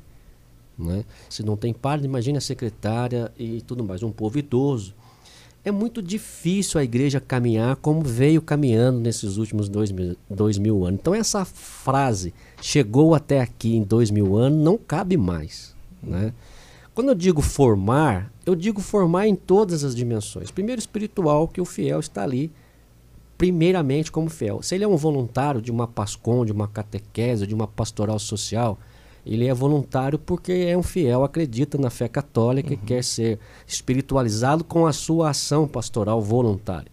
Né? 0.77 1.03
Se 1.27 1.41
não 1.41 1.57
tem 1.57 1.73
padre, 1.73 2.05
imagine 2.05 2.38
a 2.38 2.41
secretária 2.41 3.33
e 3.36 3.63
tudo 3.63 3.83
mais, 3.83 4.03
um 4.03 4.12
povo 4.12 4.38
idoso. 4.38 4.93
É 5.65 5.71
muito 5.71 6.02
difícil 6.02 6.78
a 6.80 6.84
igreja 6.84 7.21
caminhar 7.21 7.78
como 7.78 8.02
veio 8.02 8.41
caminhando 8.41 8.99
nesses 8.99 9.38
últimos 9.38 9.69
dois 9.69 9.91
mil, 9.91 10.17
dois 10.30 10.58
mil 10.58 10.86
anos. 10.86 10.99
Então, 10.99 11.15
essa 11.15 11.45
frase, 11.45 12.34
chegou 12.62 13.15
até 13.15 13.39
aqui 13.39 13.78
em 13.78 13.82
dois 13.82 14.12
mil 14.12 14.36
anos, 14.36 14.62
não 14.62 14.78
cabe 14.78 15.15
mais. 15.15 15.73
Né? 16.02 16.34
Quando 16.93 17.10
eu 17.10 17.15
digo 17.15 17.41
formar, 17.41 18.30
eu 18.45 18.56
digo 18.56 18.82
formar 18.82 19.26
em 19.28 19.36
todas 19.36 19.86
as 19.86 19.95
dimensões. 19.95 20.52
Primeiro, 20.52 20.80
espiritual, 20.80 21.47
que 21.47 21.62
o 21.62 21.65
fiel 21.65 22.02
está 22.02 22.23
ali, 22.23 22.52
primeiramente 23.38 24.12
como 24.12 24.30
fiel. 24.30 24.62
Se 24.62 24.76
ele 24.76 24.84
é 24.84 24.88
um 24.88 24.97
voluntário 24.97 25.62
de 25.62 25.71
uma 25.71 25.88
PASCOM, 25.88 26.45
de 26.45 26.52
uma 26.52 26.67
catequese, 26.67 27.47
de 27.47 27.56
uma 27.56 27.67
pastoral 27.67 28.19
social, 28.19 28.78
ele 29.25 29.47
é 29.47 29.53
voluntário 29.53 30.19
porque 30.19 30.51
é 30.51 30.77
um 30.77 30.83
fiel, 30.83 31.23
acredita 31.23 31.77
na 31.77 31.89
fé 31.89 32.07
católica 32.07 32.69
uhum. 32.69 32.73
e 32.73 32.77
quer 32.77 33.03
ser 33.03 33.39
espiritualizado 33.65 34.63
com 34.63 34.86
a 34.86 34.93
sua 34.93 35.29
ação 35.29 35.67
pastoral 35.67 36.21
voluntária. 36.21 36.91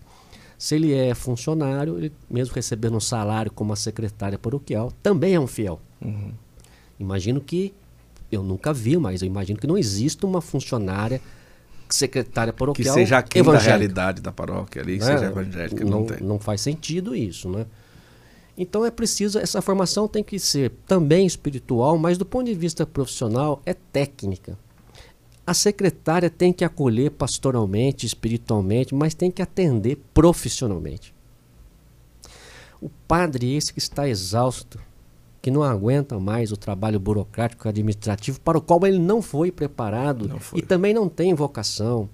Se 0.57 0.75
ele 0.75 0.93
é 0.93 1.15
funcionário, 1.15 1.99
ele, 1.99 2.13
mesmo 2.31 2.55
recebendo 2.55 2.97
um 2.97 3.01
salário 3.01 3.51
como 3.51 3.73
a 3.73 3.77
secretária 3.77 4.39
paroquial, 4.39 4.93
também 5.03 5.35
é 5.35 5.41
um 5.41 5.47
fiel. 5.47 5.81
Uhum. 6.01 6.33
Imagino 6.99 7.41
que, 7.41 7.73
eu 8.31 8.43
nunca 8.43 8.73
vi, 8.73 8.97
mas 8.97 9.23
eu 9.23 9.27
imagino 9.27 9.59
que 9.59 9.67
não 9.67 9.77
exista 9.77 10.27
uma 10.27 10.41
funcionária 10.41 11.21
secretária 11.89 12.53
paroquial 12.53 12.95
que 12.95 13.01
seja 13.01 13.21
da 13.21 13.59
realidade 13.59 14.23
da 14.23 14.31
paróquia 14.31 14.83
ali, 14.83 14.99
né? 14.99 15.05
seja 15.05 15.25
evangélica, 15.27 15.85
não, 15.85 15.91
não 15.91 16.07
tem. 16.07 16.21
Não 16.21 16.39
faz 16.39 16.61
sentido 16.61 17.17
isso, 17.17 17.49
né? 17.49 17.67
Então 18.63 18.85
é 18.85 18.91
preciso, 18.91 19.39
essa 19.39 19.63
formação 19.63 20.07
tem 20.07 20.23
que 20.23 20.39
ser 20.39 20.71
também 20.87 21.25
espiritual, 21.25 21.97
mas 21.97 22.19
do 22.19 22.27
ponto 22.27 22.45
de 22.45 22.53
vista 22.53 22.85
profissional 22.85 23.63
é 23.65 23.73
técnica. 23.73 24.59
A 25.47 25.55
secretária 25.55 26.29
tem 26.29 26.53
que 26.53 26.63
acolher 26.63 27.11
pastoralmente, 27.11 28.05
espiritualmente, 28.05 28.95
mas 28.95 29.15
tem 29.15 29.31
que 29.31 29.41
atender 29.41 29.97
profissionalmente. 30.13 31.15
O 32.83 32.91
padre, 33.09 33.57
esse 33.57 33.73
que 33.73 33.79
está 33.79 34.07
exausto, 34.07 34.79
que 35.41 35.51
não 35.51 35.63
aguenta 35.63 36.21
mais 36.21 36.53
o 36.53 36.57
trabalho 36.59 37.01
burocrático 37.01 37.67
administrativo 37.67 38.43
para 38.43 38.59
o 38.59 38.61
qual 38.61 38.87
ele 38.87 38.99
não 38.99 39.23
foi 39.23 39.51
preparado 39.51 40.29
não 40.29 40.39
foi. 40.39 40.59
e 40.59 40.63
também 40.63 40.93
não 40.93 41.09
tem 41.09 41.33
vocação, 41.33 42.11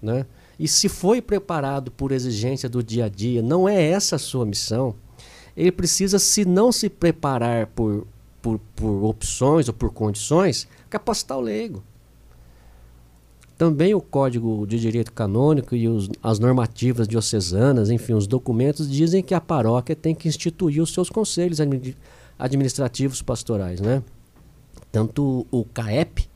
né? 0.00 0.24
E 0.58 0.66
se 0.66 0.88
foi 0.88 1.20
preparado 1.20 1.90
por 1.90 2.12
exigência 2.12 2.66
do 2.66 2.82
dia 2.82 3.04
a 3.04 3.08
dia, 3.10 3.42
não 3.42 3.68
é 3.68 3.90
essa 3.90 4.16
a 4.16 4.18
sua 4.18 4.46
missão 4.46 4.94
ele 5.56 5.72
precisa, 5.72 6.18
se 6.18 6.44
não 6.44 6.72
se 6.72 6.88
preparar 6.88 7.66
por, 7.68 8.06
por, 8.40 8.58
por 8.74 9.04
opções 9.04 9.68
ou 9.68 9.74
por 9.74 9.92
condições, 9.92 10.66
capacitar 10.88 11.38
o 11.38 11.40
leigo. 11.40 11.82
Também 13.56 13.94
o 13.94 14.00
Código 14.00 14.66
de 14.66 14.80
Direito 14.80 15.12
Canônico 15.12 15.76
e 15.76 15.86
os, 15.86 16.08
as 16.22 16.38
normativas 16.38 17.06
diocesanas, 17.06 17.90
enfim, 17.90 18.14
os 18.14 18.26
documentos 18.26 18.90
dizem 18.90 19.22
que 19.22 19.34
a 19.34 19.40
paróquia 19.40 19.94
tem 19.94 20.14
que 20.14 20.26
instituir 20.26 20.82
os 20.82 20.92
seus 20.92 21.08
conselhos 21.08 21.58
administrativos 22.38 23.22
pastorais, 23.22 23.80
né? 23.80 24.02
Tanto 24.90 25.46
o 25.50 25.64
CAEP, 25.64 26.28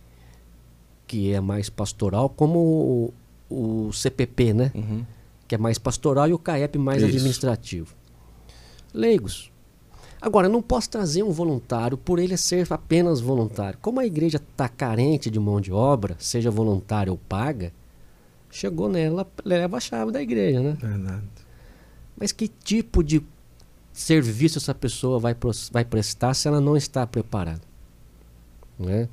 que 1.07 1.33
é 1.33 1.40
mais 1.40 1.68
pastoral, 1.68 2.29
como 2.29 3.12
o, 3.50 3.87
o 3.88 3.92
CPP, 3.92 4.55
né? 4.55 4.70
Uhum. 4.74 5.05
Que 5.48 5.55
é 5.55 5.59
mais 5.59 5.79
pastoral 5.79 6.29
e 6.29 6.33
o 6.33 6.38
CAEP 6.38 6.79
mais 6.79 7.02
Isso. 7.02 7.09
administrativo 7.09 7.94
leigos. 8.96 9.52
Agora, 10.20 10.48
não 10.48 10.62
posso 10.62 10.88
trazer 10.88 11.22
um 11.22 11.30
voluntário 11.30 11.96
por 11.96 12.18
ele 12.18 12.37
ser 12.37 12.66
apenas 12.72 13.20
voluntário. 13.20 13.78
Como 13.80 14.00
a 14.00 14.06
igreja 14.06 14.38
está 14.38 14.68
carente 14.68 15.30
de 15.30 15.38
mão 15.38 15.61
de 15.61 15.72
obra, 15.72 16.16
seja 16.18 16.50
voluntária 16.50 17.12
ou 17.12 17.18
paga, 17.18 17.72
chegou 18.50 18.88
nela, 18.88 19.26
leva 19.44 19.76
a 19.76 19.80
chave 19.80 20.11
da 20.11 20.22
igreja, 20.22 20.61
né? 20.61 20.76
Verdade. 20.80 21.28
Mas 22.18 22.32
que 22.32 22.48
tipo 22.48 23.04
de 23.04 23.22
serviço 23.92 24.59
essa 24.59 24.74
pessoa 24.74 25.18
vai, 25.18 25.37
vai 25.70 25.85
prestar 25.85 26.32
se 26.35 26.48
ela 26.48 26.61
não 26.61 26.76
está 26.76 27.06
preparada? 27.06 27.62
Né? 28.78 29.09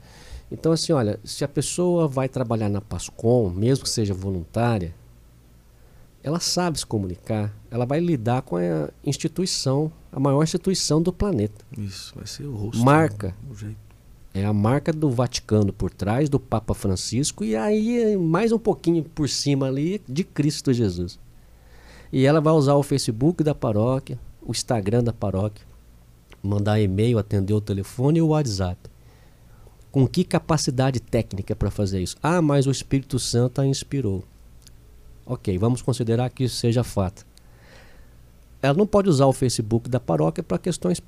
Então, 0.51 0.71
assim, 0.71 0.93
olha, 0.93 1.19
se 1.23 1.43
a 1.43 1.47
pessoa 1.47 2.07
vai 2.07 2.29
trabalhar 2.29 2.69
na 2.69 2.79
PASCOM, 2.79 3.49
mesmo 3.49 3.83
que 3.83 3.89
seja 3.89 4.13
voluntária, 4.13 4.93
ela 6.23 6.39
sabe 6.39 6.79
se 6.79 6.85
comunicar, 6.85 7.53
ela 7.69 7.85
vai 7.85 7.99
lidar 7.99 8.41
com 8.43 8.55
a 8.55 8.89
instituição, 9.05 9.91
a 10.09 10.19
maior 10.19 10.41
instituição 10.41 11.01
do 11.01 11.11
planeta. 11.11 11.65
Isso, 11.77 12.13
vai 12.15 12.25
ser 12.25 12.45
o 12.45 12.55
rosto. 12.55 12.81
Marca. 12.81 13.35
Né? 13.61 13.75
É 14.33 14.45
a 14.45 14.53
marca 14.53 14.93
do 14.93 15.11
Vaticano 15.11 15.73
por 15.73 15.91
trás, 15.91 16.29
do 16.29 16.39
Papa 16.39 16.73
Francisco, 16.73 17.43
e 17.43 17.55
aí 17.55 18.15
mais 18.17 18.53
um 18.53 18.57
pouquinho 18.57 19.03
por 19.03 19.27
cima 19.27 19.67
ali 19.67 20.01
de 20.07 20.23
Cristo 20.23 20.71
Jesus. 20.71 21.19
E 22.11 22.25
ela 22.25 22.39
vai 22.39 22.53
usar 22.53 22.75
o 22.75 22.83
Facebook 22.83 23.43
da 23.43 23.53
paróquia, 23.53 24.17
o 24.41 24.51
Instagram 24.51 25.03
da 25.03 25.11
paróquia, 25.11 25.65
mandar 26.41 26.79
e-mail, 26.79 27.19
atender 27.19 27.53
o 27.53 27.61
telefone 27.61 28.19
e 28.19 28.21
o 28.21 28.27
WhatsApp. 28.27 28.77
Com 29.91 30.07
que 30.07 30.23
capacidade 30.23 30.99
técnica 30.99 31.55
para 31.55 31.69
fazer 31.69 32.01
isso? 32.01 32.15
Ah, 32.23 32.41
mas 32.41 32.65
o 32.65 32.71
Espírito 32.71 33.19
Santo 33.19 33.61
a 33.61 33.67
inspirou. 33.67 34.23
Ok, 35.25 35.57
vamos 35.57 35.81
considerar 35.81 36.29
que 36.29 36.43
isso 36.43 36.57
seja 36.57 36.83
fato. 36.83 37.25
Ela 38.61 38.73
não 38.73 38.87
pode 38.87 39.09
usar 39.09 39.25
o 39.25 39.33
Facebook 39.33 39.89
da 39.89 39.99
paróquia 39.99 40.43
para 40.43 40.57
questões 40.57 41.01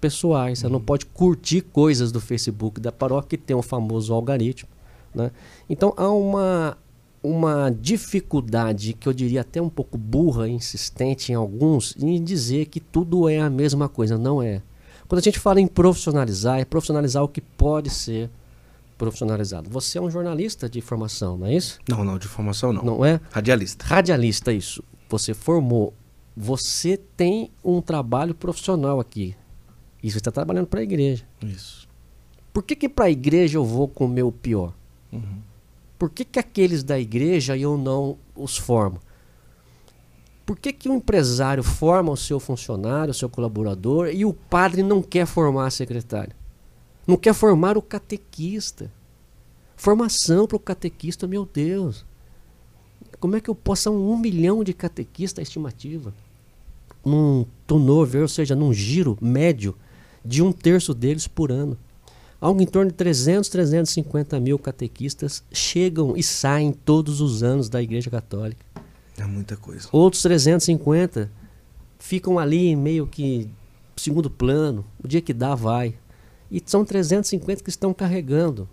pessoais. 0.00 0.60
Uhum. 0.60 0.66
Ela 0.66 0.72
não 0.72 0.78
uhum. 0.80 0.84
pode 0.84 1.06
curtir 1.06 1.62
coisas 1.62 2.10
do 2.10 2.20
Facebook 2.20 2.80
da 2.80 2.92
paróquia 2.92 3.38
que 3.38 3.44
tem 3.44 3.56
o 3.56 3.62
famoso 3.62 4.12
algoritmo. 4.12 4.68
Né? 5.14 5.30
Então 5.68 5.92
há 5.96 6.10
uma, 6.10 6.76
uma 7.22 7.70
dificuldade 7.70 8.92
que 8.94 9.08
eu 9.08 9.12
diria 9.12 9.42
até 9.42 9.62
um 9.62 9.68
pouco 9.68 9.96
burra, 9.96 10.48
insistente 10.48 11.32
em 11.32 11.34
alguns, 11.34 11.94
em 12.00 12.22
dizer 12.22 12.66
que 12.66 12.80
tudo 12.80 13.28
é 13.28 13.38
a 13.38 13.50
mesma 13.50 13.88
coisa. 13.88 14.18
Não 14.18 14.42
é. 14.42 14.62
Quando 15.06 15.20
a 15.20 15.22
gente 15.22 15.38
fala 15.38 15.60
em 15.60 15.66
profissionalizar, 15.66 16.58
é 16.58 16.64
profissionalizar 16.64 17.22
o 17.22 17.28
que 17.28 17.40
pode 17.40 17.90
ser 17.90 18.30
profissionalizado. 19.02 19.68
Você 19.68 19.98
é 19.98 20.00
um 20.00 20.08
jornalista 20.08 20.70
de 20.70 20.80
formação, 20.80 21.36
não 21.36 21.48
é 21.48 21.56
isso? 21.56 21.80
Não, 21.88 22.04
não, 22.04 22.16
de 22.16 22.28
formação 22.28 22.72
não. 22.72 22.84
Não 22.84 23.04
é? 23.04 23.20
Radialista. 23.32 23.84
Radialista, 23.84 24.52
isso. 24.52 24.84
Você 25.08 25.34
formou. 25.34 25.92
Você 26.36 26.96
tem 26.96 27.50
um 27.64 27.82
trabalho 27.82 28.32
profissional 28.32 29.00
aqui. 29.00 29.34
E 30.00 30.08
você 30.08 30.18
está 30.18 30.30
trabalhando 30.30 30.68
para 30.68 30.78
a 30.78 30.82
igreja. 30.84 31.24
Isso. 31.42 31.88
Por 32.52 32.62
que, 32.62 32.76
que 32.76 32.88
para 32.88 33.06
a 33.06 33.10
igreja 33.10 33.58
eu 33.58 33.64
vou 33.64 33.88
com 33.88 34.04
o 34.04 34.08
meu 34.08 34.30
pior? 34.30 34.72
Uhum. 35.10 35.40
Por 35.98 36.08
que, 36.08 36.24
que 36.24 36.38
aqueles 36.38 36.84
da 36.84 36.96
igreja 36.96 37.56
eu 37.56 37.76
não 37.76 38.16
os 38.36 38.56
formo? 38.56 39.00
Por 40.46 40.56
que, 40.56 40.72
que 40.72 40.88
o 40.88 40.94
empresário 40.94 41.64
forma 41.64 42.12
o 42.12 42.16
seu 42.16 42.38
funcionário, 42.38 43.10
o 43.10 43.14
seu 43.14 43.28
colaborador, 43.28 44.10
e 44.12 44.24
o 44.24 44.32
padre 44.32 44.84
não 44.84 45.02
quer 45.02 45.26
formar 45.26 45.66
a 45.66 45.70
secretária? 45.70 46.36
Não 47.06 47.16
quer 47.16 47.34
formar 47.34 47.76
o 47.76 47.82
catequista. 47.82 48.90
Formação 49.76 50.46
para 50.46 50.56
o 50.56 50.60
catequista, 50.60 51.26
meu 51.26 51.44
Deus. 51.44 52.04
Como 53.18 53.36
é 53.36 53.40
que 53.40 53.50
eu 53.50 53.54
posso 53.54 53.90
um, 53.90 54.12
um 54.12 54.16
milhão 54.16 54.62
de 54.62 54.72
catequistas 54.72 55.40
a 55.40 55.42
estimativa? 55.42 56.14
Num 57.04 57.44
turnover, 57.66 58.22
ou 58.22 58.28
seja, 58.28 58.54
num 58.54 58.72
giro 58.72 59.18
médio 59.20 59.74
de 60.24 60.42
um 60.42 60.52
terço 60.52 60.94
deles 60.94 61.26
por 61.26 61.50
ano. 61.50 61.76
Algo 62.40 62.60
em 62.60 62.66
torno 62.66 62.90
de 62.90 62.96
300, 62.96 63.48
350 63.48 64.40
mil 64.40 64.58
catequistas 64.58 65.44
chegam 65.52 66.16
e 66.16 66.22
saem 66.22 66.72
todos 66.72 67.20
os 67.20 67.42
anos 67.42 67.68
da 67.68 67.82
Igreja 67.82 68.10
Católica. 68.10 68.64
É 69.16 69.24
muita 69.24 69.56
coisa. 69.56 69.88
Outros 69.92 70.22
350 70.22 71.30
ficam 71.98 72.38
ali 72.38 72.74
meio 72.74 73.06
que 73.06 73.48
segundo 73.96 74.28
plano. 74.28 74.84
O 75.02 75.06
dia 75.06 75.20
que 75.20 75.32
dá, 75.32 75.54
vai. 75.54 75.94
E 76.52 76.62
são 76.66 76.84
350 76.84 77.64
que 77.64 77.70
estão 77.70 77.94
carregando 77.94 78.68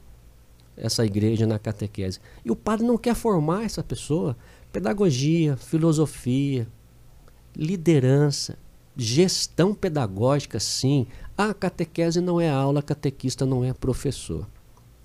essa 0.75 1.05
igreja 1.05 1.47
na 1.47 1.57
catequese. 1.57 2.19
E 2.43 2.51
o 2.51 2.55
padre 2.55 2.85
não 2.85 2.97
quer 2.97 3.15
formar 3.15 3.63
essa 3.63 3.81
pessoa. 3.81 4.35
Pedagogia, 4.69 5.55
filosofia, 5.55 6.67
liderança, 7.55 8.57
gestão 8.97 9.73
pedagógica, 9.73 10.59
sim. 10.59 11.07
A 11.37 11.53
catequese 11.53 12.19
não 12.19 12.39
é 12.39 12.49
aula, 12.49 12.81
a 12.81 12.83
catequista 12.83 13.45
não 13.45 13.63
é 13.63 13.71
professor. 13.71 14.45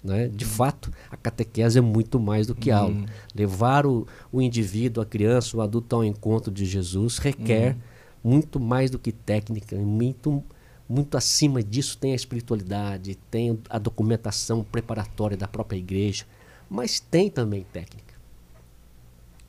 Né? 0.03 0.29
De 0.29 0.45
fato, 0.45 0.91
a 1.11 1.17
catequese 1.17 1.79
é 1.79 1.81
muito 1.81 2.19
mais 2.19 2.47
do 2.47 2.57
que 2.57 2.73
aula. 2.73 2.93
Hum. 2.93 3.07
Levar 3.35 3.87
o, 3.87 4.07
o 4.33 4.43
indivíduo, 4.43 5.01
a 5.01 5.07
criança, 5.07 5.57
o 5.57 5.63
adulto 5.63 5.95
ao 5.95 6.05
encontro 6.05 6.53
de 6.53 6.65
Jesus 6.67 7.19
requer 7.19 7.75
hum. 7.75 7.79
muito 8.31 8.59
mais 8.59 8.91
do 8.91 8.99
que 8.99 9.13
técnica, 9.13 9.77
muito, 9.77 10.43
muito 10.89 11.17
acima 11.17 11.63
disso 11.63 11.97
tem 11.99 12.13
a 12.13 12.17
espiritualidade, 12.17 13.15
tem 13.31 13.59
a 13.71 13.79
documentação 13.79 14.63
preparatória 14.65 15.37
da 15.37 15.49
própria 15.49 15.79
igreja, 15.79 16.27
mas 16.69 17.01
tem 17.01 17.31
também 17.31 17.65
técnica. 17.73 18.15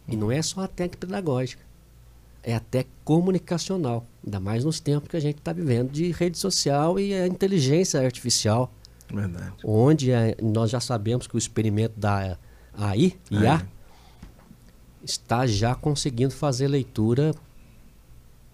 E 0.08 0.15
não 0.15 0.32
é 0.32 0.41
só 0.41 0.62
a 0.62 0.67
técnica 0.67 1.08
pedagógica 1.08 1.65
é 2.45 2.54
até 2.54 2.86
comunicacional, 3.04 4.06
ainda 4.24 4.39
mais 4.39 4.63
nos 4.63 4.80
tempos 4.80 5.10
que 5.10 5.17
a 5.17 5.19
gente 5.19 5.39
está 5.39 5.52
vivendo 5.52 5.91
de 5.91 6.12
rede 6.12 6.38
social 6.38 7.00
e 7.00 7.12
a 7.12 7.26
inteligência 7.26 8.00
artificial. 8.00 8.71
Verdade. 9.12 9.56
Onde 9.63 10.12
é, 10.12 10.38
nós 10.41 10.69
já 10.69 10.80
sabemos 10.80 11.26
que 11.26 11.36
o 11.36 11.39
experimento 11.39 12.00
da 12.00 12.38
AI, 12.71 13.17
IA, 13.32 13.56
é. 13.56 13.67
está 15.04 15.48
já 15.48 15.74
conseguindo 15.74 16.34
fazer 16.36 16.67
leitura 16.67 17.34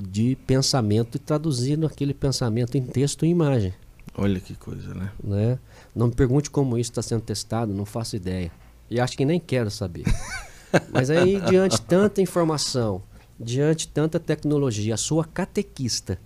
de 0.01 0.35
pensamento 0.47 1.15
e 1.15 1.19
traduzindo 1.19 1.85
aquele 1.85 2.13
pensamento 2.13 2.77
em 2.77 2.83
texto 2.83 3.25
e 3.25 3.29
imagem. 3.29 3.73
Olha 4.17 4.39
que 4.39 4.55
coisa, 4.55 4.93
né? 4.93 5.11
né? 5.23 5.59
Não 5.95 6.07
me 6.07 6.13
pergunte 6.13 6.49
como 6.49 6.77
isso 6.77 6.91
está 6.91 7.01
sendo 7.01 7.21
testado, 7.21 7.73
não 7.73 7.85
faço 7.85 8.15
ideia. 8.15 8.51
E 8.89 8.99
acho 8.99 9.15
que 9.15 9.25
nem 9.25 9.39
quero 9.39 9.71
saber. 9.71 10.03
Mas 10.91 11.09
aí, 11.09 11.39
diante 11.41 11.81
tanta 11.81 12.21
informação, 12.21 13.01
diante 13.39 13.87
tanta 13.87 14.19
tecnologia, 14.19 14.93
a 14.93 14.97
sua 14.97 15.25
catequista, 15.25 16.19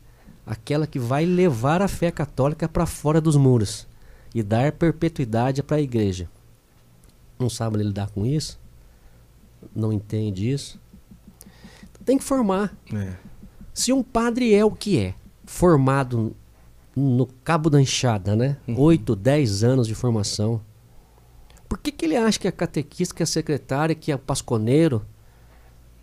aquela 0.45 0.87
que 0.87 0.99
vai 0.99 1.25
levar 1.25 1.81
a 1.81 1.87
fé 1.87 2.11
católica 2.11 2.67
para 2.67 2.85
fora 2.85 3.19
dos 3.19 3.35
muros 3.35 3.87
e 4.33 4.43
dar 4.43 4.71
perpetuidade 4.71 5.63
para 5.63 5.77
a 5.77 5.81
igreja. 5.81 6.29
Não 7.39 7.49
sabe 7.49 7.77
lidar 7.77 8.09
com 8.09 8.25
isso? 8.25 8.59
Não 9.75 9.91
entende 9.91 10.49
isso? 10.49 10.79
Tem 12.03 12.17
que 12.17 12.23
formar. 12.23 12.75
É. 12.93 13.13
Se 13.75 13.91
um 13.91 14.01
padre 14.01 14.55
é 14.55 14.63
o 14.63 14.71
que 14.71 14.97
é, 14.97 15.13
formado 15.43 16.33
no 16.95 17.27
cabo 17.43 17.69
da 17.69 17.81
enxada, 17.81 18.35
né? 18.35 18.57
Uhum. 18.67 18.79
8, 18.79 19.15
10 19.15 19.63
anos 19.63 19.87
de 19.87 19.93
formação. 19.93 20.61
Por 21.67 21.77
que, 21.77 21.91
que 21.91 22.05
ele 22.05 22.15
acha 22.15 22.39
que 22.39 22.47
a 22.47 22.51
catequista, 22.53 23.13
que 23.13 23.21
a 23.21 23.25
secretária, 23.25 23.93
que 23.93 24.13
é 24.13 24.17
pasconeiro, 24.17 25.05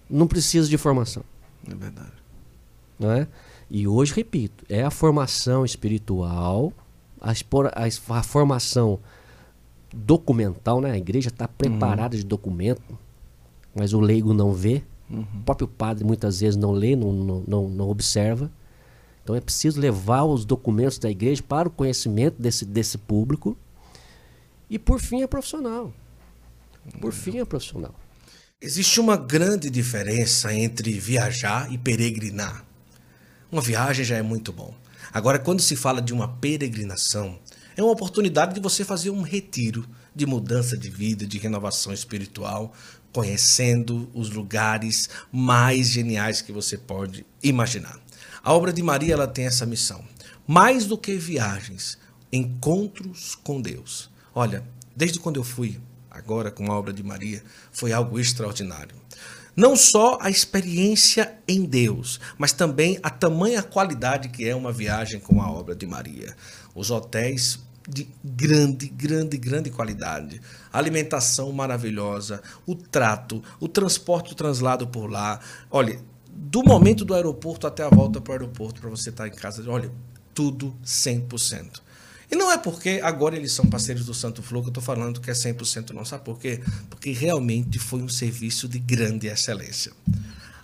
não 0.09 0.27
precisa 0.27 0.69
de 0.69 0.77
formação. 0.77 1.25
É 1.67 1.75
verdade. 1.75 2.13
Não 2.99 3.11
é? 3.11 3.27
E 3.71 3.89
hoje, 3.89 4.13
repito, 4.15 4.65
é 4.69 4.83
a 4.83 4.91
formação 4.91 5.65
espiritual, 5.65 6.75
a, 7.19 7.31
a, 7.31 8.19
a 8.19 8.23
formação 8.23 8.99
documental, 9.95 10.83
né? 10.83 10.91
A 10.91 10.99
igreja 10.99 11.29
está 11.29 11.49
preparada 11.49 12.15
uhum. 12.15 12.21
de 12.21 12.27
documento, 12.27 12.99
mas 13.75 13.95
o 13.95 14.01
leigo 14.01 14.35
não 14.35 14.53
vê. 14.53 14.83
Uhum. 15.13 15.27
O 15.41 15.43
próprio 15.45 15.69
padre 15.69 16.05
muitas 16.05 16.41
vezes 16.41 16.57
não 16.57 16.73
lê, 16.73 16.97
não, 16.97 17.13
não, 17.13 17.45
não, 17.47 17.69
não, 17.69 17.89
observa. 17.89 18.51
Então 19.23 19.37
é 19.37 19.41
preciso 19.41 19.79
levar 19.79 20.25
os 20.25 20.45
documentos 20.45 20.99
da 20.99 21.11
igreja 21.11 21.43
para 21.43 21.69
o 21.69 21.71
conhecimento 21.71 22.41
desse, 22.41 22.65
desse 22.65 22.97
público. 22.97 23.57
E 24.71 24.79
por 24.79 24.99
fim 24.99 25.23
é 25.23 25.27
profissional. 25.27 25.93
Por 27.01 27.13
fim 27.13 27.39
é 27.39 27.45
profissional. 27.45 27.95
Existe 28.61 29.01
uma 29.01 29.17
grande 29.17 29.69
diferença 29.69 30.55
entre 30.55 30.99
viajar 30.99 31.71
e 31.71 31.77
peregrinar. 31.77 32.65
Uma 33.51 33.61
viagem 33.61 34.05
já 34.05 34.17
é 34.17 34.23
muito 34.23 34.53
bom. 34.53 34.75
Agora, 35.13 35.39
quando 35.39 35.61
se 35.61 35.77
fala 35.77 36.01
de 36.01 36.13
uma 36.13 36.27
peregrinação, 36.27 37.39
é 37.77 37.83
uma 37.83 37.93
oportunidade 37.93 38.55
de 38.55 38.61
você 38.61 38.85
fazer 38.85 39.11
um 39.11 39.23
retiro 39.23 39.87
de 40.15 40.27
mudança 40.27 40.77
de 40.77 40.89
vida, 40.89 41.27
de 41.27 41.39
renovação 41.39 41.93
espiritual, 41.93 42.73
conhecendo 43.13 44.11
os 44.15 44.31
lugares 44.31 45.09
mais 45.31 45.89
geniais 45.89 46.41
que 46.41 46.53
você 46.53 46.79
pode 46.79 47.27
imaginar. 47.43 47.99
A 48.43 48.53
obra 48.53 48.73
de 48.73 48.83
Maria 48.83 49.15
ela 49.15 49.27
tem 49.27 49.47
essa 49.47 49.67
missão. 49.67 50.03
Mais 50.47 50.87
do 50.87 50.99
que 50.99 51.17
viagens, 51.17 51.99
encontros 52.33 53.35
com 53.35 53.61
Deus. 53.61 54.11
Olha, 54.35 54.65
desde 54.97 55.19
quando 55.19 55.37
eu 55.37 55.45
fui 55.45 55.79
agora 56.11 56.51
com 56.51 56.71
a 56.71 56.77
obra 56.77 56.93
de 56.93 57.03
Maria, 57.03 57.43
foi 57.71 57.93
algo 57.93 58.19
extraordinário. 58.19 58.97
Não 59.55 59.77
só 59.77 60.19
a 60.21 60.31
experiência 60.31 61.35
em 61.47 61.65
Deus, 61.65 62.19
mas 62.39 62.53
também 62.53 62.99
a 63.03 63.11
tamanha 63.11 63.63
qualidade 63.63 64.31
que 64.31 64.49
é 64.49 64.57
uma 64.57 64.73
viagem 64.73 65.21
com 65.21 65.43
a 65.43 65.51
obra 65.51 65.75
de 65.75 65.87
Maria. 65.87 66.35
Os 66.75 66.91
hotéis 66.91 67.59
de 67.89 68.09
grande, 68.25 68.89
grande, 68.89 69.37
grande 69.37 69.71
qualidade. 69.71 70.41
Alimentação 70.73 71.53
maravilhosa, 71.53 72.43
o 72.67 72.75
trato, 72.75 73.43
o 73.61 73.69
transporte, 73.69 74.33
o 74.33 74.35
translado 74.35 74.87
por 74.87 75.11
lá. 75.11 75.41
Olha, 75.71 76.01
do 76.29 76.63
momento 76.63 77.05
do 77.05 77.15
aeroporto 77.15 77.67
até 77.67 77.83
a 77.83 77.89
volta 77.89 78.21
para 78.21 78.31
o 78.31 78.35
aeroporto, 78.35 78.81
para 78.81 78.91
você 78.91 79.11
estar 79.11 79.27
em 79.27 79.33
casa, 79.33 79.63
olha, 79.71 79.91
tudo 80.35 80.75
100%. 80.85 81.81
E 82.31 82.35
não 82.35 82.51
é 82.51 82.57
porque 82.57 82.99
agora 83.03 83.37
eles 83.37 83.53
são 83.53 83.67
parceiros 83.67 84.07
do 84.07 84.15
Santo 84.15 84.43
Flor 84.43 84.63
que 84.63 84.69
eu 84.69 84.71
estou 84.71 84.83
falando 84.83 85.21
que 85.21 85.31
é 85.31 85.35
100% 85.35 85.91
não. 85.91 86.03
Sabe 86.03 86.25
por 86.25 86.39
quê? 86.39 86.63
Porque 86.89 87.13
realmente 87.13 87.79
foi 87.79 88.01
um 88.01 88.09
serviço 88.09 88.67
de 88.67 88.79
grande 88.79 89.27
excelência. 89.27 89.93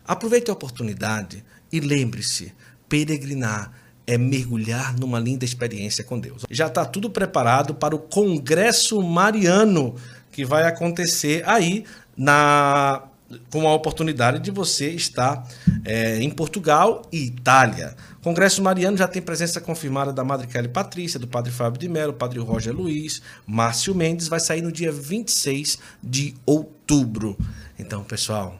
Aproveite 0.02 0.50
a 0.50 0.54
oportunidade 0.54 1.44
e 1.70 1.78
lembre-se, 1.78 2.54
peregrinar 2.88 3.70
é 4.08 4.16
mergulhar 4.16 4.98
numa 4.98 5.20
linda 5.20 5.44
experiência 5.44 6.02
com 6.02 6.18
Deus. 6.18 6.46
Já 6.50 6.66
está 6.66 6.82
tudo 6.86 7.10
preparado 7.10 7.74
para 7.74 7.94
o 7.94 7.98
Congresso 7.98 9.02
Mariano 9.02 9.94
que 10.32 10.46
vai 10.46 10.64
acontecer 10.64 11.42
aí 11.46 11.84
na 12.16 13.02
com 13.50 13.68
a 13.68 13.74
oportunidade 13.74 14.38
de 14.38 14.50
você 14.50 14.88
estar 14.88 15.46
é, 15.84 16.18
em 16.22 16.30
Portugal 16.30 17.02
e 17.12 17.26
Itália. 17.26 17.94
Congresso 18.22 18.62
Mariano 18.62 18.96
já 18.96 19.06
tem 19.06 19.20
presença 19.20 19.60
confirmada 19.60 20.14
da 20.14 20.24
Madre 20.24 20.46
Kelly 20.46 20.68
Patrícia, 20.68 21.20
do 21.20 21.28
Padre 21.28 21.52
Fábio 21.52 21.78
de 21.78 21.90
Mello, 21.90 22.14
Padre 22.14 22.38
Roger 22.38 22.74
Luiz, 22.74 23.20
Márcio 23.46 23.94
Mendes, 23.94 24.28
vai 24.28 24.40
sair 24.40 24.62
no 24.62 24.72
dia 24.72 24.90
26 24.90 25.78
de 26.02 26.34
outubro. 26.46 27.36
Então, 27.78 28.02
pessoal, 28.02 28.58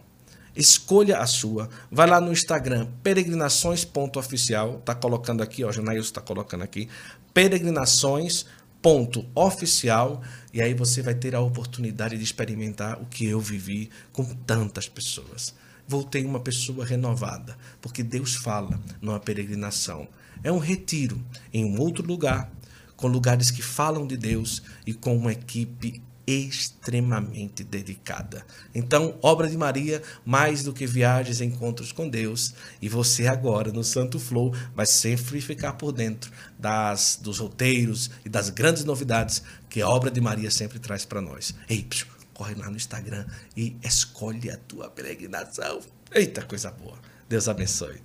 escolha 0.59 1.19
a 1.19 1.27
sua. 1.27 1.71
Vai 1.91 2.07
lá 2.07 2.21
no 2.21 2.31
Instagram, 2.33 2.87
peregrinações.oficial, 3.03 4.83
tá 4.85 4.95
colocando 4.95 5.43
aqui, 5.43 5.65
ó, 5.65 5.73
Janaílson 5.73 6.09
está 6.09 6.21
colocando 6.21 6.65
aqui, 6.65 6.87
peregrinações.oficial, 7.33 10.21
e 10.53 10.61
aí 10.61 10.75
você 10.75 11.01
vai 11.01 11.15
ter 11.15 11.35
a 11.35 11.41
oportunidade 11.41 12.19
de 12.19 12.25
experimentar 12.25 13.01
o 13.01 13.07
que 13.07 13.27
eu 13.27 13.41
vivi 13.41 13.89
com 14.13 14.23
tantas 14.25 14.87
pessoas 14.89 15.55
voltei 15.89 16.27
uma 16.27 16.39
pessoa 16.39 16.85
renovada, 16.85 17.57
porque 17.81 18.03
Deus 18.03 18.35
fala 18.35 18.79
numa 19.01 19.19
peregrinação. 19.19 20.07
É 20.45 20.53
um 20.53 20.59
retiro 20.59 21.25
em 21.51 21.65
um 21.65 21.81
outro 21.81 22.07
lugar, 22.07 22.53
com 22.95 23.09
lugares 23.09 23.51
que 23.51 23.63
falam 23.63 24.07
de 24.07 24.17
Deus 24.17 24.63
e 24.87 24.93
com 24.93 25.17
uma 25.17 25.33
equipe 25.33 26.03
extremamente 26.29 27.65
dedicada. 27.65 28.45
Então, 28.75 29.19
obra 29.23 29.49
de 29.49 29.57
Maria, 29.57 30.03
mais 30.27 30.63
do 30.63 30.75
que 30.75 30.87
viagens 30.87 31.41
encontros 31.41 31.91
com 31.91 32.07
Deus, 32.07 32.53
e 32.83 32.89
você 32.89 33.27
agora 33.27 33.73
no 33.73 33.83
Santo 33.83 34.21
Flow 34.21 34.55
vai 34.75 34.85
sempre 34.85 35.41
ficar 35.41 35.73
por 35.73 35.91
dentro 35.91 36.31
das 36.59 37.19
dos 37.23 37.39
roteiros 37.39 38.11
e 38.27 38.29
das 38.29 38.51
grandes 38.51 38.85
novidades 38.85 39.43
que 39.71 39.81
a 39.81 39.89
obra 39.89 40.11
de 40.11 40.21
Maria 40.21 40.51
sempre 40.51 40.79
traz 40.79 41.07
para 41.07 41.23
nós. 41.23 41.55
Ei, 41.67 41.83
psiu, 41.85 42.07
corre 42.35 42.55
lá 42.55 42.69
no 42.69 42.77
Instagram 42.77 43.25
e 43.57 43.75
escolhe 43.83 44.51
a 44.51 44.57
tua 44.59 44.91
peregrinação. 44.91 45.81
Eita, 46.13 46.43
coisa 46.43 46.71
boa. 46.71 46.99
Deus 47.27 47.49
abençoe. 47.49 48.03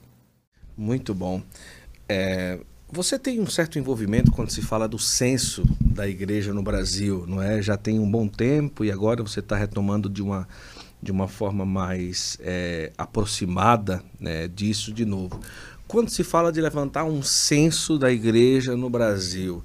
Muito 0.77 1.13
bom. 1.13 1.43
É, 2.07 2.59
você 2.93 3.17
tem 3.17 3.41
um 3.41 3.47
certo 3.47 3.79
envolvimento 3.79 4.31
quando 4.31 4.51
se 4.51 4.61
fala 4.61 4.87
do 4.87 4.99
censo 4.99 5.63
da 5.83 6.07
igreja 6.07 6.53
no 6.53 6.61
Brasil, 6.61 7.25
não 7.27 7.41
é? 7.41 7.59
Já 7.59 7.75
tem 7.75 7.99
um 7.99 8.09
bom 8.09 8.27
tempo 8.27 8.85
e 8.85 8.91
agora 8.91 9.23
você 9.23 9.39
está 9.39 9.55
retomando 9.55 10.07
de 10.07 10.21
uma, 10.21 10.47
de 11.01 11.11
uma 11.11 11.27
forma 11.27 11.65
mais 11.65 12.37
é, 12.39 12.91
aproximada 12.95 14.03
né, 14.19 14.47
disso 14.47 14.93
de 14.93 15.05
novo. 15.05 15.39
Quando 15.87 16.09
se 16.09 16.23
fala 16.23 16.51
de 16.51 16.61
levantar 16.61 17.03
um 17.03 17.23
censo 17.23 17.97
da 17.97 18.11
igreja 18.11 18.77
no 18.77 18.91
Brasil, 18.91 19.63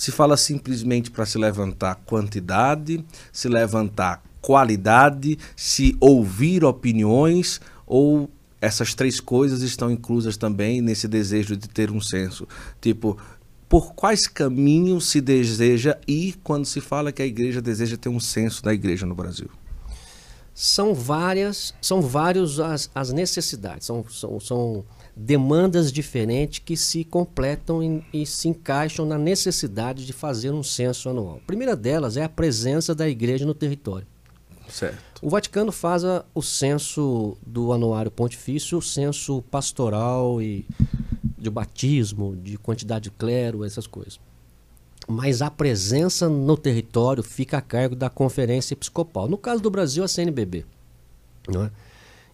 Se 0.00 0.10
fala 0.10 0.34
simplesmente 0.34 1.10
para 1.10 1.26
se 1.26 1.36
levantar 1.36 1.94
quantidade, 2.06 3.04
se 3.30 3.50
levantar 3.50 4.22
qualidade, 4.40 5.38
se 5.54 5.94
ouvir 6.00 6.64
opiniões 6.64 7.60
ou 7.86 8.30
essas 8.60 8.94
três 8.94 9.20
coisas 9.20 9.62
estão 9.62 9.90
inclusas 9.90 10.36
também 10.36 10.80
nesse 10.80 11.08
desejo 11.08 11.56
de 11.56 11.68
ter 11.68 11.90
um 11.90 12.00
senso. 12.00 12.46
Tipo, 12.80 13.16
por 13.68 13.94
quais 13.94 14.26
caminhos 14.26 15.08
se 15.08 15.20
deseja 15.20 15.96
ir 16.06 16.36
quando 16.42 16.66
se 16.66 16.80
fala 16.80 17.12
que 17.12 17.22
a 17.22 17.26
igreja 17.26 17.62
deseja 17.62 17.96
ter 17.96 18.08
um 18.08 18.20
senso 18.20 18.62
da 18.62 18.74
igreja 18.74 19.06
no 19.06 19.14
Brasil? 19.14 19.48
São 20.52 20.92
várias, 20.92 21.72
são 21.80 22.02
vários 22.02 22.60
as, 22.60 22.90
as 22.94 23.12
necessidades, 23.12 23.86
são, 23.86 24.04
são, 24.10 24.40
são 24.40 24.84
demandas 25.16 25.92
diferentes 25.92 26.58
que 26.58 26.76
se 26.76 27.04
completam 27.04 27.82
e, 27.82 28.04
e 28.12 28.26
se 28.26 28.48
encaixam 28.48 29.06
na 29.06 29.16
necessidade 29.16 30.04
de 30.04 30.12
fazer 30.12 30.50
um 30.50 30.62
censo 30.62 31.08
anual. 31.08 31.36
A 31.36 31.46
primeira 31.46 31.76
delas 31.76 32.16
é 32.16 32.24
a 32.24 32.28
presença 32.28 32.94
da 32.94 33.08
igreja 33.08 33.46
no 33.46 33.54
território. 33.54 34.06
Certo. 34.68 35.09
O 35.22 35.28
Vaticano 35.28 35.70
faz 35.70 36.02
a, 36.04 36.24
o 36.34 36.40
censo 36.40 37.36
do 37.46 37.72
anuário 37.72 38.10
pontifício, 38.10 38.78
o 38.78 38.82
censo 38.82 39.42
pastoral 39.50 40.40
e 40.40 40.66
de 41.36 41.50
batismo, 41.50 42.36
de 42.36 42.56
quantidade 42.56 43.04
de 43.04 43.10
clero, 43.10 43.64
essas 43.64 43.86
coisas. 43.86 44.18
Mas 45.06 45.42
a 45.42 45.50
presença 45.50 46.28
no 46.28 46.56
território 46.56 47.22
fica 47.22 47.58
a 47.58 47.62
cargo 47.62 47.94
da 47.94 48.08
conferência 48.08 48.74
episcopal. 48.74 49.28
No 49.28 49.36
caso 49.36 49.62
do 49.62 49.70
Brasil, 49.70 50.02
a 50.04 50.08
CNBB. 50.08 50.64
É? 51.48 51.70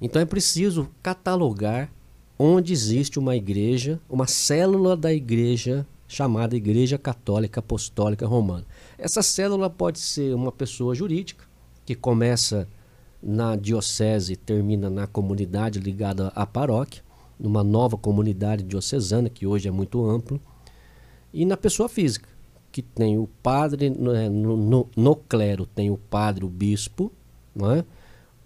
Então 0.01 0.21
é 0.23 0.25
preciso 0.25 0.89
catalogar 1.03 1.91
onde 2.39 2.73
existe 2.73 3.19
uma 3.19 3.35
igreja, 3.35 4.01
uma 4.09 4.27
célula 4.27 4.97
da 4.97 5.13
igreja 5.13 5.87
chamada 6.07 6.55
Igreja 6.55 6.99
Católica 6.99 7.59
Apostólica 7.61 8.27
Romana. 8.27 8.65
Essa 8.97 9.23
célula 9.23 9.69
pode 9.69 9.99
ser 9.99 10.35
uma 10.35 10.53
pessoa 10.53 10.95
jurídica, 10.95 11.45
que 11.85 11.95
começa 11.95 12.69
na 13.27 13.57
diocese 13.57 14.37
termina 14.37 14.89
na 14.89 15.07
comunidade 15.07 15.81
ligada 15.81 16.29
à 16.29 16.47
paróquia, 16.47 17.03
numa 17.39 17.65
nova 17.65 17.97
comunidade 17.97 18.63
diocesana, 18.63 19.29
que 19.29 19.45
hoje 19.47 19.67
é 19.67 19.71
muito 19.71 20.09
amplo, 20.09 20.41
e 21.35 21.45
na 21.45 21.57
pessoa 21.57 21.89
física, 21.89 22.29
que 22.71 22.81
tem 22.81 23.19
o 23.19 23.29
padre, 23.43 23.87
é, 23.87 24.29
no, 24.29 24.57
no, 24.57 24.89
no 24.97 25.17
clero 25.17 25.67
tem 25.67 25.91
o 25.91 25.97
padre, 25.97 26.45
o 26.45 26.49
bispo, 26.49 27.11
não 27.55 27.73
é? 27.73 27.85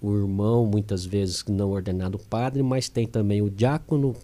o 0.01 0.17
irmão, 0.17 0.65
muitas 0.65 1.05
vezes 1.05 1.45
não 1.47 1.71
ordenado 1.71 2.19
padre, 2.19 2.63
mas 2.63 2.89
tem 2.89 3.07
também 3.07 3.43
o 3.43 3.51
diácono, 3.51 4.17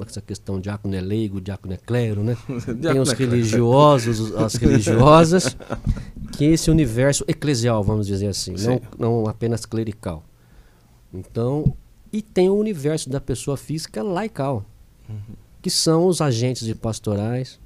essa 0.00 0.22
questão 0.22 0.58
diácono 0.58 0.94
é 0.94 1.00
leigo, 1.00 1.42
diácono 1.42 1.74
é 1.74 1.76
clero, 1.76 2.24
né? 2.24 2.36
tem 2.80 2.98
os 2.98 3.12
é 3.12 3.14
religiosos, 3.14 4.34
as 4.34 4.54
religiosas, 4.54 5.54
que 6.34 6.44
esse 6.44 6.70
universo 6.70 7.24
eclesial, 7.28 7.82
vamos 7.82 8.06
dizer 8.06 8.28
assim, 8.28 8.54
não, 8.58 8.80
não 8.98 9.28
apenas 9.28 9.64
clerical. 9.64 10.24
Então, 11.12 11.76
e 12.12 12.22
tem 12.22 12.48
o 12.48 12.54
universo 12.54 13.08
da 13.08 13.20
pessoa 13.20 13.56
física 13.56 14.02
laical, 14.02 14.64
uhum. 15.08 15.34
que 15.62 15.70
são 15.70 16.06
os 16.06 16.20
agentes 16.20 16.66
de 16.66 16.74
pastorais. 16.74 17.58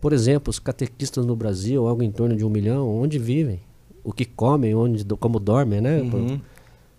Por 0.00 0.12
exemplo, 0.12 0.50
os 0.50 0.58
catequistas 0.58 1.26
no 1.26 1.36
Brasil, 1.36 1.86
algo 1.86 2.02
em 2.02 2.10
torno 2.10 2.36
de 2.36 2.44
um 2.44 2.50
milhão, 2.50 2.88
onde 2.88 3.18
vivem, 3.18 3.60
o 4.02 4.12
que 4.12 4.24
comem, 4.24 4.74
onde, 4.74 5.04
como 5.16 5.38
dormem, 5.38 5.80
né? 5.80 6.00
Uhum. 6.00 6.40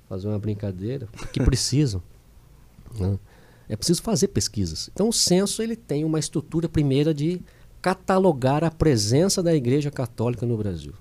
fazer 0.07 0.27
uma 0.27 0.37
brincadeira, 0.37 1.07
o 1.21 1.27
que 1.27 1.39
precisam. 1.43 2.01
Né? 2.99 3.17
É 3.67 3.75
preciso 3.75 4.01
fazer 4.01 4.27
pesquisas. 4.27 4.89
Então, 4.93 5.09
o 5.09 5.13
censo 5.13 5.63
ele 5.63 5.75
tem 5.75 6.03
uma 6.03 6.19
estrutura 6.19 6.67
primeira 6.67 7.13
de 7.13 7.41
catalogar 7.81 8.63
a 8.63 8.69
presença 8.69 9.41
da 9.41 9.53
Igreja 9.53 9.89
Católica 9.89 10.45
no 10.45 10.57
Brasil 10.57 10.93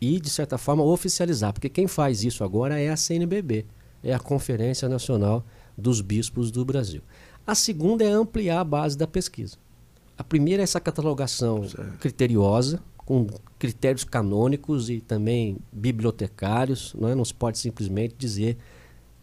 e, 0.00 0.20
de 0.20 0.30
certa 0.30 0.56
forma, 0.56 0.82
oficializar, 0.82 1.52
porque 1.52 1.68
quem 1.68 1.86
faz 1.86 2.24
isso 2.24 2.44
agora 2.44 2.80
é 2.80 2.90
a 2.90 2.96
CNBB, 2.96 3.66
é 4.02 4.12
a 4.12 4.18
Conferência 4.18 4.88
Nacional 4.88 5.44
dos 5.76 6.00
Bispos 6.00 6.50
do 6.50 6.64
Brasil. 6.64 7.02
A 7.46 7.54
segunda 7.54 8.04
é 8.04 8.10
ampliar 8.10 8.60
a 8.60 8.64
base 8.64 8.96
da 8.96 9.06
pesquisa. 9.06 9.56
A 10.16 10.22
primeira 10.22 10.62
é 10.62 10.64
essa 10.64 10.80
catalogação 10.80 11.68
certo. 11.68 11.98
criteriosa, 11.98 12.80
com 12.96 13.26
critérios 13.58 14.04
canônicos 14.04 14.88
e 14.88 15.00
também 15.00 15.56
bibliotecários. 15.72 16.94
Não, 16.98 17.08
é? 17.08 17.14
não 17.14 17.24
se 17.24 17.34
pode 17.34 17.58
simplesmente 17.58 18.14
dizer 18.16 18.56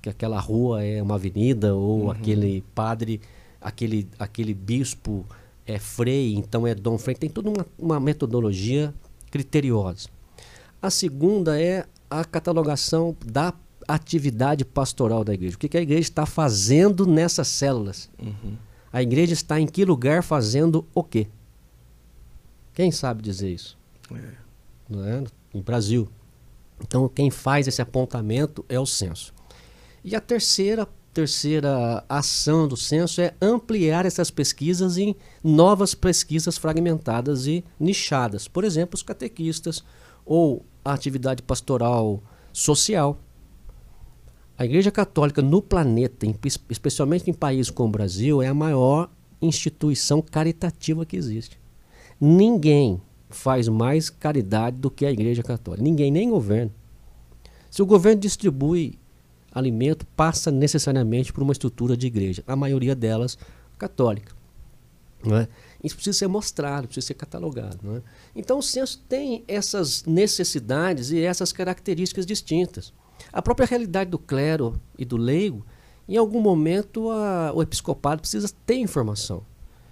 que 0.02 0.10
aquela 0.10 0.40
rua 0.40 0.84
é 0.84 1.02
uma 1.02 1.16
avenida 1.16 1.74
ou 1.76 2.04
uhum. 2.04 2.12
aquele 2.12 2.64
padre, 2.76 3.22
aquele, 3.62 4.08
aquele 4.18 4.54
bispo 4.54 5.26
é 5.70 5.78
Frei, 5.78 6.34
então 6.34 6.66
é 6.66 6.74
Dom 6.74 6.98
Frei, 6.98 7.16
tem 7.16 7.30
toda 7.30 7.48
uma, 7.48 7.66
uma 7.78 8.00
metodologia 8.00 8.92
criteriosa. 9.30 10.10
A 10.82 10.90
segunda 10.90 11.62
é 11.62 11.86
a 12.10 12.26
catalogação 12.26 13.16
da 13.24 13.54
atividade 13.88 14.66
pastoral 14.66 15.24
da 15.24 15.32
igreja. 15.32 15.56
O 15.56 15.60
que, 15.60 15.70
que 15.70 15.78
a 15.78 15.82
igreja 15.82 16.02
está 16.02 16.26
fazendo 16.26 17.06
nessas 17.06 17.48
células? 17.48 18.10
Uhum. 18.20 18.58
A 18.92 19.04
igreja 19.04 19.34
está 19.34 19.60
em 19.60 19.68
que 19.68 19.86
lugar 19.86 20.24
fazendo 20.24 20.88
o 20.94 21.04
quê? 21.04 21.28
Quem 22.74 22.92
sabe 22.92 23.22
dizer 23.22 23.52
isso? 23.52 23.78
É. 24.12 24.32
Não 24.90 25.06
é? 25.06 25.24
Em 25.54 25.62
Brasil. 25.62 26.10
Então, 26.82 27.08
quem 27.08 27.30
faz 27.30 27.68
esse 27.68 27.82
apontamento 27.82 28.66
é 28.68 28.80
o 28.80 28.88
censo. 28.88 29.34
E 30.04 30.16
a 30.16 30.22
terceira 30.22 30.88
terceira 31.14 32.04
ação 32.08 32.68
do 32.68 32.78
censo 32.78 33.22
é 33.22 33.34
ampliar 33.42 34.06
essas 34.06 34.30
pesquisas 34.30 34.98
em 34.98 35.16
novas 35.44 35.96
pesquisas 35.96 36.58
fragmentadas 36.58 37.48
e 37.48 37.64
nichadas. 37.80 38.48
Por 38.48 38.64
exemplo, 38.64 38.96
os 38.96 39.04
catequistas 39.04 39.84
ou 40.26 40.66
a 40.84 40.94
atividade 40.94 41.42
pastoral 41.42 42.22
social. 42.54 43.20
A 44.58 44.66
Igreja 44.66 44.92
Católica 44.92 45.42
no 45.42 45.62
planeta, 45.62 46.28
especialmente 46.70 47.30
em 47.30 47.34
países 47.34 47.72
como 47.72 47.90
o 47.90 47.92
Brasil, 47.92 48.42
é 48.42 48.48
a 48.48 48.54
maior 48.54 49.10
instituição 49.42 50.22
caritativa 50.22 51.06
que 51.06 51.16
existe. 51.16 51.60
Ninguém 52.20 53.02
faz 53.30 53.70
mais 53.70 54.10
caridade 54.10 54.76
do 54.78 54.92
que 54.92 55.06
a 55.06 55.12
Igreja 55.12 55.42
Católica. 55.42 55.84
Ninguém, 55.84 56.12
nem 56.12 56.30
governo. 56.30 56.74
Se 57.72 57.82
o 57.82 57.86
governo 57.86 58.20
distribui 58.20 58.99
alimento 59.52 60.06
passa 60.16 60.52
necessariamente 60.52 61.34
por 61.34 61.44
uma 61.44 61.52
estrutura 61.52 61.96
de 61.98 62.08
igreja, 62.08 62.44
a 62.48 62.56
maioria 62.56 62.96
delas 62.96 63.38
católica. 63.78 64.34
Não 65.24 65.38
é? 65.38 65.48
Isso 65.84 65.96
precisa 65.96 66.18
ser 66.18 66.28
mostrado, 66.28 66.88
precisa 66.88 67.08
ser 67.08 67.14
catalogado. 67.14 67.80
Não 67.84 67.98
é? 67.98 68.02
Então 68.36 68.60
o 68.60 68.64
censo 68.64 69.04
tem 69.08 69.44
essas 69.48 70.04
necessidades 70.06 71.12
e 71.12 71.22
essas 71.22 71.52
características 71.52 72.26
distintas. 72.26 72.94
A 73.32 73.42
própria 73.42 73.68
realidade 73.68 74.10
do 74.10 74.20
clero 74.20 74.80
e 74.98 75.04
do 75.04 75.18
leigo, 75.18 75.66
em 76.08 76.18
algum 76.18 76.40
momento 76.40 77.10
a, 77.12 77.52
o 77.54 77.62
episcopado 77.62 78.22
precisa 78.22 78.50
ter 78.66 78.78
informação 78.78 79.46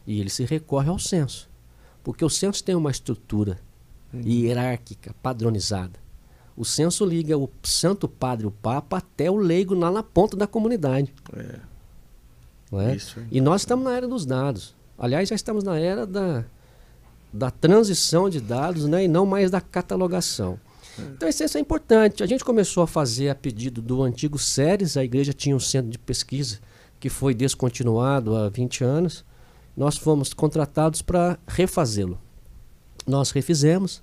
e 0.05 0.19
ele 0.19 0.29
se 0.29 0.45
recorre 0.45 0.89
ao 0.89 0.97
censo, 0.97 1.49
porque 2.03 2.23
o 2.23 2.29
censo 2.29 2.63
tem 2.63 2.73
uma 2.73 2.89
estrutura 2.89 3.59
uhum. 4.13 4.21
hierárquica, 4.21 5.13
padronizada. 5.21 5.99
O 6.57 6.65
censo 6.65 7.05
liga 7.05 7.37
o 7.37 7.47
Santo 7.61 8.07
Padre, 8.07 8.47
o 8.47 8.51
Papa, 8.51 8.97
até 8.97 9.29
o 9.29 9.35
leigo 9.35 9.75
lá 9.75 9.91
na 9.91 10.01
ponta 10.01 10.35
da 10.35 10.47
comunidade. 10.47 11.13
É. 11.33 11.59
Não 12.71 12.81
é? 12.81 12.95
Isso, 12.95 13.21
e 13.31 13.39
nós 13.39 13.61
estamos 13.61 13.85
na 13.85 13.95
era 13.95 14.07
dos 14.07 14.25
dados. 14.25 14.75
Aliás, 14.97 15.29
já 15.29 15.35
estamos 15.35 15.63
na 15.63 15.77
era 15.77 16.07
da, 16.07 16.43
da 17.31 17.51
transição 17.51 18.27
de 18.27 18.41
dados 18.41 18.87
né, 18.87 19.03
e 19.05 19.07
não 19.07 19.23
mais 19.23 19.51
da 19.51 19.61
catalogação. 19.61 20.59
É. 20.97 21.01
Então, 21.03 21.29
isso 21.29 21.57
é 21.57 21.61
importante. 21.61 22.23
A 22.23 22.25
gente 22.25 22.43
começou 22.43 22.81
a 22.81 22.87
fazer 22.87 23.29
a 23.29 23.35
pedido 23.35 23.79
do 23.79 24.01
antigo 24.01 24.39
SERES, 24.39 24.97
a 24.97 25.03
igreja 25.03 25.33
tinha 25.33 25.55
um 25.55 25.59
centro 25.59 25.91
de 25.91 25.99
pesquisa 25.99 26.57
que 26.99 27.07
foi 27.07 27.35
descontinuado 27.35 28.35
há 28.35 28.49
20 28.49 28.83
anos. 28.83 29.23
Nós 29.75 29.95
fomos 29.95 30.33
contratados 30.33 31.03
para 31.03 31.37
refazê-lo. 31.47 32.19
Nós 33.05 33.29
refizemos, 33.29 34.01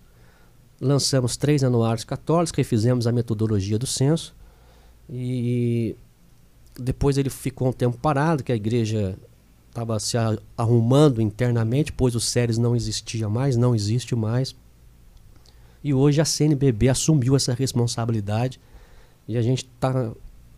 lançamos 0.84 1.34
três 1.34 1.64
anuários 1.64 2.04
católicos, 2.04 2.52
refizemos 2.54 3.06
a 3.06 3.12
metodologia 3.12 3.78
do 3.78 3.86
censo 3.86 4.34
e 5.08 5.96
depois 6.78 7.16
ele 7.16 7.30
ficou 7.30 7.68
um 7.68 7.72
tempo 7.72 7.96
parado, 7.96 8.44
que 8.44 8.52
a 8.52 8.56
igreja 8.56 9.18
estava 9.68 9.98
se 9.98 10.16
arrumando 10.56 11.22
internamente, 11.22 11.90
pois 11.90 12.14
o 12.14 12.20
SERES 12.20 12.58
não 12.58 12.76
existia 12.76 13.28
mais, 13.30 13.56
não 13.56 13.74
existe 13.74 14.14
mais. 14.14 14.54
E 15.82 15.94
hoje 15.94 16.20
a 16.20 16.24
CNBB 16.24 16.90
assumiu 16.90 17.34
essa 17.34 17.54
responsabilidade 17.54 18.60
e 19.26 19.38
a 19.38 19.42
gente 19.42 19.64
está 19.64 20.12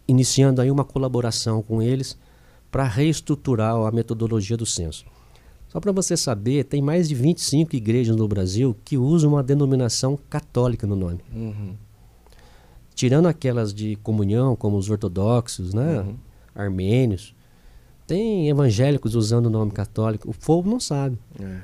iniciando 0.09 0.61
aí 0.61 0.71
uma 0.73 0.85
colaboração 0.85 1.63
com 1.63 1.81
eles 1.81 2.19
para 2.71 2.85
reestruturar 2.85 3.77
a 3.77 3.93
metodologia 3.93 4.57
do 4.57 4.67
censo. 4.67 5.05
Só 5.77 5.81
para 5.81 5.93
você 5.93 6.17
saber, 6.17 6.65
tem 6.65 6.81
mais 6.81 7.07
de 7.07 7.15
25 7.15 7.77
igrejas 7.77 8.17
no 8.17 8.27
Brasil 8.27 8.75
que 8.83 8.97
usam 8.97 9.33
uma 9.33 9.43
denominação 9.43 10.19
católica 10.31 10.87
no 10.87 10.97
nome. 10.97 11.21
Uhum. 11.31 11.75
Tirando 12.95 13.27
aquelas 13.27 13.75
de 13.75 13.95
comunhão, 13.97 14.57
como 14.57 14.79
os 14.79 14.89
ortodoxos, 14.89 15.75
né? 15.75 16.01
Uhum. 16.01 16.17
armênios, 16.55 17.35
tem 18.07 18.49
evangélicos 18.49 19.15
usando 19.15 19.49
o 19.49 19.51
nome 19.51 19.71
católico. 19.71 20.31
O 20.31 20.35
povo 20.35 20.71
não 20.71 20.81
sabe. 20.81 21.19
É. 21.39 21.61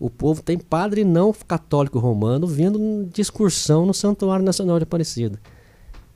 O 0.00 0.08
povo 0.08 0.42
tem 0.42 0.56
padre 0.56 1.04
não 1.04 1.30
católico 1.30 1.98
romano 1.98 2.46
vindo 2.46 3.06
de 3.12 3.20
excursão 3.20 3.84
no 3.84 3.92
Santuário 3.92 4.42
Nacional 4.42 4.78
de 4.78 4.84
Aparecida. 4.84 5.38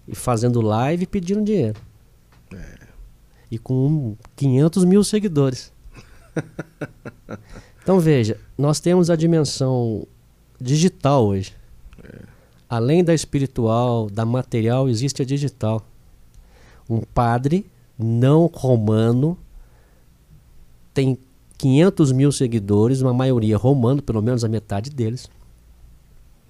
E 0.06 0.14
fazendo 0.14 0.62
live 0.62 1.06
pedindo 1.06 1.44
dinheiro. 1.44 1.78
É. 2.50 2.78
E 3.50 3.58
com 3.58 4.16
500 4.34 4.86
mil 4.86 5.04
seguidores. 5.04 5.76
então 7.82 7.98
veja, 8.00 8.38
nós 8.56 8.80
temos 8.80 9.10
a 9.10 9.16
dimensão 9.16 10.06
digital 10.60 11.26
hoje. 11.26 11.54
É. 12.02 12.18
Além 12.68 13.02
da 13.02 13.14
espiritual, 13.14 14.10
da 14.10 14.24
material, 14.24 14.88
existe 14.88 15.22
a 15.22 15.24
digital. 15.24 15.82
Um 16.88 17.00
padre 17.00 17.66
não 17.98 18.46
romano 18.46 19.36
tem 20.92 21.18
500 21.58 22.12
mil 22.12 22.32
seguidores, 22.32 23.00
uma 23.00 23.12
maioria 23.12 23.56
romano, 23.56 24.02
pelo 24.02 24.22
menos 24.22 24.44
a 24.44 24.48
metade 24.48 24.90
deles, 24.90 25.28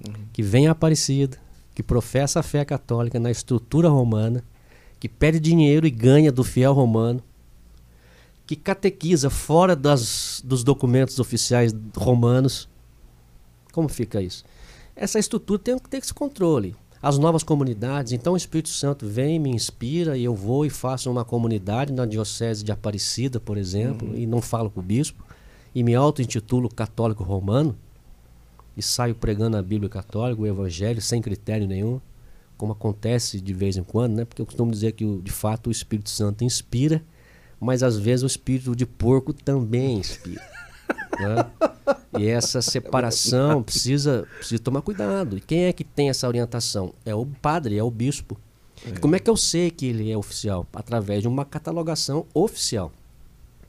uhum. 0.07 0.15
que 0.33 0.43
vem 0.43 0.69
a 0.69 0.73
Aparecida, 0.73 1.39
que 1.75 1.83
professa 1.83 2.41
a 2.41 2.43
fé 2.43 2.65
católica 2.65 3.19
na 3.19 3.31
estrutura 3.31 3.89
romana, 3.89 4.43
que 5.01 5.09
pede 5.09 5.39
dinheiro 5.39 5.87
e 5.87 5.91
ganha 5.91 6.33
do 6.33 6.45
fiel 6.45 6.73
romano, 6.73 7.23
que 8.49 8.57
catequiza 8.57 9.29
fora 9.29 9.77
das, 9.77 10.43
dos 10.43 10.65
documentos 10.65 11.19
oficiais 11.19 11.71
romanos. 11.95 12.67
Como 13.75 13.91
fica 13.91 14.23
isso? 14.23 14.43
Essa 14.97 15.19
estrutura 15.19 15.59
tem 15.59 15.79
que 15.79 15.87
ter 15.87 15.99
esse 15.99 16.15
controle 16.15 16.75
as 17.03 17.17
novas 17.17 17.43
comunidades. 17.43 18.13
Então 18.13 18.33
o 18.33 18.37
Espírito 18.37 18.71
Santo 18.71 19.07
vem, 19.07 19.39
me 19.39 19.51
inspira 19.51 20.17
e 20.17 20.25
eu 20.25 20.35
vou 20.35 20.67
e 20.67 20.71
faço 20.71 21.09
uma 21.09 21.25
comunidade 21.25 21.93
na 21.93 22.05
Diocese 22.05 22.65
de 22.65 22.73
Aparecida, 22.73 23.39
por 23.39 23.57
exemplo, 23.57 24.09
uhum. 24.09 24.17
e 24.17 24.27
não 24.27 24.43
falo 24.43 24.69
com 24.69 24.81
o 24.81 24.83
bispo, 24.83 25.25
e 25.73 25.85
me 25.85 25.95
auto-intitulo 25.95 26.69
católico 26.69 27.23
romano, 27.23 27.77
e 28.77 28.83
saio 28.83 29.15
pregando 29.15 29.57
a 29.57 29.63
Bíblia 29.63 29.89
católica, 29.89 30.43
o 30.43 30.47
Evangelho, 30.47 31.01
sem 31.01 31.23
critério 31.23 31.69
nenhum, 31.69 32.01
como 32.57 32.73
acontece 32.73 33.41
de 33.41 33.55
vez 33.55 33.77
em 33.77 33.85
quando, 33.85 34.17
né? 34.17 34.25
porque 34.25 34.43
eu 34.43 34.47
costumo 34.47 34.73
dizer 34.73 34.91
que 34.93 35.05
de 35.19 35.31
fato 35.31 35.69
o 35.69 35.71
Espírito 35.71 36.11
Santo 36.11 36.43
inspira, 36.43 37.01
mas 37.61 37.83
às 37.83 37.97
vezes 37.99 38.23
o 38.23 38.27
espírito 38.27 38.75
de 38.75 38.87
porco 38.87 39.33
também 39.33 39.99
inspira. 39.99 40.43
Né? 41.19 41.51
E 42.17 42.29
essa 42.29 42.63
separação 42.63 43.63
precisa, 43.63 44.27
precisa 44.37 44.63
tomar 44.63 44.83
cuidado. 44.83 45.37
E 45.37 45.41
quem 45.41 45.65
é 45.65 45.73
que 45.73 45.83
tem 45.83 46.09
essa 46.09 46.29
orientação? 46.29 46.95
É 47.05 47.15
o 47.15 47.27
padre, 47.27 47.77
é 47.77 47.83
o 47.83 47.91
bispo. 47.91 48.39
É. 48.87 48.93
Como 48.99 49.17
é 49.17 49.19
que 49.19 49.29
eu 49.29 49.37
sei 49.37 49.71
que 49.71 49.87
ele 49.87 50.11
é 50.11 50.17
oficial? 50.17 50.67
Através 50.73 51.23
de 51.23 51.29
uma 51.29 51.45
catalogação 51.45 52.25
oficial. 52.33 52.93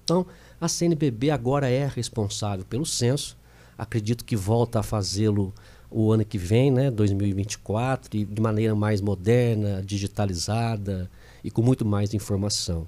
Então, 0.03 0.25
a 0.61 0.67
CNBB 0.67 1.31
agora 1.31 1.69
é 1.69 1.87
responsável 1.87 2.65
pelo 2.65 2.85
censo. 2.85 3.37
Acredito 3.77 4.23
que 4.23 4.35
volta 4.35 4.79
a 4.79 4.83
fazê-lo 4.83 5.53
o 5.89 6.11
ano 6.11 6.23
que 6.23 6.37
vem, 6.37 6.69
né, 6.69 6.91
2024, 6.91 8.15
e 8.15 8.25
de 8.25 8.41
maneira 8.41 8.75
mais 8.75 9.01
moderna, 9.01 9.81
digitalizada 9.83 11.09
e 11.43 11.49
com 11.49 11.61
muito 11.61 11.85
mais 11.85 12.13
informação. 12.13 12.87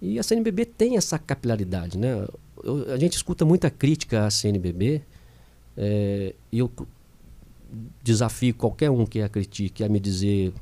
E 0.00 0.18
a 0.18 0.22
CNBB 0.22 0.64
tem 0.64 0.96
essa 0.96 1.18
capilaridade, 1.18 1.98
né? 1.98 2.26
eu, 2.62 2.92
a 2.92 2.96
gente 2.96 3.14
escuta 3.14 3.44
muita 3.44 3.70
crítica 3.70 4.26
à 4.26 4.30
CNBB 4.30 5.02
é, 5.76 6.34
e 6.50 6.58
eu 6.58 6.70
desafio 8.02 8.54
qualquer 8.54 8.90
um 8.90 9.06
que 9.06 9.20
a 9.20 9.28
critique 9.28 9.84
a 9.84 9.88
me 9.88 10.00
dizer 10.00 10.52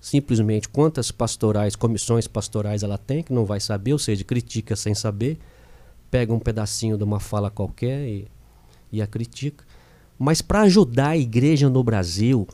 simplesmente 0.00 0.68
quantas 0.68 1.10
pastorais, 1.10 1.74
comissões 1.74 2.28
pastorais 2.28 2.82
ela 2.82 2.96
tem, 2.96 3.22
que 3.22 3.32
não 3.32 3.44
vai 3.44 3.58
saber, 3.58 3.92
ou 3.92 3.98
seja, 3.98 4.22
critica 4.22 4.76
sem 4.76 4.94
saber, 4.94 5.38
pega 6.10 6.32
um 6.32 6.38
pedacinho 6.38 6.96
de 6.96 7.02
uma 7.02 7.18
fala 7.18 7.50
qualquer 7.50 8.06
e, 8.06 8.28
e 8.92 9.02
a 9.02 9.06
critica. 9.06 9.64
Mas 10.18 10.40
para 10.40 10.62
ajudar 10.62 11.10
a 11.10 11.16
igreja 11.16 11.68
no 11.68 11.82
Brasil, 11.82 12.46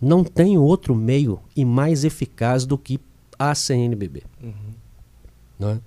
não 0.00 0.24
tem 0.24 0.58
outro 0.58 0.94
meio 0.94 1.40
e 1.54 1.64
mais 1.64 2.04
eficaz 2.04 2.66
do 2.66 2.76
que 2.76 2.98
a 3.38 3.54
CNBB. 3.54 4.24
Uhum. 4.42 4.69
Não 5.60 5.70
é? 5.70 5.80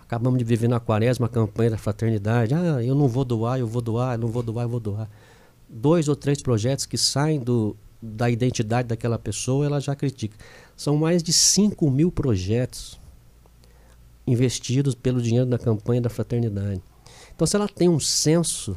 Acabamos 0.00 0.38
de 0.38 0.44
viver 0.44 0.68
na 0.68 0.78
quaresma 0.78 1.26
a 1.26 1.28
campanha 1.30 1.70
da 1.70 1.78
fraternidade. 1.78 2.54
Ah, 2.54 2.82
eu 2.84 2.94
não 2.94 3.08
vou 3.08 3.24
doar, 3.24 3.58
eu 3.58 3.66
vou 3.66 3.80
doar, 3.80 4.14
eu 4.14 4.18
não 4.18 4.28
vou 4.28 4.42
doar, 4.42 4.64
eu 4.64 4.68
vou 4.68 4.78
doar. 4.78 5.08
Dois 5.68 6.08
ou 6.08 6.14
três 6.14 6.42
projetos 6.42 6.84
que 6.84 6.98
saem 6.98 7.40
do, 7.40 7.74
da 8.00 8.28
identidade 8.28 8.86
daquela 8.86 9.18
pessoa, 9.18 9.64
ela 9.64 9.80
já 9.80 9.96
critica. 9.96 10.36
São 10.76 10.96
mais 10.96 11.22
de 11.22 11.32
5 11.32 11.90
mil 11.90 12.12
projetos 12.12 13.00
investidos 14.26 14.94
pelo 14.94 15.22
dinheiro 15.22 15.46
da 15.46 15.58
campanha 15.58 16.02
da 16.02 16.10
fraternidade. 16.10 16.82
Então, 17.34 17.46
se 17.46 17.56
ela 17.56 17.68
tem 17.68 17.88
um 17.88 17.98
censo 17.98 18.76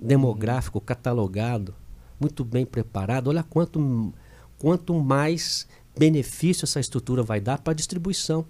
demográfico 0.00 0.80
catalogado, 0.80 1.74
muito 2.20 2.44
bem 2.44 2.66
preparado, 2.66 3.28
olha 3.28 3.42
quanto, 3.42 4.12
quanto 4.58 4.94
mais 4.94 5.66
benefício 5.98 6.64
essa 6.64 6.78
estrutura 6.78 7.22
vai 7.22 7.40
dar 7.40 7.58
para 7.58 7.72
a 7.72 7.76
distribuição 7.76 8.46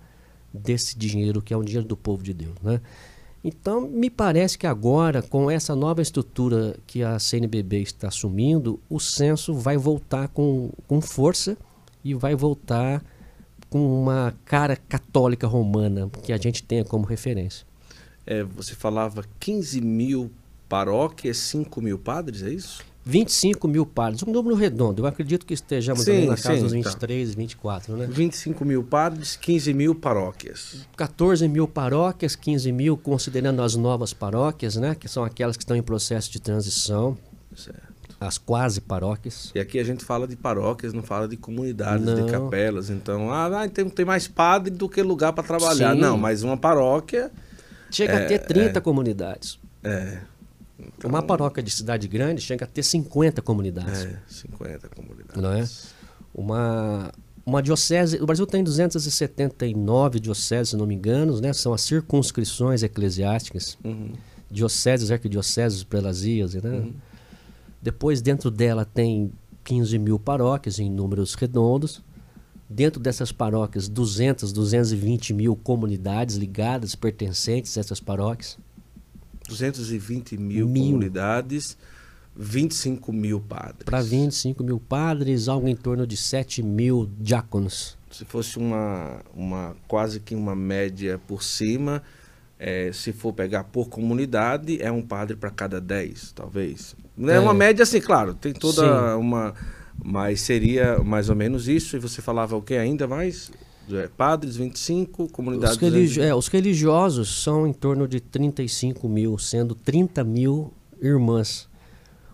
desse 0.52 0.96
dinheiro 0.96 1.42
que 1.42 1.52
é 1.52 1.56
o 1.56 1.62
dinheiro 1.62 1.86
do 1.86 1.96
povo 1.96 2.22
de 2.22 2.32
Deus, 2.32 2.54
né? 2.62 2.80
Então, 3.42 3.88
me 3.88 4.10
parece 4.10 4.58
que 4.58 4.66
agora, 4.66 5.22
com 5.22 5.50
essa 5.50 5.74
nova 5.74 6.02
estrutura 6.02 6.76
que 6.86 7.02
a 7.02 7.18
CNBB 7.18 7.82
está 7.82 8.08
assumindo, 8.08 8.80
o 8.90 8.98
censo 8.98 9.54
vai 9.54 9.76
voltar 9.76 10.28
com, 10.28 10.70
com 10.88 11.00
força 11.00 11.56
e 12.04 12.14
vai 12.14 12.34
voltar 12.34 13.02
com 13.70 14.02
uma 14.02 14.34
cara 14.44 14.76
católica 14.76 15.46
romana 15.46 16.10
que 16.22 16.32
a 16.32 16.36
gente 16.36 16.62
tenha 16.62 16.84
como 16.84 17.06
referência. 17.06 17.66
É, 18.26 18.42
você 18.42 18.74
falava 18.74 19.24
15 19.38 19.80
mil 19.80 20.30
paróquias, 20.68 21.38
5 21.38 21.80
mil 21.80 21.98
padres, 21.98 22.42
é 22.42 22.50
isso? 22.50 22.84
25 23.08 23.66
mil 23.66 23.86
padres, 23.86 24.22
um 24.22 24.30
número 24.30 24.54
redondo. 24.54 25.00
Eu 25.00 25.06
acredito 25.06 25.46
que 25.46 25.54
estejamos 25.54 26.04
sim, 26.04 26.10
ali 26.10 26.26
na 26.26 26.36
casa 26.36 26.56
sim, 26.56 26.62
dos 26.62 26.72
23, 26.72 27.30
tá. 27.30 27.36
24, 27.38 27.96
né? 27.96 28.06
25 28.06 28.64
mil 28.66 28.84
padres, 28.84 29.34
15 29.34 29.72
mil 29.72 29.94
paróquias. 29.94 30.86
14 30.94 31.48
mil 31.48 31.66
paróquias, 31.66 32.36
15 32.36 32.70
mil 32.70 32.98
considerando 32.98 33.62
as 33.62 33.74
novas 33.74 34.12
paróquias, 34.12 34.76
né? 34.76 34.94
Que 34.94 35.08
são 35.08 35.24
aquelas 35.24 35.56
que 35.56 35.62
estão 35.62 35.74
em 35.74 35.82
processo 35.82 36.30
de 36.30 36.38
transição. 36.38 37.16
Certo. 37.56 37.80
As 38.20 38.36
quase 38.36 38.82
paróquias. 38.82 39.52
E 39.54 39.58
aqui 39.58 39.78
a 39.78 39.84
gente 39.84 40.04
fala 40.04 40.28
de 40.28 40.36
paróquias, 40.36 40.92
não 40.92 41.02
fala 41.02 41.26
de 41.26 41.38
comunidades, 41.38 42.04
não. 42.04 42.26
de 42.26 42.30
capelas. 42.30 42.90
Então, 42.90 43.32
ah, 43.32 43.66
tem, 43.72 43.88
tem 43.88 44.04
mais 44.04 44.28
padre 44.28 44.70
do 44.70 44.86
que 44.86 45.00
lugar 45.02 45.32
para 45.32 45.44
trabalhar. 45.44 45.94
Sim. 45.94 46.00
Não, 46.00 46.18
mas 46.18 46.42
uma 46.42 46.58
paróquia. 46.58 47.30
Chega 47.90 48.12
é, 48.12 48.24
a 48.24 48.28
ter 48.28 48.40
30 48.40 48.78
é, 48.78 48.82
comunidades. 48.82 49.58
É. 49.82 50.18
Então, 50.98 51.08
uma 51.08 51.22
paróquia 51.22 51.62
de 51.62 51.70
cidade 51.70 52.08
grande 52.08 52.40
chega 52.40 52.64
a 52.64 52.68
ter 52.68 52.82
50 52.82 53.40
comunidades. 53.40 54.04
É, 54.04 54.18
50 54.26 54.88
comunidades. 54.88 55.40
Não 55.40 55.52
é? 55.52 55.64
Uma, 56.34 57.12
uma 57.46 57.62
diocese. 57.62 58.20
O 58.20 58.26
Brasil 58.26 58.44
tem 58.44 58.64
279 58.64 60.18
dioceses, 60.18 60.70
se 60.70 60.76
não 60.76 60.86
me 60.86 60.96
engano, 60.96 61.40
né? 61.40 61.52
São 61.52 61.72
as 61.72 61.82
circunscrições 61.82 62.82
eclesiásticas. 62.82 63.78
Uhum. 63.84 64.12
Dioceses, 64.50 65.12
arquidioceses, 65.12 65.84
prelazias, 65.84 66.54
né? 66.54 66.70
Uhum. 66.70 66.94
Depois, 67.80 68.20
dentro 68.20 68.50
dela, 68.50 68.84
tem 68.84 69.30
15 69.62 69.98
mil 70.00 70.18
paróquias 70.18 70.80
em 70.80 70.90
números 70.90 71.34
redondos. 71.34 72.02
Dentro 72.68 73.00
dessas 73.00 73.30
paróquias, 73.30 73.88
200, 73.88 74.52
220 74.52 75.32
mil 75.32 75.54
comunidades 75.54 76.34
ligadas, 76.34 76.96
pertencentes 76.96 77.78
a 77.78 77.80
essas 77.80 78.00
paróquias. 78.00 78.58
220 79.48 80.36
mil, 80.36 80.68
mil. 80.68 80.84
comunidades, 80.84 81.76
25 82.36 83.12
mil 83.12 83.40
padres. 83.40 83.84
Para 83.84 84.00
25 84.00 84.62
mil 84.62 84.78
padres, 84.78 85.48
algo 85.48 85.66
em 85.66 85.74
torno 85.74 86.06
de 86.06 86.16
7 86.16 86.62
mil 86.62 87.10
diáconos. 87.18 87.98
Se 88.10 88.24
fosse 88.24 88.58
uma, 88.58 89.20
uma 89.34 89.76
quase 89.88 90.20
que 90.20 90.34
uma 90.34 90.54
média 90.54 91.20
por 91.26 91.42
cima, 91.42 92.02
é, 92.58 92.90
se 92.92 93.12
for 93.12 93.32
pegar 93.32 93.64
por 93.64 93.88
comunidade, 93.88 94.80
é 94.80 94.90
um 94.90 95.02
padre 95.02 95.36
para 95.36 95.50
cada 95.50 95.80
10, 95.80 96.32
talvez. 96.32 96.94
É, 97.20 97.32
é 97.32 97.40
uma 97.40 97.54
média 97.54 97.82
assim, 97.82 98.00
claro, 98.00 98.34
tem 98.34 98.52
toda 98.52 98.82
Sim. 98.82 99.18
uma. 99.18 99.54
Mas 100.00 100.42
seria 100.42 100.98
mais 101.02 101.28
ou 101.28 101.34
menos 101.34 101.66
isso. 101.66 101.96
E 101.96 101.98
você 101.98 102.22
falava 102.22 102.56
o 102.56 102.62
que 102.62 102.74
ainda 102.74 103.08
mais? 103.08 103.50
É, 103.92 104.08
padres, 104.08 104.56
25, 104.56 105.30
comunidades... 105.30 105.76
Os, 105.76 105.82
religi 105.82 106.20
é, 106.20 106.34
os 106.34 106.48
religiosos 106.48 107.42
são 107.42 107.66
em 107.66 107.72
torno 107.72 108.06
de 108.06 108.20
35 108.20 109.08
mil, 109.08 109.38
sendo 109.38 109.74
30 109.74 110.22
mil 110.24 110.72
irmãs. 111.00 111.68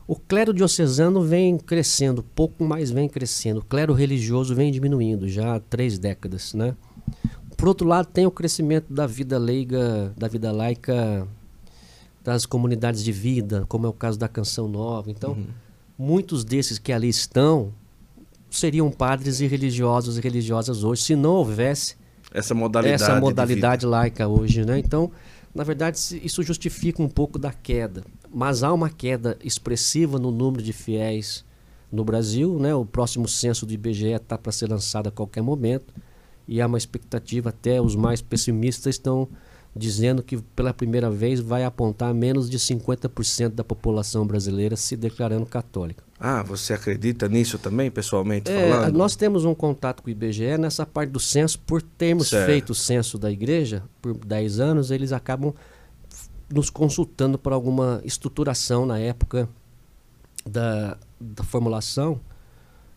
O 0.06 0.16
clero 0.16 0.52
diocesano 0.52 1.22
vem 1.22 1.56
crescendo, 1.56 2.22
pouco 2.22 2.62
mais 2.62 2.90
vem 2.90 3.08
crescendo. 3.08 3.60
O 3.60 3.64
clero 3.64 3.94
religioso 3.94 4.54
vem 4.54 4.70
diminuindo 4.70 5.28
já 5.28 5.56
há 5.56 5.60
três 5.60 5.98
décadas, 5.98 6.52
né? 6.52 6.76
Por 7.56 7.68
outro 7.68 7.86
lado, 7.86 8.06
tem 8.06 8.26
o 8.26 8.30
crescimento 8.30 8.92
da 8.92 9.06
vida 9.06 9.38
leiga, 9.38 10.12
da 10.16 10.28
vida 10.28 10.52
laica 10.52 11.26
das 12.22 12.44
comunidades 12.44 13.02
de 13.04 13.12
vida, 13.12 13.64
como 13.68 13.86
é 13.86 13.88
o 13.88 13.92
caso 13.92 14.18
da 14.18 14.28
Canção 14.28 14.68
Nova. 14.68 15.10
Então, 15.10 15.32
uhum. 15.32 15.46
muitos 15.96 16.44
desses 16.44 16.78
que 16.78 16.92
ali 16.92 17.08
estão 17.08 17.72
seriam 18.56 18.90
padres 18.90 19.40
e 19.40 19.46
religiosos 19.46 20.18
e 20.18 20.20
religiosas 20.20 20.84
hoje, 20.84 21.02
se 21.02 21.16
não 21.16 21.30
houvesse 21.30 21.96
essa 22.32 22.54
modalidade, 22.54 23.02
essa 23.02 23.20
modalidade 23.20 23.86
laica 23.86 24.26
hoje, 24.26 24.64
né? 24.64 24.78
Então, 24.78 25.10
na 25.54 25.62
verdade, 25.62 25.98
isso 26.22 26.42
justifica 26.42 27.02
um 27.02 27.08
pouco 27.08 27.38
da 27.38 27.52
queda. 27.52 28.04
mas 28.32 28.64
há 28.64 28.72
uma 28.72 28.90
queda 28.90 29.38
expressiva 29.44 30.18
no 30.18 30.32
número 30.32 30.62
de 30.62 30.72
fiéis 30.72 31.44
no 31.92 32.04
Brasil. 32.04 32.58
Né? 32.58 32.74
O 32.74 32.84
próximo 32.84 33.28
censo 33.28 33.64
do 33.64 33.72
IBGE 33.72 34.08
está 34.08 34.36
para 34.36 34.50
ser 34.50 34.68
lançado 34.68 35.06
a 35.06 35.12
qualquer 35.12 35.42
momento 35.42 35.94
e 36.46 36.60
há 36.60 36.66
uma 36.66 36.76
expectativa, 36.76 37.50
até 37.50 37.80
os 37.80 37.94
mais 37.94 38.20
pessimistas 38.20 38.96
estão 38.96 39.28
dizendo 39.76 40.22
que 40.22 40.36
pela 40.36 40.72
primeira 40.72 41.10
vez 41.10 41.40
vai 41.40 41.64
apontar 41.64 42.14
menos 42.14 42.48
de 42.48 42.58
50% 42.58 43.50
da 43.50 43.64
população 43.64 44.24
brasileira 44.24 44.76
se 44.76 44.96
declarando 44.96 45.46
católica. 45.46 46.04
Ah, 46.18 46.42
você 46.42 46.74
acredita 46.74 47.28
nisso 47.28 47.58
também, 47.58 47.90
pessoalmente 47.90 48.50
é, 48.50 48.70
falando? 48.70 48.96
Nós 48.96 49.16
temos 49.16 49.44
um 49.44 49.54
contato 49.54 50.02
com 50.02 50.08
o 50.08 50.10
IBGE 50.10 50.56
nessa 50.58 50.86
parte 50.86 51.10
do 51.10 51.18
censo, 51.18 51.58
por 51.58 51.82
termos 51.82 52.28
certo. 52.28 52.46
feito 52.46 52.70
o 52.70 52.74
censo 52.74 53.18
da 53.18 53.30
igreja 53.30 53.82
por 54.00 54.14
10 54.14 54.60
anos, 54.60 54.90
eles 54.92 55.12
acabam 55.12 55.52
nos 56.48 56.70
consultando 56.70 57.36
para 57.36 57.54
alguma 57.54 58.00
estruturação 58.04 58.86
na 58.86 58.98
época 58.98 59.48
da, 60.46 60.96
da 61.20 61.42
formulação 61.42 62.20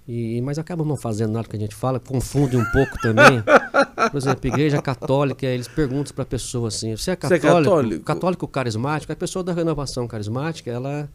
e, 0.08 0.40
mas 0.42 0.58
acabam 0.58 0.88
não 0.88 0.96
fazendo 0.96 1.34
nada 1.34 1.48
que 1.48 1.56
a 1.58 1.60
gente 1.60 1.76
fala, 1.76 2.00
confunde 2.00 2.56
um 2.56 2.64
pouco 2.72 2.98
também. 3.02 3.44
Por 4.10 4.18
exemplo, 4.18 4.48
igreja 4.48 4.82
católica, 4.82 5.46
eles 5.46 5.68
perguntam 5.68 6.14
para 6.16 6.24
a 6.24 6.26
pessoa 6.26 6.70
assim: 6.70 6.96
você 6.96 7.12
é 7.12 7.16
católico? 7.16 7.46
Você 7.46 7.48
é 7.48 7.54
católico? 7.54 8.04
Católico 8.06 8.48
carismático? 8.48 9.12
A 9.12 9.16
pessoa 9.16 9.44
da 9.44 9.52
renovação 9.52 10.08
carismática, 10.08 10.72
ela. 10.72 11.10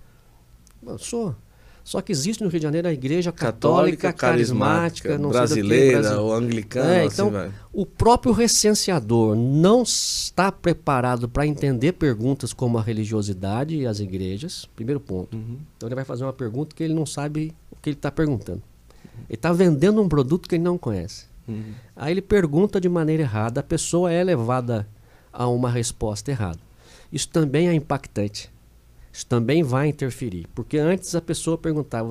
Sou. 0.98 1.34
Só 1.84 2.00
que 2.00 2.12
existe 2.12 2.44
no 2.44 2.48
Rio 2.48 2.60
de 2.60 2.64
Janeiro 2.64 2.86
a 2.86 2.92
igreja 2.92 3.32
católica, 3.32 4.12
católica 4.12 4.12
carismática, 4.12 5.08
carismática 5.08 5.38
brasileira 5.38 6.20
ou 6.20 6.32
anglicana. 6.32 6.94
É, 6.94 7.04
então, 7.06 7.34
assim 7.36 7.52
o 7.72 7.84
próprio 7.86 8.32
recenseador 8.32 9.34
não 9.34 9.82
está 9.82 10.52
preparado 10.52 11.28
para 11.28 11.46
entender 11.46 11.92
perguntas 11.92 12.52
como 12.52 12.78
a 12.78 12.82
religiosidade 12.82 13.76
e 13.76 13.86
as 13.86 13.98
igrejas. 13.98 14.68
Primeiro 14.76 15.00
ponto. 15.00 15.36
Uhum. 15.36 15.58
Então 15.76 15.88
ele 15.88 15.96
vai 15.96 16.04
fazer 16.04 16.22
uma 16.22 16.32
pergunta 16.32 16.76
que 16.76 16.84
ele 16.84 16.94
não 16.94 17.06
sabe 17.06 17.52
o 17.70 17.76
que 17.76 17.90
ele 17.90 17.96
está 17.96 18.10
perguntando. 18.10 18.62
Ele 19.28 19.36
está 19.36 19.52
vendendo 19.52 20.00
um 20.00 20.08
produto 20.08 20.48
que 20.48 20.56
ele 20.56 20.64
não 20.64 20.76
conhece. 20.76 21.26
Uhum. 21.46 21.72
Aí 21.96 22.12
ele 22.12 22.22
pergunta 22.22 22.80
de 22.80 22.88
maneira 22.88 23.22
errada, 23.22 23.60
a 23.60 23.62
pessoa 23.62 24.12
é 24.12 24.22
levada 24.22 24.86
a 25.32 25.48
uma 25.48 25.70
resposta 25.70 26.30
errada. 26.30 26.60
Isso 27.12 27.28
também 27.28 27.68
é 27.68 27.74
impactante. 27.74 28.50
Isso 29.12 29.26
também 29.26 29.62
vai 29.62 29.88
interferir. 29.88 30.46
Porque 30.54 30.78
antes 30.78 31.14
a 31.14 31.20
pessoa 31.20 31.58
perguntava, 31.58 32.10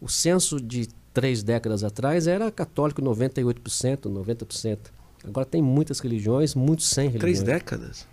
o 0.00 0.08
censo 0.08 0.60
de 0.60 0.88
três 1.12 1.42
décadas 1.42 1.82
atrás 1.82 2.26
era 2.26 2.50
católico 2.50 3.02
98%, 3.02 4.02
90%. 4.02 4.78
Agora 5.24 5.44
tem 5.44 5.60
muitas 5.60 6.00
religiões, 6.00 6.54
muitos 6.54 6.88
sem 6.88 7.08
religiões. 7.08 7.40
Três 7.40 7.42
décadas? 7.42 8.06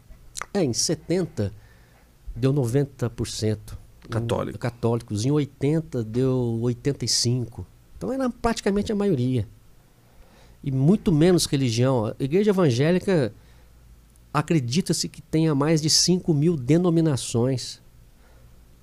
É, 0.54 0.64
em 0.64 0.74
70 0.74 1.54
deu 2.36 2.54
90%. 2.54 3.78
Católico. 4.10 4.58
Católicos. 4.58 5.26
Em 5.26 5.32
80 5.32 6.04
deu 6.04 6.60
85%. 6.64 7.66
Então 7.98 8.14
era 8.14 8.30
praticamente 8.30 8.92
a 8.92 8.96
maioria. 8.96 9.48
E 10.64 10.72
muito 10.72 11.12
menos 11.12 11.46
religião. 11.46 12.06
A 12.06 12.24
igreja 12.24 12.52
evangélica 12.52 13.34
acredita-se 14.34 15.10
que 15.10 15.22
tenha 15.22 15.56
mais 15.56 15.82
de 15.82 15.90
5 15.90 16.34
mil 16.34 16.56
denominações. 16.56 17.82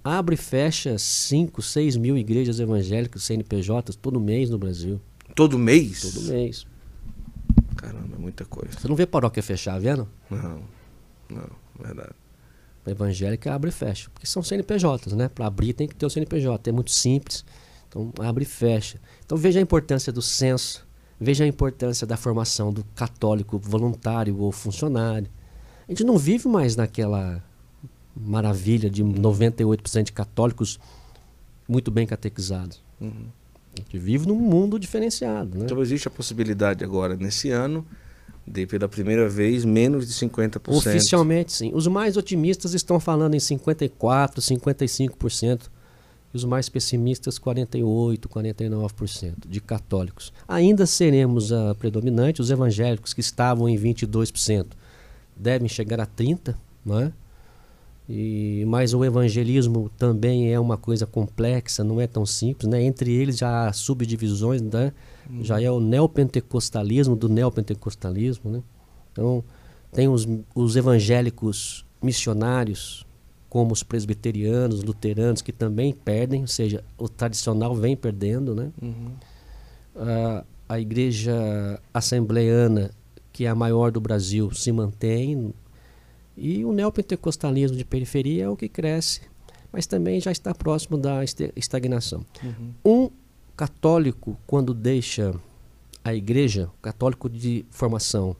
Abre 0.02 0.34
e 0.34 0.38
fecha 0.38 0.98
5, 0.98 1.62
6 1.62 1.96
mil 1.96 2.18
igrejas 2.18 2.60
evangélicas, 2.60 3.22
CNPJs, 3.22 3.96
todo 3.96 4.20
mês 4.20 4.50
no 4.50 4.58
Brasil. 4.58 5.00
Todo 5.34 5.58
mês? 5.58 6.02
Todo 6.12 6.26
mês. 6.26 6.66
Caramba, 7.76 8.16
é 8.16 8.18
muita 8.18 8.44
coisa. 8.44 8.78
Você 8.78 8.88
não 8.88 8.96
vê 8.96 9.06
paróquia 9.06 9.42
fechar, 9.42 9.78
vendo? 9.80 10.08
Não, 10.30 10.62
não, 11.30 11.50
verdade. 11.80 12.12
A 12.84 12.90
evangélica 12.90 13.54
abre 13.54 13.70
e 13.70 13.72
fecha, 13.72 14.10
porque 14.10 14.26
são 14.26 14.42
CNPJs, 14.42 15.14
né? 15.14 15.28
Para 15.28 15.46
abrir 15.46 15.72
tem 15.72 15.88
que 15.88 15.94
ter 15.94 16.04
o 16.04 16.10
CNPJ, 16.10 16.68
é 16.68 16.72
muito 16.72 16.90
simples. 16.90 17.44
Então 17.95 18.12
abre 18.26 18.42
e 18.42 18.47
fecha. 18.47 19.01
Então 19.24 19.38
veja 19.38 19.61
a 19.61 19.62
importância 19.62 20.12
do 20.12 20.20
censo, 20.20 20.84
veja 21.20 21.45
a 21.45 21.47
importância 21.47 22.05
da 22.05 22.16
formação 22.16 22.72
do 22.72 22.82
católico 22.97 23.57
voluntário 23.57 24.36
ou 24.40 24.51
funcionário. 24.51 25.28
A 25.86 25.92
gente 25.92 26.03
não 26.03 26.18
vive 26.18 26.49
mais 26.49 26.74
naquela 26.74 27.42
maravilha 28.16 28.90
de 28.90 29.05
98% 29.05 30.05
de 30.05 30.12
católicos 30.12 30.80
muito 31.68 31.90
bem 31.90 32.07
catequizados. 32.07 32.82
Uhum. 33.01 33.26
A 33.76 33.80
gente 33.80 33.99
vive 33.99 34.26
num 34.26 34.36
mundo 34.36 34.78
diferenciado. 34.78 35.59
Né? 35.59 35.64
Então 35.64 35.80
existe 35.80 36.09
a 36.09 36.11
possibilidade 36.11 36.84
agora, 36.84 37.16
nesse 37.16 37.51
ano, 37.51 37.84
de 38.47 38.66
pela 38.66 38.88
primeira 38.88 39.28
vez 39.28 39.64
menos 39.64 40.07
de 40.07 40.14
50%. 40.14 40.61
Oficialmente, 40.68 41.53
sim. 41.53 41.72
Os 41.74 41.86
mais 41.86 42.16
otimistas 42.16 42.72
estão 42.74 43.01
falando 43.01 43.34
em 43.34 43.38
54%, 43.38 43.90
55% 44.38 45.73
e 46.35 46.37
os 46.37 46.45
mais 46.45 46.68
pessimistas 46.68 47.39
48, 47.39 48.28
49% 48.28 49.35
de 49.49 49.61
católicos. 49.61 50.32
Ainda 50.49 50.85
seremos 50.85 51.53
a 51.53 51.74
predominante, 51.76 52.43
os 52.43 52.51
evangélicos 52.51 53.14
que 53.14 53.20
estavam 53.20 53.68
em 53.68 53.78
22% 53.78 54.66
devem 55.37 55.68
chegar 55.68 56.01
a 56.01 56.07
30, 56.07 56.59
não 56.85 57.01
é? 57.01 57.12
E, 58.09 58.64
mas 58.66 58.93
o 58.93 59.03
evangelismo 59.03 59.91
também 59.97 60.53
é 60.53 60.61
uma 60.61 60.76
coisa 60.76 61.07
complexa, 61.07 61.82
não 61.82 62.01
é 62.01 62.07
tão 62.07 62.26
simples, 62.26 62.68
né? 62.68 62.82
Entre 62.82 63.11
eles 63.11 63.39
já 63.39 63.66
há 63.66 63.72
subdivisões, 63.72 64.61
né? 64.61 64.93
Uhum. 65.30 65.43
Já 65.43 65.61
é 65.61 65.70
o 65.70 65.80
neopentecostalismo 65.80 67.16
do 67.16 67.30
neopentecostalismo, 67.30 68.51
né? 68.51 68.62
Então, 69.12 69.43
tem 69.91 70.09
os, 70.09 70.28
os 70.55 70.76
evangélicos 70.76 71.87
missionários, 72.03 73.07
como 73.55 73.72
os 73.72 73.84
presbiterianos, 73.84 74.82
luteranos, 74.82 75.40
que 75.40 75.52
também 75.52 75.92
perdem, 75.92 76.40
ou 76.40 76.48
seja, 76.48 76.82
o 76.98 77.09
tradicional 77.09 77.72
vem 77.72 77.96
perdendo, 77.96 78.52
né? 78.52 78.72
Uhum. 78.82 79.12
A, 79.94 80.44
a 80.70 80.80
igreja 80.80 81.80
assembleana, 81.94 82.90
que 83.32 83.44
é 83.44 83.48
a 83.48 83.55
maior 83.55 83.92
do 83.92 84.00
Brasil, 84.00 84.52
se 84.52 84.72
mantém, 84.72 85.55
e 86.36 86.64
o 86.64 86.72
neopentecostalismo 86.72 87.76
de 87.76 87.84
periferia 87.84 88.42
é 88.42 88.48
o 88.48 88.57
que 88.57 88.68
cresce, 88.68 89.20
mas 89.70 89.86
também 89.86 90.20
já 90.20 90.32
está 90.32 90.52
próximo 90.52 90.98
da 90.98 91.20
estagnação. 91.55 92.26
Uhum. 92.42 92.72
Um 92.84 93.11
católico, 93.57 94.36
quando 94.48 94.74
deixa 94.74 95.32
a 96.02 96.12
igreja, 96.12 96.68
católico 96.82 97.30
de 97.30 97.64
formação, 97.70 98.34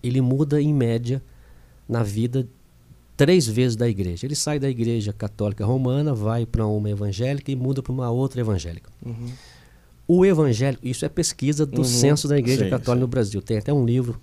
ele 0.00 0.20
muda 0.20 0.62
em 0.62 0.72
média 0.72 1.20
na 1.88 2.04
vida 2.04 2.46
três 3.16 3.46
vezes 3.46 3.76
da 3.76 3.88
igreja. 3.88 4.26
Ele 4.26 4.34
sai 4.34 4.58
da 4.58 4.68
igreja 4.68 5.12
católica 5.12 5.64
romana, 5.64 6.14
vai 6.14 6.46
para 6.46 6.66
uma 6.66 6.90
evangélica 6.90 7.50
e 7.50 7.56
muda 7.56 7.82
para 7.82 7.92
uma 7.92 8.10
outra 8.10 8.40
evangélica. 8.40 8.90
Uhum. 9.04 9.32
O 10.06 10.26
evangélico, 10.26 10.86
isso 10.86 11.04
é 11.04 11.08
pesquisa 11.08 11.64
do 11.64 11.78
uhum. 11.78 11.84
censo 11.84 12.28
da 12.28 12.38
igreja 12.38 12.64
sim, 12.64 12.70
católica 12.70 12.94
sim. 12.94 13.00
no 13.00 13.06
Brasil. 13.06 13.42
Tem 13.42 13.58
até 13.58 13.72
um 13.72 13.84
livro 13.84 14.20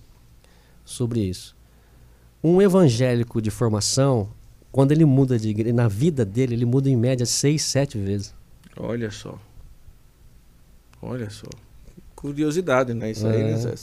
sobre 0.84 1.22
isso. 1.22 1.56
Um 2.44 2.62
evangélico 2.62 3.42
de 3.42 3.50
formação, 3.50 4.30
quando 4.72 4.92
ele 4.92 5.06
muda 5.06 5.38
de 5.38 5.50
igreja, 5.50 5.74
na 5.74 5.88
vida 5.88 6.26
dele, 6.26 6.56
ele 6.56 6.66
muda 6.66 6.90
em 6.90 6.96
média 6.96 7.26
seis, 7.26 7.62
sete 7.64 7.98
vezes. 7.98 8.34
Olha 8.78 9.12
só. 9.12 9.40
Olha 11.02 11.30
só. 11.30 11.48
Curiosidade, 12.16 12.94
né? 12.94 13.12
Isso 13.12 13.28
é. 13.28 13.36
aí, 13.36 13.44
né, 13.44 13.58
Zé? 13.58 13.76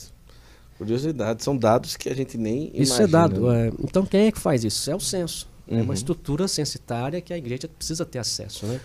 Curiosidade, 0.79 1.43
são 1.43 1.57
dados 1.57 1.97
que 1.97 2.09
a 2.09 2.15
gente 2.15 2.37
nem 2.37 2.71
Isso 2.75 2.95
é 2.95 3.05
imagina, 3.05 3.05
é 3.05 3.07
dado. 3.07 3.49
Né? 3.49 3.69
É. 3.69 3.73
Então 3.81 4.05
quem 4.05 4.27
é 4.27 4.33
que 4.33 4.39
faz 4.39 4.65
isso? 4.65 4.91
É 4.91 4.95
o 4.95 5.01
censo. 5.01 5.49
Uhum. 5.67 5.79
É 5.79 5.81
uma 5.81 5.89
uhum. 5.89 5.95
estrutura 5.95 6.47
censitária 6.47 7.21
que 7.21 7.33
a 7.33 7.39
igreja 7.39 7.69
precisa 7.69 8.05
ter 8.05 8.19
acesso. 8.19 8.67
Né? 8.67 8.81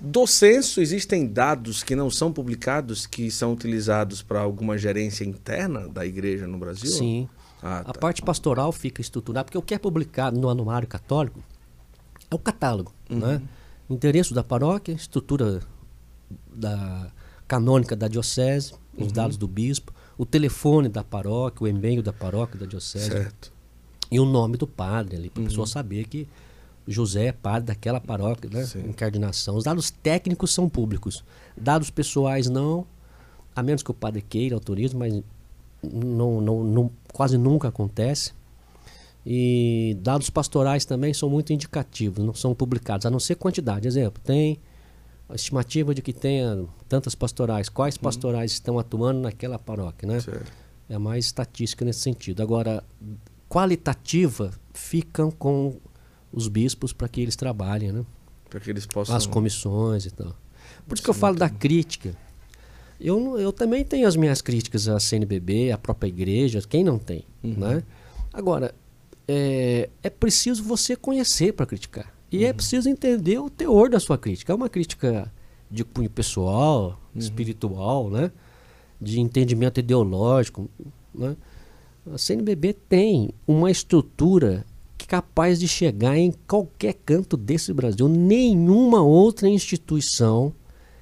do 0.00 0.26
censo, 0.26 0.80
existem 0.80 1.26
dados 1.26 1.82
que 1.82 1.94
não 1.94 2.10
são 2.10 2.32
publicados, 2.32 3.06
que 3.06 3.30
são 3.30 3.52
utilizados 3.52 4.20
para 4.20 4.40
alguma 4.40 4.76
gerência 4.76 5.24
interna 5.24 5.88
da 5.88 6.04
igreja 6.04 6.46
no 6.46 6.58
Brasil? 6.58 6.90
Sim. 6.90 7.28
Ah, 7.62 7.82
tá. 7.84 7.92
A 7.92 7.94
parte 7.94 8.20
pastoral 8.20 8.72
fica 8.72 9.00
estruturada, 9.00 9.44
porque 9.44 9.56
o 9.56 9.62
que 9.62 9.72
é 9.72 9.78
publicado 9.78 10.38
no 10.38 10.48
Anuário 10.48 10.88
Católico 10.88 11.40
é 12.30 12.34
o 12.34 12.38
catálogo. 12.38 12.92
Uhum. 13.08 13.18
Né? 13.18 13.42
Interesse 13.88 14.34
da 14.34 14.42
paróquia, 14.42 14.92
estrutura 14.92 15.60
da 16.52 17.10
canônica 17.46 17.94
da 17.94 18.08
diocese, 18.08 18.74
os 18.96 19.06
uhum. 19.06 19.12
dados 19.12 19.36
do 19.36 19.46
bispo, 19.46 19.92
o 20.22 20.24
telefone 20.24 20.88
da 20.88 21.02
paróquia, 21.02 21.64
o 21.64 21.66
e-mail 21.66 22.00
da 22.00 22.12
paróquia, 22.12 22.60
da 22.60 22.64
diocese. 22.64 23.10
Certo. 23.10 23.52
E 24.08 24.20
o 24.20 24.24
nome 24.24 24.56
do 24.56 24.68
padre 24.68 25.16
ali, 25.16 25.28
para 25.28 25.40
a 25.40 25.42
uhum. 25.42 25.48
pessoa 25.48 25.66
saber 25.66 26.04
que 26.06 26.28
José 26.86 27.26
é 27.26 27.32
padre 27.32 27.66
daquela 27.66 28.00
paróquia, 28.00 28.48
né? 28.48 28.64
Sim. 28.64 28.88
Incardinação. 28.88 29.56
Os 29.56 29.64
dados 29.64 29.90
técnicos 29.90 30.52
são 30.52 30.68
públicos. 30.68 31.24
Dados 31.56 31.90
pessoais 31.90 32.48
não, 32.48 32.86
a 33.52 33.64
menos 33.64 33.82
que 33.82 33.90
o 33.90 33.94
padre 33.94 34.22
queira, 34.22 34.54
autorize, 34.54 34.94
mas 34.94 35.12
não, 35.82 36.40
não, 36.40 36.62
não, 36.62 36.90
quase 37.12 37.36
nunca 37.36 37.66
acontece. 37.66 38.32
E 39.26 39.96
dados 40.02 40.30
pastorais 40.30 40.84
também 40.84 41.12
são 41.12 41.28
muito 41.28 41.52
indicativos, 41.52 42.24
não 42.24 42.32
são 42.34 42.54
publicados, 42.54 43.06
a 43.06 43.10
não 43.10 43.18
ser 43.18 43.34
quantidade. 43.34 43.88
Exemplo, 43.88 44.22
tem 44.24 44.60
a 45.32 45.34
estimativa 45.34 45.94
de 45.94 46.02
que 46.02 46.12
tenha 46.12 46.66
tantas 46.86 47.14
pastorais, 47.14 47.70
quais 47.70 47.96
uhum. 47.96 48.02
pastorais 48.02 48.52
estão 48.52 48.78
atuando 48.78 49.20
naquela 49.20 49.58
paróquia, 49.58 50.06
né? 50.06 50.20
Certo. 50.20 50.52
É 50.90 50.98
mais 50.98 51.24
estatística 51.24 51.86
nesse 51.86 52.00
sentido. 52.00 52.42
Agora, 52.42 52.84
qualitativa 53.48 54.52
ficam 54.74 55.30
com 55.30 55.80
os 56.30 56.48
bispos 56.48 56.92
para 56.92 57.08
que 57.08 57.22
eles 57.22 57.34
trabalhem, 57.34 57.92
né? 57.92 58.04
Para 58.50 58.60
que 58.60 58.68
eles 58.68 58.84
possam. 58.84 59.16
As 59.16 59.26
comissões 59.26 60.04
e 60.04 60.10
tal. 60.10 60.36
Por 60.86 60.94
isso 60.94 61.02
que 61.02 61.08
eu 61.08 61.14
falo 61.14 61.36
da 61.36 61.48
crítica. 61.48 62.14
Eu, 63.00 63.38
eu 63.38 63.52
também 63.54 63.84
tenho 63.84 64.06
as 64.06 64.14
minhas 64.14 64.42
críticas 64.42 64.86
à 64.86 65.00
CNBB, 65.00 65.72
à 65.72 65.78
própria 65.78 66.08
igreja, 66.08 66.60
quem 66.68 66.84
não 66.84 66.98
tem, 66.98 67.24
uhum. 67.42 67.54
né? 67.56 67.82
Agora, 68.34 68.74
é, 69.26 69.88
é 70.02 70.10
preciso 70.10 70.62
você 70.62 70.94
conhecer 70.94 71.52
para 71.52 71.64
criticar. 71.64 72.12
E 72.32 72.38
é 72.38 72.40
uhum. 72.40 72.50
é 72.50 72.52
preciso 72.52 72.88
entender 72.88 73.38
o 73.38 73.50
teor 73.50 73.90
da 73.90 74.00
sua 74.00 74.16
crítica. 74.16 74.52
É 74.52 74.56
uma 74.56 74.68
crítica 74.68 75.30
de 75.70 75.84
cunho 75.84 76.10
pessoal, 76.10 77.00
uhum. 77.14 77.20
espiritual, 77.20 78.10
né? 78.10 78.30
de 79.00 79.20
entendimento 79.20 79.80
ideológico. 79.80 80.70
Né? 81.14 81.36
A 82.12 82.16
CNBB 82.16 82.72
tem 82.88 83.30
uma 83.46 83.70
estrutura 83.70 84.64
capaz 85.08 85.60
de 85.60 85.68
chegar 85.68 86.16
em 86.16 86.32
qualquer 86.46 86.94
canto 87.04 87.36
desse 87.36 87.70
Brasil. 87.72 88.08
Nenhuma 88.08 89.02
outra 89.02 89.46
instituição 89.46 90.54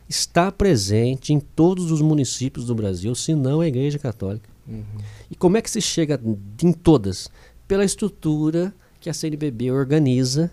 está 0.08 0.50
presente 0.50 1.32
em 1.32 1.38
todos 1.38 1.92
os 1.92 2.00
municípios 2.00 2.66
do 2.66 2.74
Brasil, 2.74 3.14
senão 3.14 3.60
a 3.60 3.68
Igreja 3.68 4.00
Católica. 4.00 4.50
Uhum. 4.66 4.82
E 5.30 5.36
como 5.36 5.56
é 5.56 5.62
que 5.62 5.70
se 5.70 5.80
chega 5.80 6.20
em 6.60 6.72
todas? 6.72 7.30
Pela 7.68 7.84
estrutura 7.84 8.74
que 9.00 9.08
a 9.08 9.14
CNBB 9.14 9.70
organiza 9.70 10.50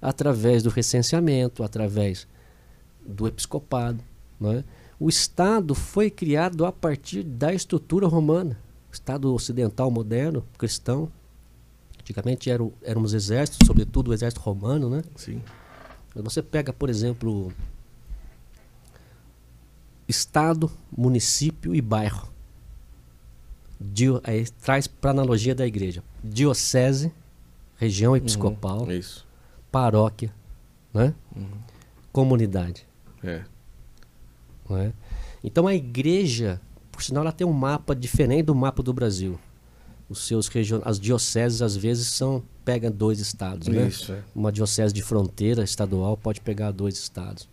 através 0.00 0.62
do 0.62 0.70
recenseamento, 0.70 1.62
através 1.62 2.26
do 3.04 3.26
episcopado. 3.26 4.02
Né? 4.40 4.64
O 4.98 5.08
Estado 5.08 5.74
foi 5.74 6.10
criado 6.10 6.64
a 6.64 6.72
partir 6.72 7.22
da 7.22 7.52
estrutura 7.52 8.06
romana, 8.06 8.58
Estado 8.90 9.32
ocidental 9.32 9.90
moderno, 9.90 10.44
cristão. 10.56 11.10
Antigamente 12.00 12.50
eram, 12.50 12.72
eram 12.82 13.02
os 13.02 13.12
exércitos, 13.12 13.66
sobretudo 13.66 14.10
o 14.10 14.14
exército 14.14 14.40
romano, 14.40 14.88
né? 14.88 15.02
Sim. 15.14 15.42
Você 16.14 16.42
pega, 16.42 16.72
por 16.72 16.88
exemplo, 16.88 17.52
estado, 20.08 20.70
município 20.90 21.74
e 21.74 21.82
bairro. 21.82 22.32
Dio, 23.78 24.20
aí 24.24 24.46
traz 24.62 24.86
para 24.86 25.10
analogia 25.10 25.54
da 25.54 25.66
igreja. 25.66 26.02
Diocese, 26.24 27.12
região 27.76 28.12
uhum. 28.12 28.16
episcopal, 28.16 28.84
uhum, 28.84 28.92
isso. 28.92 29.27
Paróquia, 29.70 30.34
né? 30.92 31.14
Uhum. 31.34 31.46
comunidade. 32.12 32.86
É. 33.22 33.44
É? 34.70 34.92
Então 35.42 35.66
a 35.66 35.74
igreja, 35.74 36.60
por 36.92 37.02
sinal, 37.02 37.22
ela 37.22 37.32
tem 37.32 37.46
um 37.46 37.52
mapa 37.52 37.94
diferente 37.94 38.44
do 38.44 38.54
mapa 38.54 38.82
do 38.82 38.92
Brasil. 38.92 39.38
Os 40.08 40.26
seus 40.26 40.48
region... 40.48 40.80
As 40.84 40.98
dioceses 40.98 41.62
às 41.62 41.76
vezes 41.76 42.08
são 42.08 42.42
pega 42.64 42.90
dois 42.90 43.18
estados, 43.18 43.68
né? 43.68 43.88
Isso, 43.88 44.12
é. 44.12 44.22
Uma 44.34 44.52
diocese 44.52 44.92
de 44.92 45.02
fronteira 45.02 45.62
estadual 45.62 46.16
pode 46.16 46.40
pegar 46.40 46.70
dois 46.70 46.98
estados. 46.98 47.48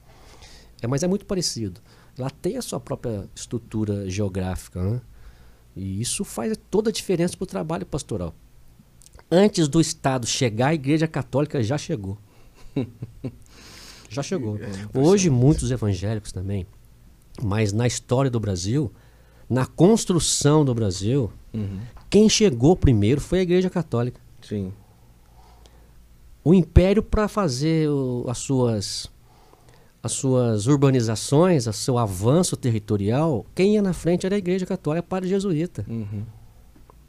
É, 0.82 0.88
mas 0.88 1.04
é 1.04 1.08
muito 1.08 1.26
parecido. 1.26 1.80
Ela 2.18 2.30
tem 2.30 2.58
a 2.58 2.62
sua 2.62 2.80
própria 2.80 3.30
estrutura 3.36 4.10
geográfica, 4.10 4.82
né? 4.82 5.02
E 5.76 6.02
isso 6.02 6.24
faz 6.24 6.58
toda 6.70 6.90
a 6.90 6.94
diferença 6.94 7.36
para 7.36 7.44
o 7.44 7.48
trabalho 7.48 7.86
pastoral. 7.86 8.34
Antes 9.30 9.68
do 9.68 9.82
Estado 9.82 10.28
chegar, 10.28 10.68
a 10.68 10.74
Igreja 10.74 11.08
Católica 11.08 11.62
já 11.64 11.78
chegou. 11.78 12.18
já 14.10 14.22
chegou. 14.22 14.58
É 14.58 14.70
Hoje, 14.98 15.30
muitos 15.30 15.72
evangélicos 15.72 16.32
também, 16.32 16.66
mas 17.42 17.74
na 17.74 17.88
história 17.88 18.30
do 18.30 18.40
Brasil, 18.40 18.92
na 19.50 19.66
construção 19.66 20.64
do 20.64 20.74
Brasil, 20.74 21.32
uhum. 21.54 21.80
quem 22.10 22.30
chegou 22.30 22.76
primeiro 22.76 23.20
foi 23.20 23.40
a 23.40 23.42
Igreja 23.42 23.70
Católica. 23.70 24.22
Sim. 24.42 24.72
O 26.44 26.54
Império, 26.54 27.02
para 27.02 27.28
fazer 27.28 27.90
o, 27.90 28.26
as 28.28 28.38
suas 28.38 29.10
as 30.06 30.12
suas 30.12 30.68
urbanizações, 30.68 31.66
o 31.66 31.74
seu 31.74 31.98
avanço 31.98 32.56
territorial, 32.56 33.44
quem 33.56 33.74
ia 33.74 33.82
na 33.82 33.92
frente 33.92 34.24
era 34.24 34.36
a 34.36 34.38
Igreja 34.38 34.64
Católica, 34.64 35.02
Padre 35.02 35.28
Jesuíta. 35.28 35.84
Uhum. 35.90 36.24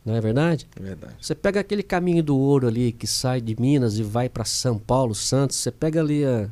Não 0.06 0.14
é 0.14 0.20
verdade? 0.20 0.68
É 0.78 0.80
verdade. 0.80 1.16
Você 1.20 1.34
pega 1.34 1.58
aquele 1.58 1.82
caminho 1.82 2.22
do 2.22 2.38
ouro 2.38 2.68
ali 2.68 2.92
que 2.92 3.08
sai 3.08 3.40
de 3.40 3.60
Minas 3.60 3.98
e 3.98 4.04
vai 4.04 4.28
para 4.28 4.44
São 4.44 4.78
Paulo, 4.78 5.16
Santos, 5.16 5.56
você 5.56 5.72
pega 5.72 6.00
ali 6.00 6.24
a 6.24 6.48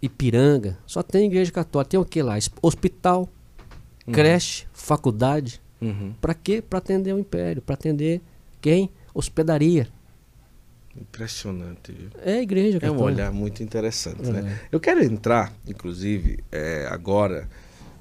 Ipiranga, 0.00 0.78
só 0.86 1.02
tem 1.02 1.26
igreja 1.26 1.52
católica. 1.52 1.90
Tem 1.90 2.00
o 2.00 2.04
que 2.06 2.22
lá? 2.22 2.38
Hospital, 2.62 3.28
uhum. 4.06 4.12
creche, 4.14 4.66
faculdade. 4.72 5.60
Uhum. 5.82 6.14
Para 6.18 6.32
quê? 6.32 6.62
Para 6.62 6.78
atender 6.78 7.12
o 7.12 7.18
império. 7.18 7.60
Para 7.60 7.74
atender 7.74 8.22
quem? 8.58 8.90
Hospedaria. 9.12 9.86
Impressionante. 10.98 11.92
Viu? 11.92 12.08
É 12.24 12.38
a 12.38 12.42
igreja. 12.42 12.78
É 12.80 12.90
um 12.90 13.02
olhar 13.02 13.30
muito 13.30 13.62
interessante. 13.62 14.22
Né? 14.22 14.38
É. 14.38 14.42
Né? 14.42 14.60
Eu 14.72 14.80
quero 14.80 15.04
entrar, 15.04 15.52
inclusive, 15.66 16.42
é, 16.50 16.88
agora 16.90 17.46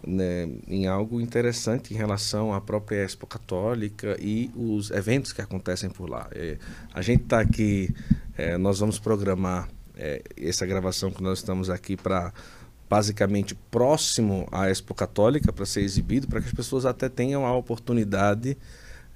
né, 0.08 0.50
em 0.68 0.88
algo 0.88 1.20
interessante 1.20 1.94
em 1.94 1.98
relação 1.98 2.54
à 2.54 2.62
própria 2.62 3.04
Expo 3.04 3.28
Católica 3.28 4.18
e 4.20 4.50
os 4.56 4.90
eventos 4.90 5.34
que 5.34 5.42
acontecem 5.42 5.90
por 5.90 6.10
lá. 6.10 6.28
É, 6.32 6.58
a 6.94 7.02
gente 7.02 7.24
está 7.24 7.42
aqui, 7.42 7.94
é, 8.38 8.58
nós 8.58 8.80
vamos 8.80 8.98
programar 8.98 9.68
é, 9.96 10.22
essa 10.38 10.66
gravação 10.66 11.12
que 11.12 11.22
nós 11.22 11.40
estamos 11.40 11.70
aqui 11.70 11.98
para 11.98 12.34
basicamente 12.90 13.54
próximo 13.70 14.48
à 14.50 14.70
Expo 14.70 14.96
Católica 14.96 15.52
para 15.52 15.66
ser 15.66 15.82
exibido, 15.82 16.28
para 16.28 16.40
que 16.40 16.48
as 16.48 16.54
pessoas 16.54 16.86
até 16.86 17.10
tenham 17.10 17.46
a 17.46 17.54
oportunidade 17.54 18.58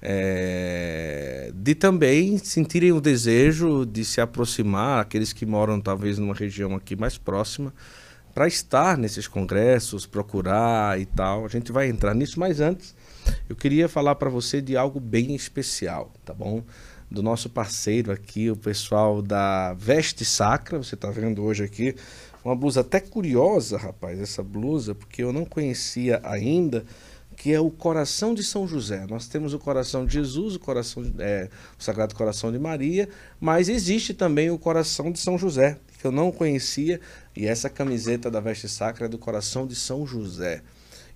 é, 0.02 1.52
de 1.54 1.74
também 1.74 2.36
sentirem 2.36 2.92
o 2.92 3.00
desejo 3.00 3.86
de 3.86 4.04
se 4.04 4.20
aproximar, 4.20 5.00
aqueles 5.00 5.32
que 5.32 5.46
moram 5.46 5.80
talvez 5.80 6.18
numa 6.18 6.34
região 6.34 6.74
aqui 6.74 6.96
mais 6.96 7.16
próxima, 7.16 7.72
para 8.34 8.46
estar 8.46 8.96
nesses 8.96 9.28
congressos, 9.28 10.06
procurar 10.06 11.00
e 11.00 11.06
tal. 11.06 11.44
A 11.44 11.48
gente 11.48 11.70
vai 11.72 11.88
entrar 11.88 12.14
nisso, 12.14 12.38
mas 12.38 12.60
antes 12.60 12.94
eu 13.48 13.56
queria 13.56 13.88
falar 13.88 14.14
para 14.14 14.30
você 14.30 14.60
de 14.60 14.76
algo 14.76 14.98
bem 14.98 15.34
especial, 15.34 16.12
tá 16.24 16.32
bom? 16.32 16.62
Do 17.10 17.22
nosso 17.22 17.50
parceiro 17.50 18.10
aqui, 18.10 18.50
o 18.50 18.56
pessoal 18.56 19.20
da 19.20 19.74
Veste 19.74 20.24
Sacra, 20.24 20.78
você 20.78 20.94
está 20.94 21.10
vendo 21.10 21.42
hoje 21.42 21.62
aqui, 21.62 21.94
uma 22.44 22.56
blusa 22.56 22.80
até 22.80 22.98
curiosa, 23.00 23.76
rapaz, 23.76 24.18
essa 24.18 24.42
blusa, 24.42 24.94
porque 24.94 25.22
eu 25.22 25.32
não 25.32 25.44
conhecia 25.44 26.20
ainda 26.24 26.84
que 27.36 27.52
é 27.52 27.60
o 27.60 27.70
coração 27.70 28.34
de 28.34 28.42
São 28.42 28.68
José. 28.68 29.06
Nós 29.08 29.26
temos 29.26 29.54
o 29.54 29.58
coração 29.58 30.06
de 30.06 30.12
Jesus, 30.12 30.54
o 30.54 30.60
coração 30.60 31.02
é, 31.18 31.48
o 31.78 31.82
Sagrado 31.82 32.14
Coração 32.14 32.52
de 32.52 32.58
Maria, 32.58 33.08
mas 33.40 33.68
existe 33.68 34.14
também 34.14 34.50
o 34.50 34.58
coração 34.58 35.10
de 35.10 35.18
São 35.18 35.36
José, 35.38 35.78
que 36.02 36.06
eu 36.08 36.12
não 36.12 36.32
conhecia, 36.32 37.00
e 37.34 37.46
essa 37.46 37.70
camiseta 37.70 38.28
da 38.28 38.40
veste 38.40 38.68
sacra 38.68 39.06
é 39.06 39.08
do 39.08 39.16
coração 39.16 39.68
de 39.68 39.76
São 39.76 40.04
José. 40.04 40.60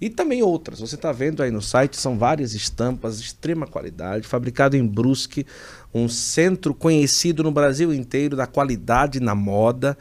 E 0.01 0.09
também 0.09 0.43
outras, 0.43 0.79
você 0.79 0.95
está 0.95 1.11
vendo 1.11 1.43
aí 1.43 1.51
no 1.51 1.61
site, 1.61 1.97
são 1.97 2.17
várias 2.17 2.55
estampas 2.55 3.19
de 3.19 3.27
extrema 3.27 3.67
qualidade, 3.67 4.29
fabricado 4.29 4.77
em 4.77 4.87
Brusque, 4.87 5.45
um 5.93 6.09
centro 6.09 6.73
conhecido 6.73 7.43
no 7.43 7.51
Brasil 7.51 7.93
inteiro 7.93 8.37
da 8.37 8.47
qualidade 8.47 9.19
na 9.19 9.35
moda. 9.35 9.99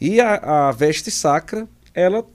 E 0.00 0.20
a, 0.20 0.68
a 0.68 0.72
veste 0.72 1.10
sacra, 1.10 1.68
ela 1.94 2.26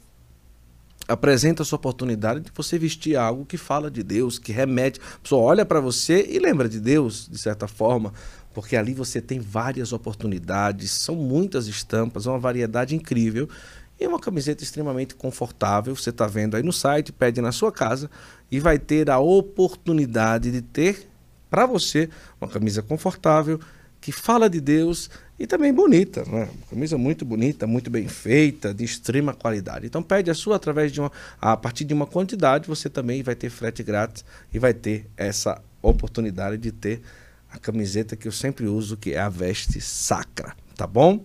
apresenta 1.05 1.63
essa 1.63 1.75
oportunidade 1.75 2.41
de 2.41 2.51
você 2.55 2.77
vestir 2.77 3.17
algo 3.17 3.43
que 3.43 3.57
fala 3.57 3.89
de 3.89 4.03
Deus, 4.03 4.37
que 4.39 4.51
remete. 4.51 5.01
A 5.15 5.19
pessoa 5.19 5.41
olha 5.41 5.65
para 5.65 5.81
você 5.81 6.25
e 6.29 6.39
lembra 6.39 6.69
de 6.69 6.79
Deus, 6.79 7.27
de 7.29 7.37
certa 7.39 7.67
forma, 7.67 8.13
porque 8.53 8.75
ali 8.75 8.93
você 8.93 9.21
tem 9.21 9.39
várias 9.39 9.93
oportunidades, 9.93 10.91
são 10.91 11.15
muitas 11.15 11.67
estampas, 11.67 12.25
uma 12.25 12.39
variedade 12.39 12.95
incrível. 12.95 13.47
E 13.99 14.05
é 14.05 14.07
uma 14.07 14.19
camiseta 14.19 14.63
extremamente 14.63 15.13
confortável. 15.13 15.95
Você 15.95 16.09
está 16.09 16.25
vendo 16.25 16.55
aí 16.55 16.63
no 16.63 16.71
site, 16.71 17.11
pede 17.11 17.41
na 17.41 17.51
sua 17.51 17.71
casa 17.71 18.09
e 18.49 18.59
vai 18.59 18.79
ter 18.79 19.09
a 19.09 19.19
oportunidade 19.19 20.51
de 20.51 20.61
ter 20.61 21.07
para 21.49 21.65
você 21.65 22.09
uma 22.39 22.49
camisa 22.49 22.81
confortável 22.81 23.59
que 24.01 24.11
fala 24.11 24.49
de 24.49 24.61
Deus 24.61 25.09
e 25.37 25.45
também 25.45 25.73
bonita, 25.73 26.23
né? 26.25 26.49
Camisa 26.69 26.97
muito 26.97 27.25
bonita, 27.25 27.67
muito 27.67 27.89
bem 27.89 28.07
feita, 28.07 28.73
de 28.73 28.83
extrema 28.83 29.33
qualidade. 29.33 29.85
Então 29.85 30.01
pede 30.01 30.31
a 30.31 30.33
sua 30.33 30.55
através 30.55 30.91
de 30.91 31.01
uma 31.01 31.11
a 31.39 31.57
partir 31.57 31.83
de 31.83 31.93
uma 31.93 32.05
quantidade, 32.05 32.67
você 32.67 32.89
também 32.89 33.21
vai 33.23 33.35
ter 33.35 33.49
frete 33.49 33.83
grátis 33.83 34.23
e 34.53 34.59
vai 34.59 34.73
ter 34.73 35.05
essa 35.17 35.61
oportunidade 35.81 36.57
de 36.57 36.71
ter 36.71 37.01
a 37.51 37.57
camiseta 37.57 38.15
que 38.15 38.27
eu 38.27 38.31
sempre 38.31 38.65
uso, 38.67 38.97
que 38.97 39.13
é 39.13 39.19
a 39.19 39.29
veste 39.29 39.81
sacra, 39.81 40.55
tá 40.75 40.85
bom? 40.85 41.23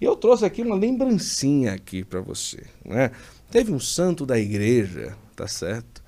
E 0.00 0.04
eu 0.04 0.16
trouxe 0.16 0.44
aqui 0.44 0.62
uma 0.62 0.76
lembrancinha 0.76 1.72
aqui 1.74 2.04
para 2.04 2.20
você, 2.20 2.64
né? 2.84 3.10
Teve 3.50 3.72
um 3.72 3.80
santo 3.80 4.24
da 4.24 4.38
igreja, 4.38 5.16
tá 5.36 5.46
certo? 5.46 6.02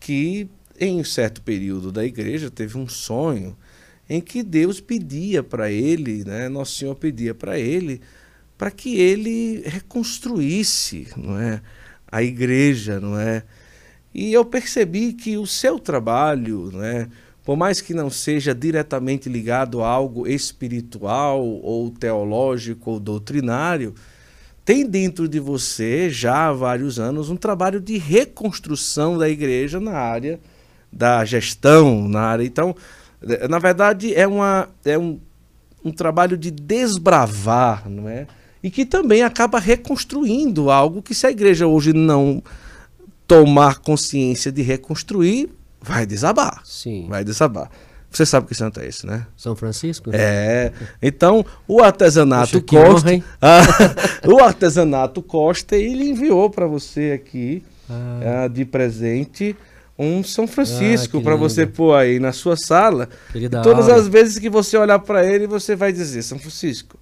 Que 0.00 0.48
em 0.78 1.00
um 1.00 1.04
certo 1.04 1.42
período 1.42 1.90
da 1.90 2.04
igreja 2.04 2.50
teve 2.50 2.78
um 2.78 2.88
sonho 2.88 3.56
em 4.08 4.20
que 4.20 4.42
Deus 4.42 4.80
pedia 4.80 5.42
para 5.42 5.70
ele, 5.70 6.24
né, 6.24 6.48
Nosso 6.48 6.76
Senhor 6.76 6.94
pedia 6.94 7.34
para 7.34 7.58
ele, 7.58 8.00
para 8.56 8.70
que 8.70 8.98
ele 8.98 9.62
reconstruísse, 9.66 11.08
não 11.16 11.38
é, 11.38 11.60
a 12.10 12.22
igreja, 12.22 13.00
não 13.00 13.18
é? 13.18 13.42
E 14.14 14.32
eu 14.32 14.44
percebi 14.44 15.12
que 15.12 15.36
o 15.36 15.46
seu 15.46 15.78
trabalho, 15.78 16.70
não 16.72 16.82
é, 16.82 17.08
por 17.46 17.56
mais 17.56 17.80
que 17.80 17.94
não 17.94 18.10
seja 18.10 18.52
diretamente 18.52 19.28
ligado 19.28 19.80
a 19.80 19.88
algo 19.88 20.26
espiritual 20.26 21.40
ou 21.46 21.88
teológico 21.92 22.90
ou 22.90 23.00
doutrinário, 23.00 23.94
tem 24.64 24.84
dentro 24.84 25.28
de 25.28 25.38
você 25.38 26.10
já 26.10 26.48
há 26.48 26.52
vários 26.52 26.98
anos 26.98 27.30
um 27.30 27.36
trabalho 27.36 27.80
de 27.80 27.98
reconstrução 27.98 29.16
da 29.16 29.28
igreja 29.28 29.78
na 29.78 29.92
área 29.92 30.40
da 30.92 31.24
gestão, 31.24 32.08
na 32.08 32.22
área. 32.22 32.42
Então, 32.42 32.74
na 33.48 33.60
verdade, 33.60 34.12
é, 34.12 34.26
uma, 34.26 34.68
é 34.84 34.98
um, 34.98 35.20
um 35.84 35.92
trabalho 35.92 36.36
de 36.36 36.50
desbravar, 36.50 37.88
não 37.88 38.08
é? 38.08 38.26
E 38.60 38.72
que 38.72 38.84
também 38.84 39.22
acaba 39.22 39.60
reconstruindo 39.60 40.68
algo 40.68 41.00
que, 41.00 41.14
se 41.14 41.28
a 41.28 41.30
igreja 41.30 41.68
hoje 41.68 41.92
não 41.92 42.42
tomar 43.24 43.78
consciência 43.78 44.50
de 44.50 44.62
reconstruir, 44.62 45.48
vai 45.86 46.04
desabar. 46.06 46.60
Sim. 46.64 47.06
Vai 47.08 47.24
desabar. 47.24 47.70
Você 48.10 48.24
sabe 48.24 48.46
que 48.46 48.54
santo 48.54 48.80
é 48.80 48.86
esse, 48.86 49.06
né? 49.06 49.26
São 49.36 49.54
Francisco? 49.54 50.10
É. 50.12 50.72
Então, 51.02 51.44
o 51.68 51.82
artesanato 51.82 52.62
Costa. 52.62 52.90
honra, 53.08 53.12
hein? 53.12 53.24
Ah, 53.42 53.62
o 54.26 54.38
artesanato 54.42 55.20
Costa, 55.22 55.76
ele 55.76 56.04
enviou 56.08 56.48
para 56.48 56.66
você 56.66 57.12
aqui 57.12 57.62
Ah. 57.90 58.44
ah, 58.44 58.48
de 58.48 58.64
presente 58.64 59.54
um 59.98 60.22
São 60.22 60.46
Francisco 60.46 61.18
Ah, 61.18 61.22
para 61.22 61.36
você 61.36 61.66
pôr 61.66 61.94
aí 61.94 62.18
na 62.18 62.32
sua 62.32 62.56
sala. 62.56 63.08
Querida 63.32 63.60
Todas 63.62 63.88
Aura. 63.88 64.00
as 64.00 64.08
vezes 64.08 64.38
que 64.38 64.48
você 64.50 64.76
olhar 64.78 64.98
para 65.00 65.24
ele, 65.24 65.46
você 65.46 65.74
vai 65.76 65.92
dizer: 65.92 66.22
São 66.22 66.38
Francisco, 66.38 66.98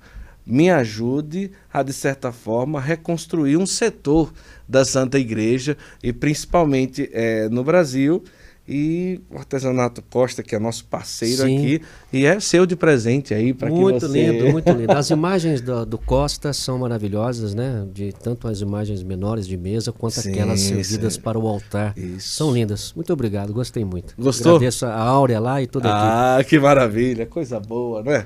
me 0.47 0.71
ajude 0.71 1.51
a, 1.73 1.83
de 1.83 1.93
certa 1.93 2.33
forma, 2.33 2.81
reconstruir 2.81 3.57
um 3.57 3.67
setor 3.67 4.33
da 4.69 4.85
Santa 4.85 5.19
Igreja 5.19 5.77
e 6.03 6.13
principalmente 6.13 7.09
eh, 7.13 7.49
no 7.51 7.63
Brasil. 7.65 8.23
E 8.67 9.21
o 9.31 9.37
Artesanato 9.37 10.01
Costa, 10.09 10.43
que 10.43 10.55
é 10.55 10.59
nosso 10.59 10.87
parceiro 10.87 11.43
Sim. 11.43 11.59
aqui, 11.59 11.83
e 12.11 12.25
é 12.25 12.41
seu 12.41 12.65
de 12.65 12.75
presente 12.75 13.35
aí 13.35 13.53
para 13.53 13.69
que 13.71 13.77
Muito 13.77 14.09
você... 14.09 14.31
lindo, 14.33 14.51
muito 14.51 14.71
lindo. 14.71 14.91
As 14.93 15.11
imagens 15.11 15.61
do, 15.61 15.85
do 15.85 15.99
Costa 15.99 16.51
são 16.55 16.79
maravilhosas, 16.79 17.55
né? 17.55 17.87
De 17.93 18.11
tanto 18.13 18.49
as 18.49 18.61
imagens 18.63 19.03
menores 19.03 19.47
de 19.47 19.57
mesa 19.59 19.93
quanto 19.93 20.21
Sim, 20.21 20.31
aquelas 20.31 20.61
servidas 20.61 21.19
para 21.19 21.39
o 21.39 21.47
altar. 21.47 21.93
Isso. 21.99 22.29
São 22.37 22.53
lindas. 22.55 22.95
Muito 22.95 23.13
obrigado, 23.13 23.53
gostei 23.53 23.85
muito. 23.85 24.15
Gostou? 24.19 24.57
Agradeço 24.57 24.87
a 24.87 24.95
Áurea 24.99 25.39
lá 25.41 25.61
e 25.61 25.67
toda 25.67 25.89
a 25.89 25.91
equipe. 25.93 26.09
Ah, 26.11 26.45
que 26.49 26.59
maravilha, 26.59 27.27
coisa 27.27 27.61
boa, 27.61 28.03
né? 28.03 28.25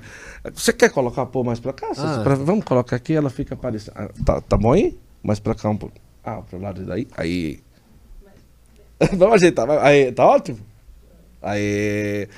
Você 0.55 0.73
quer 0.73 0.91
colocar 0.91 1.27
pô 1.27 1.43
mais 1.43 1.59
pra 1.59 1.73
cá? 1.73 1.89
Ah. 1.97 2.21
Pra- 2.23 2.37
vamos 2.37 2.65
colocar 2.65 2.95
aqui, 2.95 3.13
ela 3.15 3.29
fica 3.29 3.57
parecendo. 3.57 3.97
Ah, 3.99 4.09
tá, 4.25 4.41
tá 4.41 4.57
bom 4.57 4.73
aí? 4.73 4.97
Mais 5.21 5.41
pra 5.41 5.55
cá 5.57 5.69
um 5.69 5.77
pouco. 5.77 5.97
Ah, 6.23 6.43
pro 6.43 6.61
lado 6.61 6.85
daí. 6.87 7.09
Aí. 7.17 7.59
vamos 9.17 9.35
ajeitar. 9.37 9.69
Aí, 9.71 10.13
tá 10.13 10.27
ótimo? 10.27 10.59
Aí. 11.43 12.29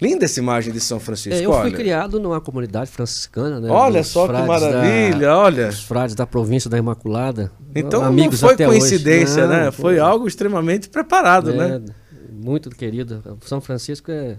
Linda 0.00 0.24
essa 0.24 0.40
imagem 0.40 0.72
de 0.72 0.80
São 0.80 0.98
Francisco. 0.98 1.38
É, 1.38 1.44
eu 1.44 1.52
fui 1.52 1.60
olha. 1.60 1.72
criado 1.76 2.18
numa 2.18 2.40
comunidade 2.40 2.90
franciscana, 2.90 3.60
né? 3.60 3.68
Olha 3.70 4.02
só 4.02 4.26
que 4.26 4.32
maravilha, 4.32 5.18
da- 5.26 5.38
olha. 5.38 5.68
Os 5.68 5.82
frades 5.82 6.14
da 6.14 6.26
província 6.26 6.70
da 6.70 6.78
Imaculada. 6.78 7.52
Então 7.74 8.02
amigos 8.02 8.40
não 8.40 8.48
foi 8.48 8.54
até 8.54 8.66
hoje. 8.66 8.78
coincidência, 8.78 9.46
Não, 9.46 9.54
né? 9.64 9.70
Foi 9.70 9.98
algo 9.98 10.26
extremamente 10.26 10.88
preparado, 10.88 11.52
né? 11.52 11.82
É, 12.12 12.32
Muito 12.32 12.70
querido. 12.70 13.22
São 13.44 13.60
Francisco 13.60 14.10
é, 14.10 14.38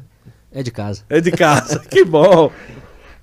é 0.52 0.64
de 0.64 0.72
casa. 0.72 1.04
É 1.08 1.22
de 1.22 1.30
casa, 1.32 1.78
que 1.88 2.04
bom. 2.04 2.52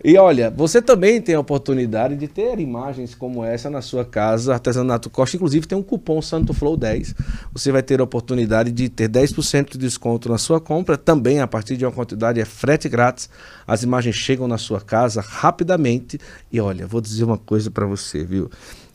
E 0.03 0.17
olha, 0.17 0.49
você 0.49 0.81
também 0.81 1.21
tem 1.21 1.35
a 1.35 1.41
oportunidade 1.41 2.15
de 2.15 2.29
ter 2.29 2.61
imagens 2.61 3.17
como 3.17 3.43
essa 3.43 3.69
na 3.69 3.83
sua 3.83 4.05
casa, 4.05 4.55
Artesanato 4.55 5.11
Costa. 5.11 5.37
Inclusive 5.37 5.67
tem 5.67 5.77
um 5.77 5.83
cupom 5.83 6.23
Santo 6.23 6.55
Flow 6.55 6.77
10. 6.77 7.15
Você 7.53 7.73
vai 7.73 7.83
ter 7.83 8.01
a 8.01 8.05
oportunidade 8.05 8.71
de 8.71 8.89
ter 8.89 9.09
10% 9.09 9.73
de 9.73 9.79
desconto 9.79 10.29
na 10.29 10.39
sua 10.39 10.61
compra. 10.61 10.97
Também, 10.97 11.41
a 11.41 11.49
partir 11.49 11.77
de 11.77 11.85
uma 11.85 11.91
quantidade, 11.91 12.41
é 12.41 12.45
frete 12.45 12.89
grátis. 12.89 13.29
As 13.67 13.83
imagens 13.83 14.15
chegam 14.15 14.47
na 14.47 14.57
sua 14.57 14.81
casa 14.81 15.21
rapidamente. 15.21 16.17
E 16.53 16.61
olha, 16.61 16.87
vou 16.87 17.01
dizer 17.01 17.25
uma 17.25 17.39
coisa 17.39 17.69
para 17.69 17.85
você, 17.85 18.25
viu? 18.25 18.49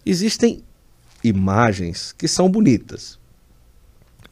Existem 0.05 0.63
imagens 1.21 2.13
que 2.13 2.29
são 2.29 2.49
bonitas. 2.49 3.19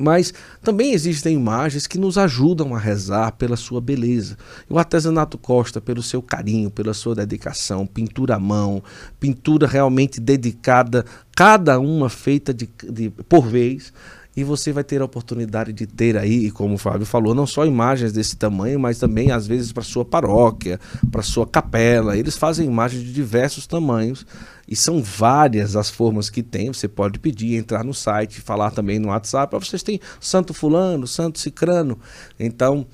Mas 0.02 0.34
também 0.62 0.94
existem 0.94 1.36
imagens 1.36 1.88
que 1.88 1.98
nos 1.98 2.18
ajudam 2.18 2.76
a 2.76 2.80
rezar 2.80 3.32
pela 3.34 3.56
sua 3.56 3.80
beleza. 3.80 4.38
O 4.70 4.78
artesanato 4.80 5.38
Costa, 5.38 5.80
pelo 5.80 6.02
seu 6.02 6.22
carinho, 6.22 6.70
pela 6.72 6.94
sua 6.94 7.16
dedicação, 7.16 7.86
pintura 7.86 8.36
à 8.36 8.40
mão, 8.40 8.84
pintura 9.20 9.68
realmente 9.68 10.20
dedicada, 10.20 11.06
cada 11.36 11.80
uma 11.80 12.10
feita 12.10 12.54
de, 12.54 12.70
de- 12.92 13.10
por 13.10 13.48
vez. 13.48 13.94
E 14.36 14.46
você 14.46 14.72
vai 14.72 14.82
ter 14.82 15.02
a 15.02 15.06
oportunidade 15.06 15.74
de 15.74 15.86
ter 15.86 16.16
aí, 16.16 16.50
como 16.52 16.76
o 16.76 16.78
Fábio 16.78 17.06
falou, 17.06 17.36
não 17.36 17.46
só 17.46 17.66
imagens 17.66 18.14
desse 18.14 18.38
tamanho, 18.38 18.80
mas 18.80 18.98
também 18.98 19.30
às 19.30 19.46
vezes 19.46 19.74
para 19.74 19.84
sua 19.84 20.06
paróquia, 20.06 20.80
para 21.12 21.22
sua 21.22 21.46
capela. 21.46 22.16
Eles 22.18 22.38
fazem 22.38 22.66
imagens 22.66 23.04
de 23.04 23.12
diversos 23.12 23.68
tamanhos 23.68 24.26
e 24.72 24.76
são 24.78 25.04
várias 25.04 25.76
as 25.76 25.90
formas 25.90 26.30
que 26.30 26.42
tem. 26.42 26.72
Você 26.72 26.88
pode 26.88 27.20
pedir, 27.20 27.58
entrar 27.58 27.84
no 27.84 27.94
site, 27.94 28.40
falar 28.40 28.72
também 28.72 29.00
no 29.00 29.10
WhatsApp. 29.10 29.54
Ah, 29.54 29.60
Vocês 29.60 29.84
têm 29.84 30.00
Santo 30.18 30.54
Fulano, 30.54 31.06
Santo 31.06 31.40
Cicrano. 31.40 32.00
Então, 32.40 32.88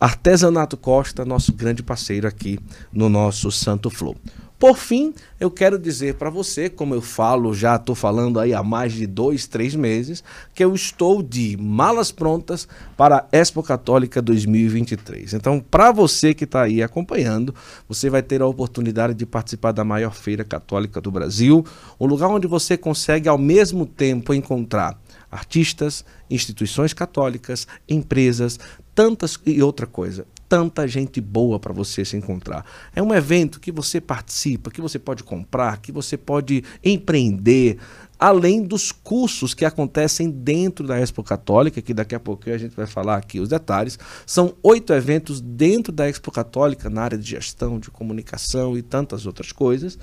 Artesanato 0.00 0.76
Costa, 0.76 1.24
nosso 1.24 1.52
grande 1.52 1.80
parceiro 1.80 2.26
aqui 2.26 2.58
no 2.92 3.08
nosso 3.08 3.52
Santo 3.52 3.88
Flow. 3.88 4.16
Por 4.62 4.76
fim, 4.76 5.12
eu 5.40 5.50
quero 5.50 5.76
dizer 5.76 6.14
para 6.14 6.30
você, 6.30 6.70
como 6.70 6.94
eu 6.94 7.02
falo, 7.02 7.52
já 7.52 7.74
estou 7.74 7.96
falando 7.96 8.38
aí 8.38 8.54
há 8.54 8.62
mais 8.62 8.92
de 8.92 9.08
dois, 9.08 9.48
três 9.48 9.74
meses, 9.74 10.22
que 10.54 10.62
eu 10.62 10.72
estou 10.72 11.20
de 11.20 11.56
malas 11.56 12.12
prontas 12.12 12.68
para 12.96 13.16
a 13.16 13.36
Expo 13.36 13.60
Católica 13.60 14.22
2023. 14.22 15.34
Então, 15.34 15.58
para 15.58 15.90
você 15.90 16.32
que 16.32 16.44
está 16.44 16.62
aí 16.62 16.80
acompanhando, 16.80 17.52
você 17.88 18.08
vai 18.08 18.22
ter 18.22 18.40
a 18.40 18.46
oportunidade 18.46 19.14
de 19.14 19.26
participar 19.26 19.72
da 19.72 19.82
maior 19.82 20.14
feira 20.14 20.44
católica 20.44 21.00
do 21.00 21.10
Brasil, 21.10 21.66
um 21.98 22.06
lugar 22.06 22.28
onde 22.28 22.46
você 22.46 22.76
consegue 22.76 23.28
ao 23.28 23.38
mesmo 23.38 23.84
tempo 23.84 24.32
encontrar 24.32 24.96
artistas, 25.28 26.04
instituições 26.30 26.92
católicas, 26.92 27.66
empresas, 27.88 28.60
tantas 28.94 29.38
e 29.46 29.62
outra 29.62 29.86
coisa, 29.86 30.26
tanta 30.48 30.86
gente 30.86 31.20
boa 31.20 31.58
para 31.58 31.72
você 31.72 32.04
se 32.04 32.14
encontrar. 32.14 32.64
É 32.94 33.02
um 33.02 33.14
evento 33.14 33.58
que 33.58 33.72
você 33.72 34.00
participa, 34.00 34.70
que 34.70 34.82
você 34.82 34.98
pode 34.98 35.24
comprar, 35.24 35.78
que 35.78 35.90
você 35.90 36.16
pode 36.16 36.62
empreender, 36.84 37.78
além 38.18 38.62
dos 38.62 38.92
cursos 38.92 39.54
que 39.54 39.64
acontecem 39.64 40.30
dentro 40.30 40.86
da 40.86 41.00
Expo 41.00 41.22
Católica, 41.22 41.80
que 41.80 41.94
daqui 41.94 42.14
a 42.14 42.20
pouquinho 42.20 42.54
a 42.54 42.58
gente 42.58 42.76
vai 42.76 42.86
falar 42.86 43.16
aqui 43.16 43.40
os 43.40 43.48
detalhes. 43.48 43.98
São 44.26 44.54
oito 44.62 44.92
eventos 44.92 45.40
dentro 45.40 45.90
da 45.90 46.06
Expo 46.06 46.30
Católica 46.30 46.90
na 46.90 47.02
área 47.02 47.16
de 47.16 47.30
gestão, 47.30 47.78
de 47.78 47.90
comunicação 47.90 48.76
e 48.76 48.82
tantas 48.82 49.24
outras 49.24 49.52
coisas. 49.52 49.98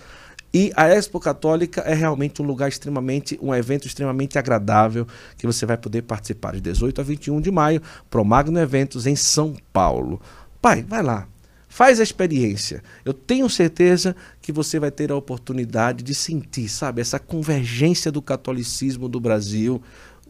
E 0.54 0.72
a 0.76 0.88
Expo 0.88 1.20
Católica 1.20 1.82
é 1.82 1.94
realmente 1.94 2.42
um 2.42 2.46
lugar 2.46 2.70
extremamente, 2.70 3.38
um 3.42 3.54
evento 3.54 3.86
extremamente 3.86 4.40
agradável 4.40 5.08
que 5.38 5.46
você 5.46 5.66
vai 5.66 5.78
poder 5.78 6.02
participar 6.02 6.54
de 6.54 6.62
18 6.62 7.02
a 7.02 7.04
21 7.04 7.40
de 7.40 7.52
maio, 7.52 7.82
Promagno 8.10 8.60
Eventos 8.60 9.06
em 9.06 9.16
São 9.16 9.56
Paulo. 9.72 10.20
Pai, 10.60 10.84
vai 10.88 11.04
lá, 11.04 11.28
faz 11.68 12.00
a 12.00 12.04
experiência. 12.04 12.84
Eu 13.06 13.14
tenho 13.14 13.48
certeza 13.48 14.16
que 14.42 14.52
você 14.52 14.80
vai 14.80 14.90
ter 14.90 15.12
a 15.12 15.16
oportunidade 15.16 16.04
de 16.04 16.16
sentir, 16.16 16.68
sabe, 16.68 17.00
essa 17.00 17.20
convergência 17.20 18.12
do 18.12 18.22
catolicismo 18.22 19.08
do 19.08 19.20
Brasil 19.20 19.80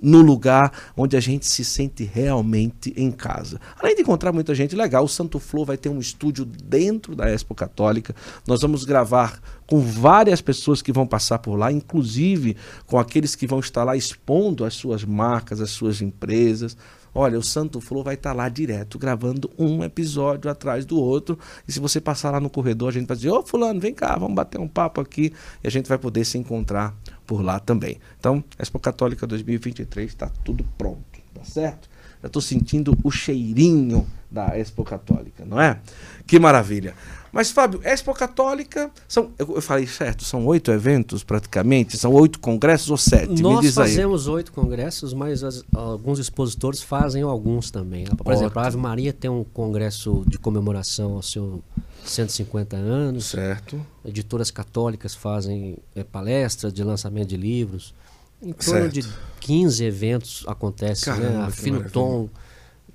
no 0.01 0.21
lugar 0.21 0.71
onde 0.95 1.15
a 1.15 1.19
gente 1.19 1.45
se 1.45 1.63
sente 1.63 2.03
realmente 2.03 2.93
em 2.95 3.11
casa. 3.11 3.59
Além 3.79 3.95
de 3.95 4.01
encontrar 4.01 4.31
muita 4.31 4.55
gente 4.55 4.75
legal, 4.75 5.03
o 5.03 5.09
Santo 5.09 5.39
Flor 5.39 5.65
vai 5.65 5.77
ter 5.77 5.89
um 5.89 5.99
estúdio 5.99 6.45
dentro 6.45 7.15
da 7.15 7.29
Expo 7.29 7.53
Católica. 7.55 8.15
Nós 8.47 8.61
vamos 8.61 8.83
gravar 8.83 9.39
com 9.67 9.79
várias 9.79 10.41
pessoas 10.41 10.81
que 10.81 10.91
vão 10.91 11.05
passar 11.05 11.39
por 11.39 11.55
lá, 11.55 11.71
inclusive 11.71 12.57
com 12.85 12.97
aqueles 12.97 13.35
que 13.35 13.45
vão 13.45 13.59
estar 13.59 13.83
lá 13.83 13.95
expondo 13.95 14.65
as 14.65 14.73
suas 14.73 15.03
marcas, 15.03 15.61
as 15.61 15.69
suas 15.69 16.01
empresas. 16.01 16.75
Olha, 17.19 17.37
o 17.37 17.43
Santo 17.43 17.81
Flor 17.81 18.01
vai 18.01 18.13
estar 18.13 18.31
lá 18.31 18.47
direto, 18.47 18.97
gravando 18.97 19.51
um 19.59 19.83
episódio 19.83 20.49
atrás 20.49 20.85
do 20.85 20.97
outro. 20.97 21.37
E 21.67 21.71
se 21.73 21.77
você 21.77 21.99
passar 21.99 22.31
lá 22.31 22.39
no 22.39 22.49
corredor, 22.49 22.87
a 22.87 22.91
gente 22.93 23.07
vai 23.07 23.17
dizer: 23.17 23.29
Ô, 23.29 23.43
Fulano, 23.43 23.77
vem 23.77 23.93
cá, 23.93 24.17
vamos 24.17 24.35
bater 24.35 24.57
um 24.57 24.69
papo 24.69 25.01
aqui. 25.01 25.33
E 25.61 25.67
a 25.67 25.69
gente 25.69 25.89
vai 25.89 25.97
poder 25.97 26.23
se 26.23 26.37
encontrar 26.37 26.95
por 27.27 27.41
lá 27.41 27.59
também. 27.59 27.99
Então, 28.17 28.41
Expo 28.57 28.79
Católica 28.79 29.27
2023 29.27 30.09
está 30.09 30.31
tudo 30.45 30.63
pronto, 30.77 31.03
tá 31.33 31.43
certo? 31.43 31.89
Já 32.21 32.27
estou 32.27 32.41
sentindo 32.41 32.97
o 33.03 33.11
cheirinho 33.11 34.07
da 34.31 34.57
Expo 34.57 34.85
Católica, 34.85 35.43
não 35.45 35.59
é? 35.59 35.77
Que 36.25 36.39
maravilha. 36.39 36.95
Mas, 37.31 37.51
Fábio, 37.51 37.79
Expo 37.83 38.13
Católica, 38.13 38.89
são, 39.07 39.31
eu, 39.37 39.55
eu 39.55 39.61
falei 39.61 39.85
certo, 39.87 40.23
são 40.23 40.45
oito 40.47 40.71
eventos 40.71 41.23
praticamente? 41.23 41.97
São 41.97 42.11
oito 42.13 42.39
congressos 42.39 42.89
ou 42.89 42.97
sete? 42.97 43.41
Nós 43.41 43.73
fazemos 43.73 44.27
oito 44.27 44.51
congressos, 44.51 45.13
mas 45.13 45.43
as- 45.43 45.63
alguns 45.75 46.19
expositores 46.19 46.81
fazem 46.81 47.21
alguns 47.21 47.69
também. 47.71 48.05
Por 48.05 48.33
exemplo, 48.33 48.59
a 48.59 48.67
Ave 48.67 48.77
Maria 48.77 49.13
tem 49.13 49.29
um 49.29 49.43
congresso 49.43 50.23
de 50.27 50.37
comemoração 50.37 51.13
ao 51.13 51.21
seu 51.21 51.61
150 52.05 52.75
anos. 52.75 53.25
Certo. 53.25 53.79
Editoras 54.03 54.49
católicas 54.51 55.13
fazem 55.13 55.77
eh, 55.95 56.03
palestras 56.03 56.73
de 56.73 56.83
lançamento 56.83 57.29
de 57.29 57.37
livros. 57.37 57.93
Em 58.41 58.53
torno 58.53 58.81
Certo. 58.89 58.93
de 58.93 59.05
15 59.41 59.83
eventos 59.83 60.43
acontecem, 60.47 61.13
né? 61.13 61.43
A 61.45 61.51
que 61.51 61.57
Fino 61.57 61.89
Tom 61.89 62.29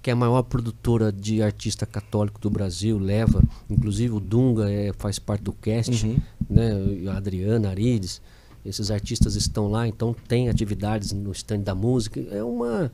que 0.04 0.10
é 0.10 0.12
a 0.12 0.16
maior 0.16 0.42
produtora 0.42 1.10
de 1.10 1.42
artista 1.42 1.86
católico 1.86 2.38
do 2.38 2.50
Brasil, 2.50 2.98
leva, 2.98 3.42
inclusive 3.70 4.12
o 4.12 4.20
Dunga 4.20 4.70
é, 4.70 4.92
faz 4.98 5.18
parte 5.18 5.42
do 5.42 5.52
cast, 5.54 6.04
Uhum. 6.06 6.16
né? 6.50 6.72
A 7.10 7.16
Adriana 7.16 7.70
Arides, 7.70 8.20
esses 8.66 8.90
artistas 8.90 9.34
estão 9.34 9.66
lá, 9.70 9.88
então 9.88 10.14
tem 10.28 10.50
atividades 10.50 11.10
no 11.12 11.32
stand 11.32 11.60
da 11.60 11.74
música. 11.74 12.20
É 12.30 12.44
uma 12.44 12.92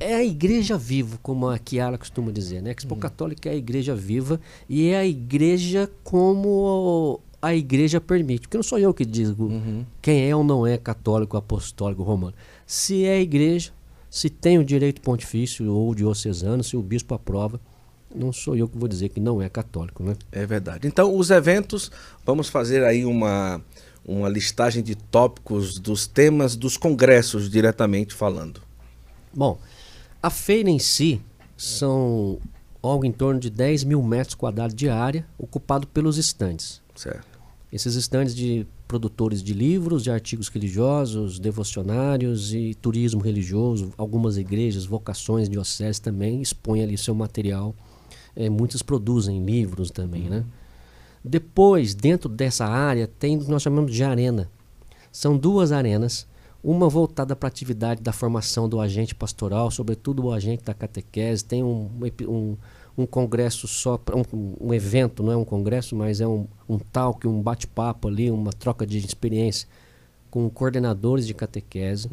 é 0.00 0.16
a 0.16 0.24
igreja 0.24 0.76
viva, 0.76 1.16
como 1.22 1.48
a 1.48 1.58
Kiara 1.60 1.96
costuma 1.96 2.32
dizer, 2.32 2.60
né? 2.60 2.70
A 2.70 2.72
Expo 2.72 2.96
Católica 2.96 3.48
é 3.48 3.52
a 3.52 3.56
igreja 3.56 3.94
viva 3.94 4.40
e 4.68 4.88
é 4.88 4.98
a 4.98 5.06
igreja 5.06 5.88
como 6.02 7.20
a 7.40 7.54
igreja 7.54 8.00
permite. 8.00 8.40
Porque 8.42 8.56
não 8.58 8.64
sou 8.64 8.78
eu 8.80 8.92
que 8.92 9.04
digo 9.06 9.44
Uhum. 9.44 9.84
quem 10.02 10.28
é 10.28 10.34
ou 10.34 10.42
não 10.42 10.66
é 10.66 10.76
católico, 10.76 11.36
apostólico, 11.36 12.02
romano. 12.02 12.34
Se 12.66 13.04
é 13.04 13.12
a 13.16 13.20
igreja, 13.20 13.70
se 14.10 14.30
tem 14.30 14.58
o 14.58 14.64
direito 14.64 15.00
pontifício 15.00 15.70
ou 15.72 15.94
diocesano, 15.94 16.62
se 16.62 16.76
o 16.76 16.82
bispo 16.82 17.14
aprova, 17.14 17.60
não 18.14 18.32
sou 18.32 18.56
eu 18.56 18.68
que 18.68 18.78
vou 18.78 18.88
dizer 18.88 19.10
que 19.10 19.20
não 19.20 19.42
é 19.42 19.48
católico, 19.48 20.02
né? 20.02 20.16
É 20.32 20.46
verdade. 20.46 20.86
Então, 20.86 21.14
os 21.14 21.30
eventos, 21.30 21.90
vamos 22.24 22.48
fazer 22.48 22.84
aí 22.84 23.04
uma, 23.04 23.60
uma 24.04 24.28
listagem 24.28 24.82
de 24.82 24.94
tópicos 24.94 25.78
dos 25.78 26.06
temas 26.06 26.56
dos 26.56 26.76
congressos, 26.76 27.50
diretamente 27.50 28.14
falando. 28.14 28.62
Bom, 29.34 29.58
a 30.22 30.30
feira 30.30 30.70
em 30.70 30.78
si 30.78 31.20
são 31.56 32.38
algo 32.82 33.04
em 33.04 33.12
torno 33.12 33.40
de 33.40 33.50
10 33.50 33.84
mil 33.84 34.02
metros 34.02 34.34
quadrados 34.34 34.74
de 34.74 34.88
área, 34.88 35.26
ocupado 35.36 35.86
pelos 35.86 36.16
estandes. 36.16 36.80
Certo. 36.94 37.38
Esses 37.72 37.96
estandes 37.96 38.34
de 38.34 38.66
produtores 38.86 39.42
de 39.42 39.52
livros, 39.52 40.02
de 40.02 40.10
artigos 40.10 40.48
religiosos, 40.48 41.38
devocionários 41.38 42.54
e 42.54 42.74
turismo 42.74 43.20
religioso, 43.20 43.92
algumas 43.96 44.36
igrejas, 44.36 44.86
vocações, 44.86 45.48
dioceses 45.48 45.98
também 45.98 46.40
expõem 46.40 46.82
ali 46.82 46.96
seu 46.96 47.14
material. 47.14 47.74
Eh, 48.34 48.48
muitos 48.48 48.82
produzem 48.82 49.44
livros 49.44 49.90
também, 49.90 50.30
né? 50.30 50.44
Depois, 51.24 51.94
dentro 51.94 52.28
dessa 52.28 52.66
área, 52.66 53.08
tem 53.08 53.36
o 53.36 53.44
que 53.44 53.50
nós 53.50 53.62
chamamos 53.62 53.92
de 53.92 54.04
arena. 54.04 54.48
São 55.10 55.36
duas 55.36 55.72
arenas, 55.72 56.26
uma 56.62 56.88
voltada 56.88 57.34
para 57.34 57.48
a 57.48 57.50
atividade 57.50 58.00
da 58.02 58.12
formação 58.12 58.68
do 58.68 58.80
agente 58.80 59.14
pastoral, 59.14 59.70
sobretudo 59.70 60.24
o 60.24 60.32
agente 60.32 60.62
da 60.64 60.74
catequese. 60.74 61.44
Tem 61.44 61.64
um, 61.64 61.90
um, 62.28 62.56
um 62.96 63.06
congresso 63.06 63.68
só, 63.68 64.00
um, 64.32 64.68
um 64.68 64.74
evento, 64.74 65.22
não 65.22 65.32
é 65.32 65.36
um 65.36 65.44
congresso, 65.44 65.94
mas 65.94 66.20
é 66.20 66.26
um, 66.26 66.46
um 66.68 66.78
talk, 66.78 67.26
um 67.28 67.42
bate-papo 67.42 68.08
ali, 68.08 68.30
uma 68.30 68.52
troca 68.52 68.86
de 68.86 68.98
experiência 68.98 69.68
com 70.30 70.48
coordenadores 70.50 71.26
de 71.26 71.34
catequese, 71.34 72.08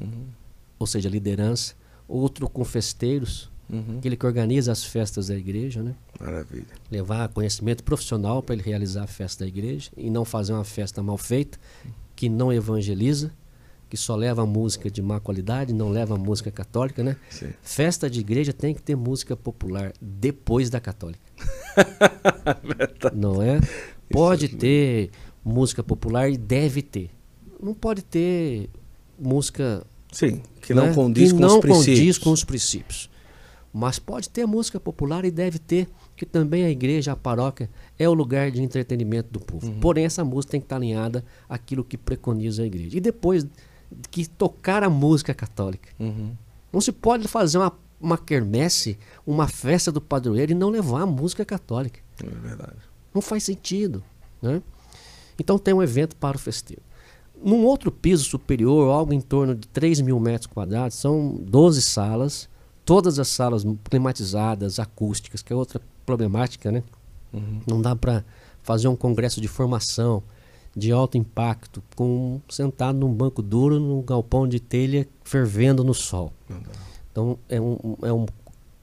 ou 0.78 0.86
seja, 0.88 1.10
liderança. 1.10 1.74
Outro 2.08 2.50
com 2.50 2.64
festeiros, 2.66 3.52
Uhum. 3.72 3.98
aquele 3.98 4.18
que 4.18 4.26
organiza 4.26 4.74
as 4.74 4.84
festas 4.84 5.28
da 5.28 5.36
igreja, 5.38 5.82
né? 5.82 5.96
Maravilha. 6.20 6.66
levar 6.92 7.30
conhecimento 7.30 7.82
profissional 7.84 8.44
para 8.44 8.56
ele 8.56 8.62
realizar 8.62 9.04
a 9.04 9.08
festa 9.08 9.46
da 9.46 9.48
igreja 9.48 9.90
e 9.96 10.10
não 10.10 10.26
fazer 10.26 10.52
uma 10.54 10.66
festa 10.66 11.02
mal 11.02 11.18
feita, 11.18 11.58
que 12.16 12.28
não 12.28 12.52
evangeliza, 12.52 13.32
que 13.94 13.98
só 13.98 14.16
leva 14.16 14.44
música 14.44 14.90
de 14.90 15.04
má 15.04 15.20
qualidade, 15.20 15.72
não 15.72 15.90
leva 15.90 16.18
música 16.18 16.50
católica, 16.50 17.04
né? 17.04 17.16
Sim. 17.30 17.54
Festa 17.62 18.10
de 18.10 18.22
igreja 18.22 18.52
tem 18.52 18.74
que 18.74 18.82
ter 18.82 18.96
música 18.96 19.38
popular 19.38 19.94
depois 20.02 20.68
da 20.68 20.80
católica. 20.80 21.22
não 23.14 23.40
é? 23.40 23.60
Pode 24.10 24.48
ter 24.48 25.12
música 25.46 25.84
popular 25.84 26.28
e 26.28 26.38
deve 26.38 26.82
ter. 26.82 27.12
Não 27.62 27.76
pode 27.76 28.02
ter 28.02 28.68
música 29.20 29.86
Sim, 30.12 30.42
que 30.60 30.74
não 30.74 30.88
né? 30.88 30.94
condiz 30.96 31.32
que 31.32 31.38
com 31.38 31.46
não 31.46 31.58
os 31.58 31.62
princípios. 31.62 32.00
condiz 32.00 32.18
com 32.18 32.32
os 32.32 32.44
princípios. 32.44 33.10
Mas 33.72 34.00
pode 34.00 34.28
ter 34.28 34.48
música 34.48 34.80
popular 34.80 35.24
e 35.24 35.30
deve 35.30 35.60
ter, 35.60 35.88
que 36.16 36.26
também 36.26 36.64
a 36.64 36.70
igreja, 36.72 37.12
a 37.12 37.16
paróquia, 37.16 37.70
é 38.00 38.10
o 38.10 38.14
lugar 38.16 38.50
de 38.50 38.60
entretenimento 38.60 39.30
do 39.30 39.40
povo. 39.40 39.68
Uhum. 39.68 39.80
Porém, 39.80 40.06
essa 40.06 40.26
música 40.26 40.54
tem 40.54 40.62
que 40.62 40.66
estar 40.66 40.78
alinhada 40.78 41.24
àquilo 41.48 41.84
que 41.84 41.96
preconiza 41.96 42.64
a 42.64 42.66
igreja. 42.66 42.98
E 42.98 43.00
depois 43.00 43.46
que 44.10 44.28
tocar 44.28 44.84
a 44.84 44.90
música 44.90 45.34
católica. 45.34 45.90
Uhum. 46.00 46.36
Não 46.72 46.82
se 46.82 46.92
pode 46.92 47.28
fazer 47.28 47.58
uma, 47.58 47.74
uma 48.00 48.18
quermesse, 48.18 48.98
uma 49.26 49.48
festa 49.48 49.92
do 49.92 50.02
padroeiro 50.02 50.52
e 50.52 50.56
não 50.56 50.70
levar 50.70 51.02
a 51.02 51.06
música 51.06 51.46
católica. 51.46 52.00
É 52.24 52.28
verdade. 52.28 52.78
Não 53.14 53.22
faz 53.22 53.44
sentido. 53.44 54.04
Né? 54.42 54.62
Então 55.40 55.58
tem 55.58 55.74
um 55.74 55.84
evento 55.84 56.16
para 56.16 56.36
o 56.36 56.40
festeiro. 56.40 56.82
Num 57.44 57.66
outro 57.66 57.92
piso 57.92 58.24
superior, 58.24 58.90
algo 58.94 59.14
em 59.14 59.22
torno 59.22 59.54
de 59.54 59.68
3 59.68 60.02
mil 60.02 60.20
metros 60.20 60.48
quadrados, 60.48 60.98
são 60.98 61.36
12 61.42 61.82
salas, 61.82 62.50
todas 62.86 63.20
as 63.20 63.28
salas 63.28 63.66
climatizadas, 63.84 64.80
acústicas, 64.80 65.42
que 65.42 65.52
é 65.52 65.56
outra 65.56 65.82
problemática, 66.06 66.72
né? 66.72 66.84
Uhum. 67.34 67.62
Não 67.68 67.82
dá 67.82 67.96
para 67.96 68.24
fazer 68.62 68.88
um 68.88 68.96
congresso 68.96 69.42
de 69.42 69.48
formação 69.48 70.24
de 70.76 70.92
alto 70.92 71.18
impacto 71.18 71.84
com 71.96 72.42
sentado 72.50 72.98
num 72.98 73.14
banco 73.14 73.42
duro 73.42 73.80
num 73.80 74.02
galpão 74.02 74.48
de 74.48 74.60
telha 74.60 75.08
fervendo 75.24 75.84
no 75.84 75.94
sol. 75.94 76.32
Então 77.12 77.38
é 77.48 77.62
um, 77.62 77.78
é 78.02 78.12
um 78.12 78.26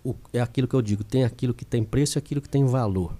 o- 0.04 0.14
é 0.32 0.40
aquilo 0.40 0.66
que 0.68 0.74
eu 0.74 0.80
digo, 0.80 1.02
tem 1.04 1.24
aquilo 1.24 1.52
que 1.52 1.64
tem 1.64 1.82
preço 1.84 2.16
e 2.16 2.18
aquilo 2.20 2.40
que 2.40 2.48
tem 2.48 2.64
valor. 2.64 3.12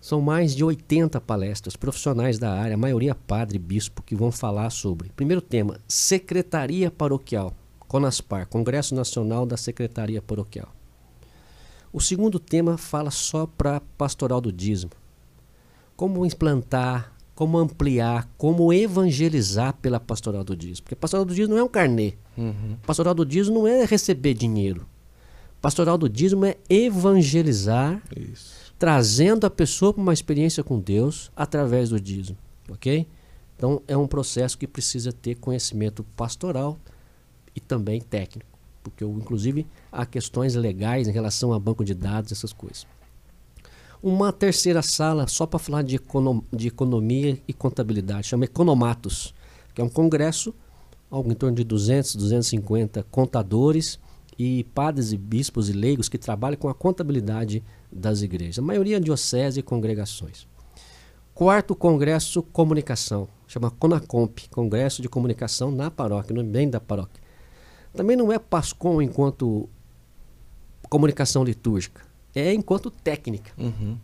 São 0.00 0.20
mais 0.20 0.54
de 0.54 0.62
80 0.64 1.20
palestras 1.20 1.74
profissionais 1.76 2.38
da 2.38 2.52
área, 2.52 2.74
a 2.74 2.78
maioria 2.78 3.14
padre 3.14 3.56
e 3.56 3.58
bispo, 3.58 4.02
que 4.02 4.14
vão 4.14 4.30
falar 4.30 4.70
sobre. 4.70 5.10
Primeiro 5.16 5.42
tema, 5.42 5.78
Secretaria 5.88 6.90
Paroquial, 6.90 7.52
CONASPAR, 7.80 8.46
Congresso 8.46 8.94
Nacional 8.94 9.44
da 9.44 9.56
Secretaria 9.56 10.22
Paroquial. 10.22 10.68
O 11.92 12.00
segundo 12.00 12.38
tema 12.38 12.78
fala 12.78 13.10
só 13.10 13.44
para 13.46 13.80
pastoral 13.98 14.40
do 14.40 14.52
dízimo. 14.52 14.92
Como 15.98 16.24
implantar, 16.24 17.12
como 17.34 17.58
ampliar, 17.58 18.30
como 18.38 18.72
evangelizar 18.72 19.74
pela 19.74 19.98
pastoral 19.98 20.44
do 20.44 20.56
dízimo. 20.56 20.84
Porque 20.84 20.94
pastoral 20.94 21.24
do 21.24 21.34
dízimo 21.34 21.56
não 21.56 21.60
é 21.60 21.64
um 21.64 21.68
carnê. 21.68 22.14
Uhum. 22.36 22.76
Pastoral 22.86 23.14
do 23.14 23.26
dízimo 23.26 23.58
não 23.58 23.66
é 23.66 23.84
receber 23.84 24.32
dinheiro. 24.34 24.86
Pastoral 25.60 25.98
do 25.98 26.08
dízimo 26.08 26.44
é 26.44 26.56
evangelizar 26.70 28.00
Isso. 28.16 28.72
trazendo 28.78 29.44
a 29.44 29.50
pessoa 29.50 29.92
para 29.92 30.00
uma 30.00 30.12
experiência 30.12 30.62
com 30.62 30.78
Deus 30.78 31.32
através 31.34 31.88
do 31.88 32.00
dízimo, 32.00 32.38
ok? 32.70 33.08
Então 33.56 33.82
é 33.88 33.96
um 33.96 34.06
processo 34.06 34.56
que 34.56 34.68
precisa 34.68 35.12
ter 35.12 35.34
conhecimento 35.34 36.04
pastoral 36.16 36.78
e 37.56 37.60
também 37.60 38.00
técnico, 38.00 38.56
porque 38.84 39.04
inclusive 39.04 39.66
há 39.90 40.06
questões 40.06 40.54
legais 40.54 41.08
em 41.08 41.12
relação 41.12 41.52
a 41.52 41.58
banco 41.58 41.84
de 41.84 41.92
dados, 41.92 42.30
essas 42.30 42.52
coisas. 42.52 42.86
Uma 44.02 44.32
terceira 44.32 44.80
sala 44.80 45.26
só 45.26 45.44
para 45.44 45.58
falar 45.58 45.82
de, 45.82 45.96
econo- 45.96 46.44
de 46.52 46.68
economia 46.68 47.36
e 47.48 47.52
contabilidade, 47.52 48.28
chama 48.28 48.44
Economatos, 48.44 49.34
que 49.74 49.80
é 49.80 49.84
um 49.84 49.88
congresso, 49.88 50.54
algo 51.10 51.32
em 51.32 51.34
torno 51.34 51.56
de 51.56 51.64
200, 51.64 52.14
250 52.14 53.02
contadores 53.10 53.98
e 54.38 54.62
padres 54.72 55.10
e 55.10 55.16
bispos 55.16 55.68
e 55.68 55.72
leigos 55.72 56.08
que 56.08 56.16
trabalham 56.16 56.56
com 56.56 56.68
a 56.68 56.74
contabilidade 56.74 57.62
das 57.90 58.22
igrejas. 58.22 58.60
A 58.60 58.62
maioria 58.62 59.00
diocese 59.00 59.58
e 59.58 59.62
congregações. 59.64 60.46
Quarto 61.34 61.74
congresso 61.74 62.42
comunicação, 62.42 63.28
chama 63.48 63.70
Conacomp, 63.70 64.48
Congresso 64.50 65.02
de 65.02 65.08
Comunicação 65.08 65.72
na 65.72 65.90
paróquia, 65.90 66.34
no 66.34 66.44
bem 66.44 66.70
da 66.70 66.80
paróquia. 66.80 67.20
Também 67.94 68.16
não 68.16 68.32
é 68.32 68.38
PASCOM 68.38 69.02
enquanto 69.02 69.68
comunicação 70.88 71.42
litúrgica, 71.42 72.02
é 72.34 72.52
enquanto 72.52 72.90
técnica. 72.90 73.50
Uhum. 73.58 73.96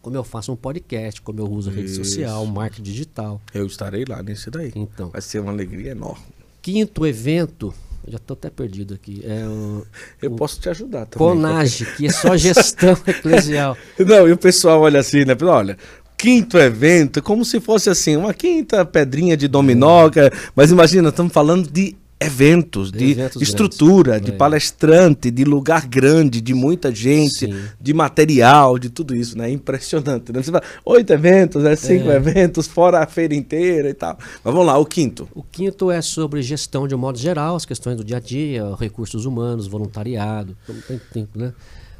Como 0.00 0.16
eu 0.16 0.24
faço 0.24 0.50
um 0.52 0.56
podcast, 0.56 1.22
como 1.22 1.38
eu 1.40 1.48
uso 1.48 1.70
rede 1.70 1.86
Isso. 1.92 2.04
social, 2.04 2.44
marketing 2.46 2.82
digital. 2.82 3.40
Eu 3.54 3.66
estarei 3.66 4.04
lá 4.08 4.22
nesse 4.22 4.50
daí. 4.50 4.72
Então, 4.74 5.10
Vai 5.10 5.20
ser 5.22 5.38
uma 5.38 5.52
alegria 5.52 5.92
enorme. 5.92 6.24
quinto 6.60 7.06
evento, 7.06 7.72
já 8.08 8.16
estou 8.16 8.34
até 8.34 8.50
perdido 8.50 8.94
aqui, 8.94 9.22
é 9.24 9.46
o, 9.46 9.86
Eu 10.20 10.32
o 10.32 10.36
posso 10.36 10.60
te 10.60 10.68
ajudar 10.68 11.06
também. 11.06 11.28
CONAGE, 11.28 11.86
que 11.96 12.06
é 12.06 12.10
só 12.10 12.36
gestão 12.36 12.96
eclesial. 13.06 13.76
Não, 13.98 14.28
e 14.28 14.32
o 14.32 14.36
pessoal 14.36 14.80
olha 14.80 14.98
assim, 14.98 15.24
né? 15.24 15.36
Olha, 15.40 15.78
quinto 16.18 16.58
evento, 16.58 17.22
como 17.22 17.44
se 17.44 17.60
fosse 17.60 17.88
assim, 17.88 18.16
uma 18.16 18.34
quinta 18.34 18.84
pedrinha 18.84 19.36
de 19.36 19.46
dominó. 19.46 20.10
que- 20.10 20.18
Mas 20.56 20.72
imagina, 20.72 21.10
estamos 21.10 21.32
falando 21.32 21.70
de 21.70 21.94
eventos, 22.24 22.90
de 22.92 23.12
Eventos 23.12 23.42
estrutura, 23.42 24.12
grandes. 24.12 24.26
de 24.26 24.32
É. 24.32 24.36
palestrante, 24.36 25.30
de 25.30 25.44
lugar 25.44 25.86
grande, 25.86 26.40
de 26.40 26.54
muita 26.54 26.94
gente, 26.94 27.46
Sim. 27.46 27.54
de 27.80 27.92
material, 27.94 28.78
de 28.78 28.88
tudo 28.90 29.14
isso, 29.14 29.36
né? 29.36 29.50
Impressionante. 29.50 30.32
Né? 30.32 30.42
Você 30.42 30.50
fala, 30.50 30.64
oito 30.84 31.12
eventos, 31.12 31.62
né? 31.62 31.76
cinco 31.76 32.10
É. 32.10 32.16
eventos, 32.16 32.66
fora 32.66 33.00
a 33.00 33.06
feira 33.06 33.34
inteira 33.34 33.88
e 33.90 33.94
tal. 33.94 34.16
Mas 34.18 34.54
vamos 34.54 34.66
lá, 34.66 34.78
o 34.78 34.86
quinto. 34.86 35.28
O 35.34 35.42
quinto 35.42 35.90
é 35.90 36.00
sobre 36.02 36.42
gestão 36.42 36.88
de 36.88 36.94
um 36.94 36.98
modo 36.98 37.18
geral, 37.18 37.56
as 37.56 37.64
questões 37.64 37.96
do 37.96 38.04
dia 38.04 38.16
a 38.18 38.20
dia, 38.20 38.64
recursos 38.78 39.24
humanos, 39.24 39.66
voluntariado. 39.66 40.56
tem 40.88 41.00
tempo, 41.12 41.38
né? 41.38 41.52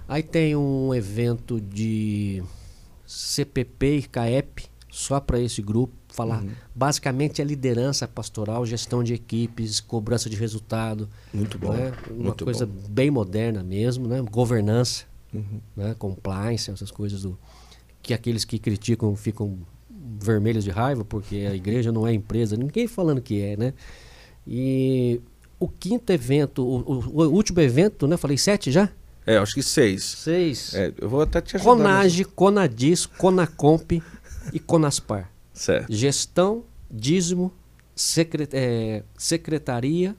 Aí 0.09 0.23
tem 0.23 0.55
um 0.57 0.95
evento 0.95 1.61
de 1.61 2.43
CPP 3.07 3.97
e 3.99 4.03
CAEP, 4.03 4.65
só 4.91 5.21
para 5.21 5.41
esse 5.41 5.63
grupo, 5.63 5.95
falar. 6.15 6.43
Uhum. 6.43 6.51
Basicamente 6.75 7.41
é 7.41 7.45
liderança 7.45 8.07
pastoral, 8.07 8.65
gestão 8.67 9.03
de 9.03 9.15
equipes, 9.15 9.81
cobrança 9.81 10.29
de 10.29 10.37
resultado. 10.37 11.09
Muito 11.33 11.59
bom. 11.59 11.73
Né? 11.73 11.93
Uma 12.11 12.25
muito 12.25 12.45
coisa 12.45 12.67
bom. 12.67 12.89
bem 12.89 13.11
moderna 13.11 13.63
mesmo, 13.63 14.07
né? 14.07 14.21
Governança, 14.23 15.05
uhum. 15.33 15.61
né? 15.77 15.95
compliance, 15.99 16.71
essas 16.71 16.91
coisas 16.91 17.23
do 17.23 17.39
que 18.03 18.13
aqueles 18.13 18.45
que 18.45 18.59
criticam 18.59 19.15
ficam 19.15 19.59
vermelhos 20.21 20.65
de 20.65 20.71
raiva 20.71 21.05
porque 21.05 21.37
a 21.37 21.55
igreja 21.55 21.93
não 21.93 22.07
é 22.07 22.13
empresa, 22.13 22.57
ninguém 22.57 22.87
falando 22.87 23.21
que 23.21 23.41
é, 23.41 23.57
né? 23.57 23.75
E 24.47 25.21
o 25.59 25.69
quinto 25.69 26.13
evento, 26.13 26.65
o, 26.65 26.81
o, 26.81 27.23
o 27.23 27.33
último 27.33 27.61
evento, 27.61 28.09
né? 28.09 28.17
Falei 28.17 28.37
sete 28.37 28.73
já? 28.73 28.91
É, 29.27 29.37
acho 29.37 29.55
que 29.55 29.63
seis. 29.63 30.03
Seis. 30.03 30.75
É, 30.75 30.93
eu 30.99 31.09
vou 31.09 31.21
até 31.21 31.41
te 31.41 31.57
ajudar. 31.57 31.71
Conage, 31.71 32.25
Conadis, 32.25 33.07
Conacomp 33.07 34.03
e 34.53 34.59
Conaspar. 34.59 35.31
Certo. 35.63 35.93
Gestão, 35.93 36.65
dízimo, 36.91 37.53
é, 38.53 39.05
secretaria 39.17 40.17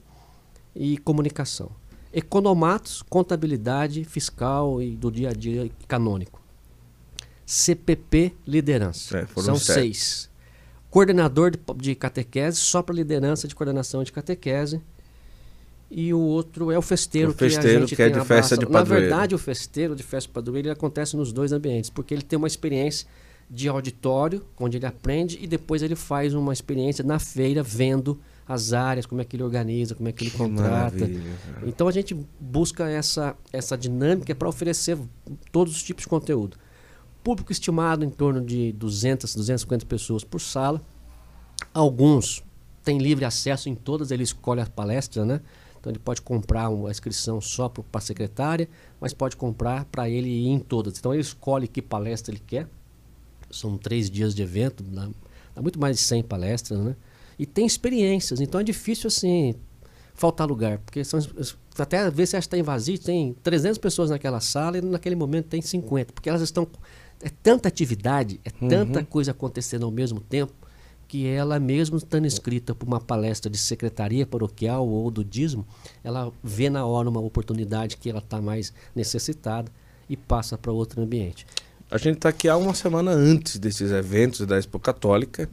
e 0.74 0.96
comunicação. 0.96 1.70
Economatos, 2.14 3.02
contabilidade 3.02 4.04
fiscal 4.04 4.80
e 4.80 4.96
do 4.96 5.12
dia 5.12 5.28
a 5.28 5.32
dia 5.34 5.70
canônico. 5.86 6.40
CPP, 7.44 8.32
liderança. 8.46 9.18
É, 9.18 9.26
São 9.42 9.56
sete. 9.56 9.74
seis. 9.74 10.30
Coordenador 10.88 11.50
de, 11.50 11.58
de 11.76 11.94
catequese, 11.94 12.56
só 12.56 12.82
para 12.82 12.94
liderança 12.94 13.46
de 13.46 13.54
coordenação 13.54 14.02
de 14.02 14.12
catequese. 14.12 14.80
E 15.90 16.14
o 16.14 16.20
outro 16.20 16.70
é 16.72 16.78
o 16.78 16.82
festeiro, 16.82 17.32
O 17.32 17.34
festeiro, 17.34 17.68
que, 17.68 17.76
a 17.76 17.80
gente 17.80 17.96
que 17.96 18.02
é 18.02 18.08
tem 18.08 18.18
de 18.18 18.26
festa 18.26 18.56
de 18.56 18.64
Na 18.64 18.70
padroeiro. 18.70 19.08
verdade, 19.08 19.34
o 19.34 19.38
festeiro 19.38 19.94
de 19.94 20.02
festa 20.02 20.28
de 20.28 20.32
padroeiro 20.32 20.68
ele 20.68 20.72
acontece 20.72 21.14
nos 21.18 21.34
dois 21.34 21.52
ambientes, 21.52 21.90
porque 21.90 22.14
ele 22.14 22.22
tem 22.22 22.38
uma 22.38 22.48
experiência 22.48 23.06
de 23.50 23.68
auditório, 23.68 24.44
onde 24.58 24.78
ele 24.78 24.86
aprende, 24.86 25.38
e 25.40 25.46
depois 25.46 25.82
ele 25.82 25.94
faz 25.94 26.34
uma 26.34 26.52
experiência 26.52 27.04
na 27.04 27.18
feira, 27.18 27.62
vendo 27.62 28.18
as 28.46 28.72
áreas, 28.72 29.06
como 29.06 29.20
é 29.20 29.24
que 29.24 29.36
ele 29.36 29.42
organiza, 29.42 29.94
como 29.94 30.08
é 30.08 30.12
que 30.12 30.24
ele 30.24 30.30
Que 30.30 30.36
contrata. 30.36 31.10
Então 31.66 31.88
a 31.88 31.92
gente 31.92 32.14
busca 32.38 32.88
essa, 32.88 33.36
essa 33.52 33.76
dinâmica 33.76 34.34
para 34.34 34.48
oferecer 34.48 34.98
todos 35.50 35.74
os 35.74 35.82
tipos 35.82 36.02
de 36.02 36.08
conteúdo. 36.08 36.56
Público 37.22 37.50
estimado 37.50 38.04
em 38.04 38.10
torno 38.10 38.44
de 38.44 38.72
200, 38.72 39.34
250 39.34 39.86
pessoas 39.86 40.24
por 40.24 40.40
sala. 40.40 40.82
Alguns 41.72 42.44
têm 42.82 42.98
livre 42.98 43.24
acesso 43.24 43.68
em 43.68 43.74
todas, 43.74 44.10
ele 44.10 44.22
escolhe 44.22 44.60
a 44.60 44.66
palestra, 44.66 45.24
né? 45.24 45.40
Então 45.80 45.90
ele 45.90 45.98
pode 45.98 46.22
comprar 46.22 46.68
uma 46.68 46.90
inscrição 46.90 47.40
só 47.40 47.68
para 47.68 47.84
a 47.92 48.00
secretária, 48.00 48.68
mas 49.00 49.12
pode 49.12 49.36
comprar 49.36 49.84
para 49.86 50.08
ele 50.08 50.28
ir 50.28 50.48
em 50.48 50.58
todas. 50.58 50.98
Então 50.98 51.12
ele 51.12 51.22
escolhe 51.22 51.68
que 51.68 51.82
palestra 51.82 52.32
ele 52.32 52.42
quer. 52.46 52.68
São 53.54 53.78
três 53.78 54.10
dias 54.10 54.34
de 54.34 54.42
evento, 54.42 54.82
dá, 54.82 55.08
dá 55.54 55.62
muito 55.62 55.80
mais 55.80 55.96
de 55.96 56.02
100 56.02 56.22
palestras, 56.24 56.78
né? 56.80 56.96
E 57.38 57.46
tem 57.46 57.66
experiências, 57.66 58.40
então 58.40 58.60
é 58.60 58.64
difícil 58.64 59.08
assim 59.08 59.54
faltar 60.14 60.46
lugar, 60.46 60.78
porque 60.78 61.02
são, 61.04 61.18
até 61.76 61.98
às 61.98 62.14
vezes 62.14 62.30
você 62.30 62.36
acha 62.36 62.48
que 62.48 62.56
está 62.56 62.64
vazio, 62.64 62.96
tem 62.98 63.34
300 63.42 63.78
pessoas 63.78 64.10
naquela 64.10 64.40
sala 64.40 64.78
e 64.78 64.80
naquele 64.80 65.16
momento 65.16 65.46
tem 65.46 65.60
50, 65.60 66.12
porque 66.12 66.28
elas 66.28 66.40
estão 66.40 66.68
é 67.20 67.28
tanta 67.42 67.68
atividade, 67.68 68.40
é 68.44 68.50
tanta 68.50 69.04
coisa 69.04 69.30
acontecendo 69.30 69.84
ao 69.84 69.90
mesmo 69.90 70.20
tempo 70.20 70.52
que 71.08 71.26
ela 71.26 71.58
mesmo 71.60 71.96
estando 71.96 72.26
inscrita 72.26 72.74
para 72.74 72.86
uma 72.86 73.00
palestra 73.00 73.50
de 73.50 73.58
secretaria 73.58 74.26
paroquial 74.26 74.88
ou 74.88 75.10
do 75.10 75.24
dízimo, 75.24 75.66
ela 76.02 76.32
vê 76.42 76.68
na 76.68 76.84
hora 76.84 77.08
uma 77.08 77.20
oportunidade 77.20 77.96
que 77.96 78.10
ela 78.10 78.18
está 78.18 78.40
mais 78.40 78.72
necessitada 78.94 79.70
e 80.08 80.16
passa 80.16 80.58
para 80.58 80.72
outro 80.72 81.00
ambiente. 81.02 81.46
A 81.90 81.98
gente 81.98 82.16
está 82.16 82.28
aqui 82.30 82.48
há 82.48 82.56
uma 82.56 82.74
semana 82.74 83.10
antes 83.12 83.58
desses 83.58 83.92
eventos 83.92 84.44
da 84.46 84.58
Expo 84.58 84.78
Católica 84.78 85.48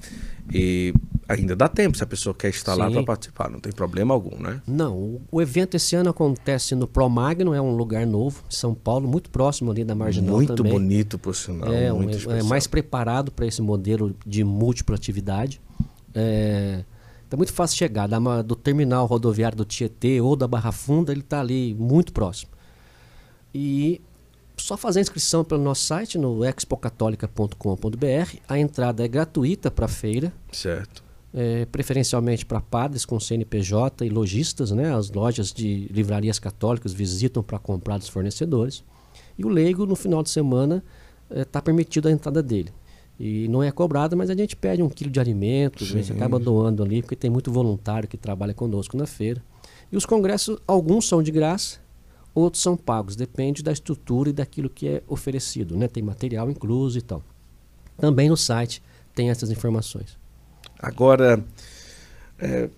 e 0.52 0.94
ainda 1.28 1.56
dá 1.56 1.68
tempo 1.68 1.96
se 1.98 2.04
a 2.04 2.08
pessoa 2.08 2.34
quer 2.34 2.50
estar 2.50 2.74
lá 2.74 2.88
Sim. 2.88 2.94
para 2.94 3.04
participar, 3.04 3.50
não 3.50 3.60
tem 3.60 3.72
problema 3.72 4.14
algum, 4.14 4.38
né? 4.38 4.62
Não, 4.66 4.98
o, 4.98 5.22
o 5.32 5.42
evento 5.42 5.76
esse 5.76 5.96
ano 5.96 6.10
acontece 6.10 6.74
no 6.74 6.88
Promagno, 6.88 7.54
é 7.54 7.62
um 7.62 7.76
lugar 7.76 8.08
novo, 8.08 8.44
São 8.50 8.74
Paulo, 8.74 9.08
muito 9.08 9.30
próximo 9.30 9.72
ali 9.72 9.84
da 9.84 9.94
Marginal 9.94 10.36
muito 10.36 10.56
também. 10.56 10.72
bonito, 10.72 11.20
por 11.20 11.36
sinal. 11.36 11.72
É, 11.72 11.92
um- 11.94 11.98
muito 11.98 12.14
é 12.14 12.18
especial. 12.18 12.46
mais 12.46 12.66
preparado 12.66 13.32
para 13.32 13.46
esse 13.46 13.62
modelo 13.62 14.16
de 14.26 14.44
múltipla 14.44 14.96
atividade. 14.96 15.62
É, 16.14 16.84
tá 17.30 17.38
muito 17.38 17.54
fácil 17.54 17.78
chegar 17.78 18.08
da 18.08 18.42
do 18.42 18.56
terminal 18.56 19.06
rodoviário 19.06 19.58
do 19.58 19.66
Tietê 19.66 20.20
ou 20.20 20.36
da 20.36 20.48
Barra 20.48 20.72
Funda, 20.72 21.12
ele 21.12 21.22
está 21.22 21.40
ali 21.40 21.76
muito 21.76 22.12
próximo. 22.12 22.52
E 23.54 24.02
só 24.62 24.78
fazer 24.78 25.00
a 25.00 25.02
inscrição 25.02 25.44
pelo 25.44 25.62
nosso 25.64 25.84
site 25.86 26.18
no 26.18 26.46
expocatólica.com.br. 26.46 28.38
A 28.48 28.60
entrada 28.60 29.04
é 29.04 29.08
gratuita 29.08 29.70
para 29.72 29.86
a 29.86 29.90
feira, 29.90 30.32
Certo. 30.52 31.04
é, 31.34 31.66
preferencialmente 31.66 32.46
para 32.46 32.62
padres 32.62 33.06
com 33.06 33.20
CNPJ 33.20 34.06
e 34.06 34.10
lojistas, 34.10 34.72
né? 34.72 34.94
As 34.94 35.10
lojas 35.12 35.52
de 35.52 35.88
livrarias 35.92 36.40
católicas 36.40 36.94
visitam 36.94 37.42
para 37.44 37.60
comprar 37.60 37.98
dos 37.98 38.10
fornecedores. 38.10 38.84
E 39.38 39.46
o 39.46 39.50
leigo, 39.50 39.86
no 39.86 39.96
final 39.96 40.22
de 40.22 40.30
semana, 40.30 40.84
está 41.30 41.62
permitido 41.62 42.08
a 42.08 42.12
entrada 42.12 42.44
dele. 42.44 42.72
E 43.20 43.48
não 43.48 43.62
é 43.62 43.72
cobrado, 43.72 44.18
mas 44.18 44.30
a 44.30 44.36
gente 44.36 44.56
pede 44.56 44.82
um 44.82 44.90
quilo 44.90 45.12
de 45.12 45.20
alimentos, 45.20 45.90
a 45.90 45.94
gente 45.94 46.08
Sim. 46.08 46.14
acaba 46.14 46.40
doando 46.40 46.84
ali, 46.84 47.02
porque 47.02 47.16
tem 47.16 47.30
muito 47.30 47.52
voluntário 47.52 48.10
que 48.10 48.18
trabalha 48.18 48.54
conosco 48.54 48.98
na 48.98 49.06
feira. 49.06 49.44
E 49.92 49.98
os 49.98 50.06
congressos, 50.06 50.58
alguns 50.68 51.08
são 51.08 51.22
de 51.22 51.32
graça, 51.32 51.80
outros 52.34 52.62
são 52.62 52.78
pagos, 52.78 53.16
depende 53.16 53.62
da 53.62 53.72
estrutura 53.72 54.30
e 54.30 54.34
daquilo 54.34 54.70
que 54.70 54.88
é 54.88 55.04
oferecido, 55.08 55.76
né? 55.78 55.88
Tem 55.88 56.02
material 56.02 56.50
incluso 56.50 56.98
e 56.98 57.02
tal. 57.02 57.24
Também 57.98 58.30
no 58.30 58.38
site 58.38 58.82
tem 59.14 59.30
essas 59.30 59.52
informações. 59.52 60.18
Agora, 60.80 61.44
é, 62.40 62.70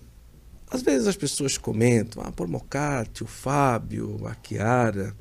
às 0.70 0.82
vezes 0.82 1.06
as 1.06 1.16
pessoas 1.16 1.56
comentam, 1.56 2.22
ah, 2.24 2.32
por 2.32 2.48
Mocati, 2.48 3.22
o 3.22 3.26
Fábio, 3.26 4.20
a 4.26 4.36
Chiara, 4.42 5.14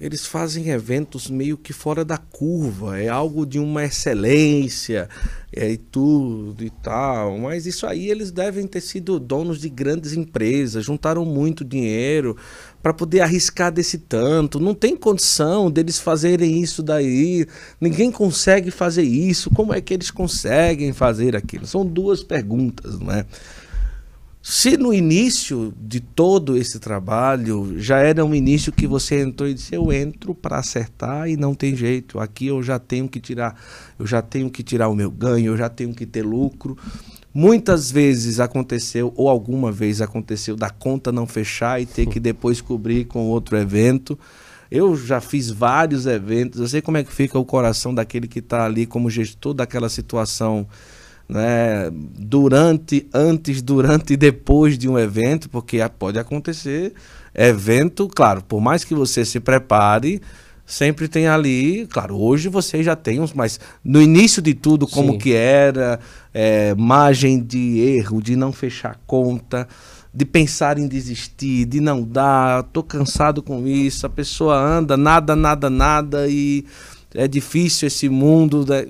eles 0.00 0.24
fazem 0.24 0.70
eventos 0.70 1.28
meio 1.28 1.58
que 1.58 1.74
fora 1.74 2.04
da 2.04 2.16
curva, 2.16 2.98
é 2.98 3.08
algo 3.08 3.44
de 3.44 3.58
uma 3.58 3.84
excelência 3.84 5.08
é, 5.52 5.70
e 5.72 5.76
tudo 5.76 6.64
e 6.64 6.70
tal, 6.70 7.36
mas 7.36 7.66
isso 7.66 7.86
aí 7.86 8.08
eles 8.08 8.30
devem 8.30 8.66
ter 8.66 8.80
sido 8.80 9.20
donos 9.20 9.60
de 9.60 9.68
grandes 9.68 10.14
empresas, 10.14 10.84
juntaram 10.84 11.24
muito 11.26 11.62
dinheiro 11.62 12.34
para 12.82 12.94
poder 12.94 13.20
arriscar 13.20 13.70
desse 13.70 13.98
tanto, 13.98 14.58
não 14.58 14.74
tem 14.74 14.96
condição 14.96 15.70
deles 15.70 15.98
fazerem 15.98 16.62
isso 16.62 16.82
daí, 16.82 17.46
ninguém 17.78 18.10
consegue 18.10 18.70
fazer 18.70 19.02
isso, 19.02 19.50
como 19.50 19.74
é 19.74 19.82
que 19.82 19.92
eles 19.92 20.10
conseguem 20.10 20.94
fazer 20.94 21.36
aquilo? 21.36 21.66
São 21.66 21.84
duas 21.84 22.22
perguntas, 22.22 22.98
não 22.98 23.12
é? 23.12 23.26
Se 24.42 24.78
no 24.78 24.92
início 24.94 25.74
de 25.78 26.00
todo 26.00 26.56
esse 26.56 26.78
trabalho 26.78 27.78
já 27.78 27.98
era 27.98 28.24
um 28.24 28.34
início 28.34 28.72
que 28.72 28.86
você 28.86 29.20
entrou 29.20 29.46
e 29.46 29.52
disse 29.52 29.74
eu 29.74 29.92
entro 29.92 30.34
para 30.34 30.56
acertar 30.56 31.28
e 31.28 31.36
não 31.36 31.54
tem 31.54 31.76
jeito, 31.76 32.18
aqui 32.18 32.46
eu 32.46 32.62
já 32.62 32.78
tenho 32.78 33.06
que 33.06 33.20
tirar, 33.20 33.54
eu 33.98 34.06
já 34.06 34.22
tenho 34.22 34.48
que 34.48 34.62
tirar 34.62 34.88
o 34.88 34.94
meu 34.94 35.10
ganho, 35.10 35.52
eu 35.52 35.56
já 35.58 35.68
tenho 35.68 35.92
que 35.92 36.06
ter 36.06 36.22
lucro. 36.22 36.74
Muitas 37.34 37.90
vezes 37.90 38.40
aconteceu 38.40 39.12
ou 39.14 39.28
alguma 39.28 39.70
vez 39.70 40.00
aconteceu 40.00 40.56
da 40.56 40.70
conta 40.70 41.12
não 41.12 41.26
fechar 41.26 41.80
e 41.80 41.84
ter 41.84 42.06
que 42.06 42.18
depois 42.18 42.62
cobrir 42.62 43.04
com 43.04 43.26
outro 43.26 43.58
evento. 43.58 44.18
Eu 44.70 44.96
já 44.96 45.20
fiz 45.20 45.50
vários 45.50 46.06
eventos, 46.06 46.60
eu 46.60 46.68
sei 46.68 46.80
como 46.80 46.96
é 46.96 47.04
que 47.04 47.12
fica 47.12 47.38
o 47.38 47.44
coração 47.44 47.94
daquele 47.94 48.26
que 48.26 48.38
está 48.38 48.64
ali 48.64 48.86
como 48.86 49.10
gestor 49.10 49.52
daquela 49.52 49.90
situação 49.90 50.66
né, 51.30 51.88
durante, 51.92 53.06
antes, 53.14 53.62
durante 53.62 54.14
e 54.14 54.16
depois 54.16 54.76
de 54.76 54.88
um 54.88 54.98
evento, 54.98 55.48
porque 55.48 55.78
pode 55.98 56.18
acontecer 56.18 56.92
evento, 57.32 58.08
claro, 58.08 58.42
por 58.42 58.60
mais 58.60 58.82
que 58.82 58.94
você 58.94 59.24
se 59.24 59.38
prepare, 59.38 60.20
sempre 60.66 61.06
tem 61.06 61.28
ali, 61.28 61.86
claro, 61.86 62.16
hoje 62.16 62.48
você 62.48 62.82
já 62.82 62.96
tem 62.96 63.20
uns, 63.20 63.32
mas 63.32 63.60
no 63.84 64.02
início 64.02 64.42
de 64.42 64.54
tudo, 64.54 64.88
como 64.88 65.12
Sim. 65.12 65.18
que 65.18 65.32
era, 65.32 66.00
é, 66.34 66.74
margem 66.74 67.40
de 67.40 67.78
erro, 67.78 68.20
de 68.20 68.34
não 68.34 68.52
fechar 68.52 68.98
conta, 69.06 69.68
de 70.12 70.24
pensar 70.24 70.78
em 70.78 70.88
desistir, 70.88 71.64
de 71.64 71.80
não 71.80 72.02
dar, 72.02 72.64
tô 72.64 72.82
cansado 72.82 73.40
com 73.40 73.64
isso, 73.68 74.04
a 74.04 74.10
pessoa 74.10 74.56
anda, 74.58 74.96
nada, 74.96 75.36
nada, 75.36 75.70
nada, 75.70 76.26
e 76.28 76.64
é 77.14 77.28
difícil 77.28 77.86
esse 77.86 78.08
mundo. 78.08 78.66
né? 78.68 78.86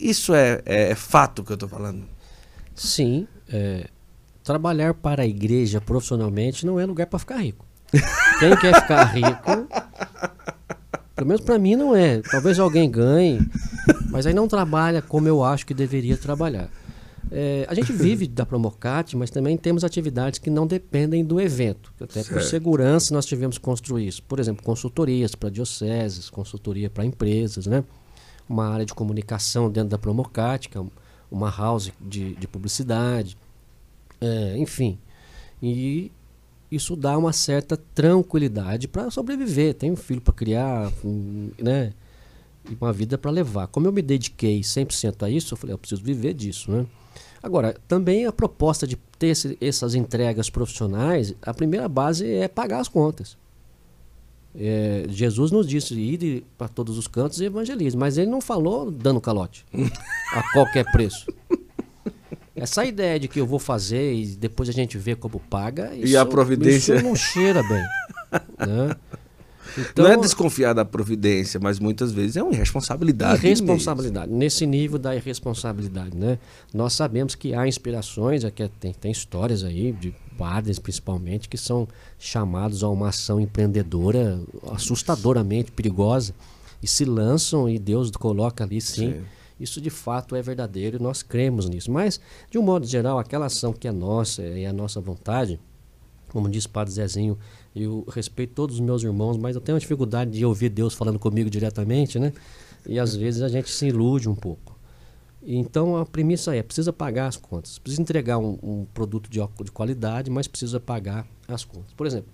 Isso 0.00 0.34
é, 0.34 0.62
é 0.64 0.94
fato 0.94 1.42
que 1.42 1.52
eu 1.52 1.56
tô 1.56 1.68
falando. 1.68 2.04
Sim, 2.74 3.26
é, 3.48 3.88
trabalhar 4.44 4.94
para 4.94 5.22
a 5.22 5.26
igreja 5.26 5.80
profissionalmente 5.80 6.64
não 6.64 6.78
é 6.78 6.86
lugar 6.86 7.06
para 7.06 7.18
ficar 7.18 7.38
rico. 7.38 7.66
Quem 8.38 8.56
quer 8.56 8.80
ficar 8.80 9.04
rico, 9.04 9.68
pelo 11.14 11.26
menos 11.26 11.42
para 11.42 11.58
mim 11.58 11.74
não 11.74 11.96
é. 11.96 12.20
Talvez 12.20 12.58
alguém 12.58 12.90
ganhe, 12.90 13.40
mas 14.10 14.26
aí 14.26 14.34
não 14.34 14.46
trabalha 14.46 15.02
como 15.02 15.26
eu 15.26 15.42
acho 15.42 15.66
que 15.66 15.74
deveria 15.74 16.16
trabalhar. 16.16 16.70
É, 17.30 17.66
a 17.68 17.74
gente 17.74 17.92
vive 17.92 18.26
da 18.26 18.46
Promocate, 18.46 19.16
mas 19.16 19.30
também 19.30 19.56
temos 19.56 19.84
atividades 19.84 20.38
que 20.38 20.48
não 20.48 20.66
dependem 20.66 21.24
do 21.24 21.40
evento. 21.40 21.92
Até 22.00 22.22
por 22.22 22.40
Certo. 22.40 22.48
segurança 22.48 23.12
nós 23.12 23.26
tivemos 23.26 23.58
que 23.58 23.64
construir 23.64 24.06
isso. 24.08 24.22
Por 24.22 24.40
exemplo, 24.40 24.64
consultorias 24.64 25.34
para 25.34 25.50
dioceses, 25.50 26.30
consultoria 26.30 26.88
para 26.88 27.04
empresas, 27.04 27.66
né? 27.66 27.84
Uma 28.48 28.68
área 28.68 28.84
de 28.86 28.94
comunicação 28.94 29.70
dentro 29.70 29.90
da 29.90 29.98
Promocate, 29.98 30.68
que 30.68 30.78
é 30.78 30.80
um- 30.80 30.90
uma 31.30 31.50
house 31.50 31.92
de, 32.00 32.34
de 32.36 32.48
publicidade, 32.48 33.36
é, 34.20 34.56
enfim. 34.56 34.98
E 35.62 36.10
isso 36.70 36.96
dá 36.96 37.16
uma 37.18 37.32
certa 37.32 37.76
tranquilidade 37.94 38.88
para 38.88 39.10
sobreviver. 39.10 39.74
Tem 39.74 39.90
um 39.90 39.96
filho 39.96 40.20
para 40.20 40.34
criar, 40.34 40.90
né? 41.58 41.92
E 42.70 42.76
uma 42.80 42.92
vida 42.92 43.16
para 43.16 43.30
levar. 43.30 43.66
Como 43.68 43.86
eu 43.86 43.92
me 43.92 44.02
dediquei 44.02 44.60
100% 44.62 45.22
a 45.24 45.30
isso, 45.30 45.54
eu 45.54 45.58
falei, 45.58 45.74
eu 45.74 45.78
preciso 45.78 46.02
viver 46.02 46.34
disso, 46.34 46.70
né? 46.70 46.86
Agora, 47.42 47.76
também 47.86 48.26
a 48.26 48.32
proposta 48.32 48.86
de 48.86 48.96
ter 49.18 49.28
esse, 49.28 49.56
essas 49.60 49.94
entregas 49.94 50.50
profissionais, 50.50 51.34
a 51.40 51.54
primeira 51.54 51.88
base 51.88 52.26
é 52.30 52.48
pagar 52.48 52.80
as 52.80 52.88
contas. 52.88 53.36
É, 54.54 55.04
Jesus 55.08 55.50
nos 55.50 55.68
disse 55.68 55.94
ir 55.94 56.44
para 56.56 56.68
todos 56.68 56.98
os 56.98 57.06
cantos 57.06 57.40
e 57.40 57.44
evangelismo, 57.44 58.00
mas 58.00 58.18
ele 58.18 58.30
não 58.30 58.40
falou 58.40 58.90
dando 58.90 59.20
calote 59.20 59.64
a 60.32 60.52
qualquer 60.52 60.90
preço. 60.90 61.26
Essa 62.56 62.84
ideia 62.84 63.20
de 63.20 63.28
que 63.28 63.38
eu 63.38 63.46
vou 63.46 63.58
fazer 63.58 64.14
e 64.14 64.26
depois 64.26 64.68
a 64.68 64.72
gente 64.72 64.98
vê 64.98 65.14
como 65.14 65.38
paga, 65.38 65.92
e 65.94 66.16
a 66.16 66.26
providência 66.26 66.94
isso 66.94 67.04
não 67.04 67.14
cheira 67.14 67.62
bem. 67.62 67.82
Né? 68.58 68.94
Então, 69.76 70.04
não 70.04 70.12
é 70.12 70.16
desconfiar 70.16 70.72
da 70.72 70.84
providência, 70.84 71.60
mas 71.60 71.78
muitas 71.78 72.12
vezes 72.12 72.36
é 72.36 72.42
uma 72.42 72.52
irresponsabilidade. 72.52 73.44
Irresponsabilidade. 73.44 74.32
Nesse 74.32 74.66
nível 74.66 74.98
da 74.98 75.14
irresponsabilidade, 75.14 76.16
né? 76.16 76.38
Nós 76.72 76.92
sabemos 76.92 77.34
que 77.34 77.54
há 77.54 77.66
inspirações, 77.66 78.44
aqui 78.44 78.62
é 78.62 78.70
tem, 78.80 78.92
tem 78.92 79.10
histórias 79.10 79.64
aí 79.64 79.92
de 79.92 80.14
padres 80.38 80.78
principalmente 80.78 81.48
que 81.48 81.58
são 81.58 81.88
chamados 82.16 82.84
a 82.84 82.88
uma 82.88 83.08
ação 83.08 83.40
empreendedora 83.40 84.40
assustadoramente 84.70 85.72
perigosa 85.72 86.32
e 86.80 86.86
se 86.86 87.04
lançam 87.04 87.68
e 87.68 87.76
Deus 87.76 88.10
coloca 88.12 88.62
ali 88.62 88.80
sim. 88.80 89.12
sim. 89.12 89.24
Isso 89.58 89.80
de 89.80 89.90
fato 89.90 90.36
é 90.36 90.42
verdadeiro 90.42 90.98
e 90.98 91.02
nós 91.02 91.20
cremos 91.20 91.68
nisso. 91.68 91.90
Mas, 91.90 92.20
de 92.48 92.58
um 92.58 92.62
modo 92.62 92.86
geral, 92.86 93.18
aquela 93.18 93.46
ação 93.46 93.72
que 93.72 93.88
é 93.88 93.92
nossa 93.92 94.40
é 94.42 94.66
a 94.66 94.72
nossa 94.72 95.00
vontade, 95.00 95.58
como 96.28 96.48
diz 96.48 96.64
o 96.64 96.70
Padre 96.70 96.94
Zezinho, 96.94 97.36
eu 97.74 98.04
respeito 98.10 98.54
todos 98.54 98.76
os 98.76 98.80
meus 98.80 99.02
irmãos, 99.02 99.36
mas 99.36 99.54
eu 99.54 99.60
tenho 99.60 99.74
uma 99.74 99.80
dificuldade 99.80 100.30
de 100.30 100.44
ouvir 100.44 100.68
Deus 100.68 100.94
falando 100.94 101.18
comigo 101.18 101.48
diretamente, 101.50 102.18
né? 102.18 102.32
E 102.86 102.98
às 102.98 103.14
vezes 103.14 103.42
a 103.42 103.48
gente 103.48 103.70
se 103.70 103.86
ilude 103.86 104.28
um 104.28 104.34
pouco. 104.34 104.78
Então 105.42 105.96
a 105.96 106.04
premissa 106.04 106.54
é: 106.54 106.62
precisa 106.62 106.92
pagar 106.92 107.28
as 107.28 107.36
contas, 107.36 107.78
precisa 107.78 108.02
entregar 108.02 108.38
um, 108.38 108.58
um 108.62 108.86
produto 108.92 109.30
de, 109.30 109.40
de 109.64 109.70
qualidade, 109.70 110.30
mas 110.30 110.48
precisa 110.48 110.80
pagar 110.80 111.26
as 111.46 111.64
contas. 111.64 111.92
Por 111.94 112.06
exemplo, 112.06 112.30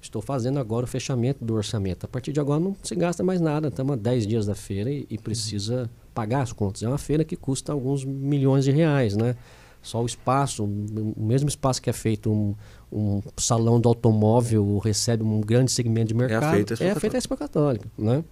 estou 0.00 0.22
fazendo 0.22 0.58
agora 0.58 0.84
o 0.84 0.88
fechamento 0.88 1.44
do 1.44 1.54
orçamento. 1.54 2.04
A 2.04 2.08
partir 2.08 2.32
de 2.32 2.40
agora 2.40 2.60
não 2.60 2.76
se 2.82 2.94
gasta 2.94 3.22
mais 3.22 3.40
nada, 3.40 3.68
estamos 3.68 3.94
a 3.94 3.96
10 3.96 4.26
dias 4.26 4.46
da 4.46 4.54
feira 4.54 4.90
e, 4.90 5.06
e 5.10 5.18
precisa 5.18 5.90
pagar 6.14 6.42
as 6.42 6.52
contas. 6.52 6.82
É 6.82 6.88
uma 6.88 6.98
feira 6.98 7.24
que 7.24 7.36
custa 7.36 7.72
alguns 7.72 8.04
milhões 8.04 8.64
de 8.64 8.70
reais, 8.70 9.16
né? 9.16 9.36
Só 9.82 10.02
o 10.02 10.06
espaço, 10.06 10.64
o 10.64 11.22
mesmo 11.22 11.48
espaço 11.48 11.80
que 11.80 11.88
é 11.88 11.92
feito 11.92 12.30
um, 12.32 12.56
um 12.90 13.22
salão 13.36 13.80
do 13.80 13.88
automóvel 13.88 14.78
recebe 14.78 15.22
um 15.22 15.40
grande 15.40 15.72
segmento 15.72 16.08
de 16.08 16.14
é 16.14 16.16
mercado, 16.16 16.44
é, 16.44 16.50
feita 16.56 16.84
é 16.84 16.90
a 16.90 17.00
feita 17.00 17.16
a 17.16 17.18
Expo 17.18 17.36
Católica, 17.36 17.88
né? 17.98 18.24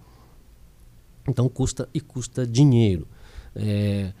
Então 1.27 1.49
custa 1.49 1.89
e 1.93 1.99
custa 1.99 2.45
dinheiro. 2.45 3.07
É, 3.55 4.13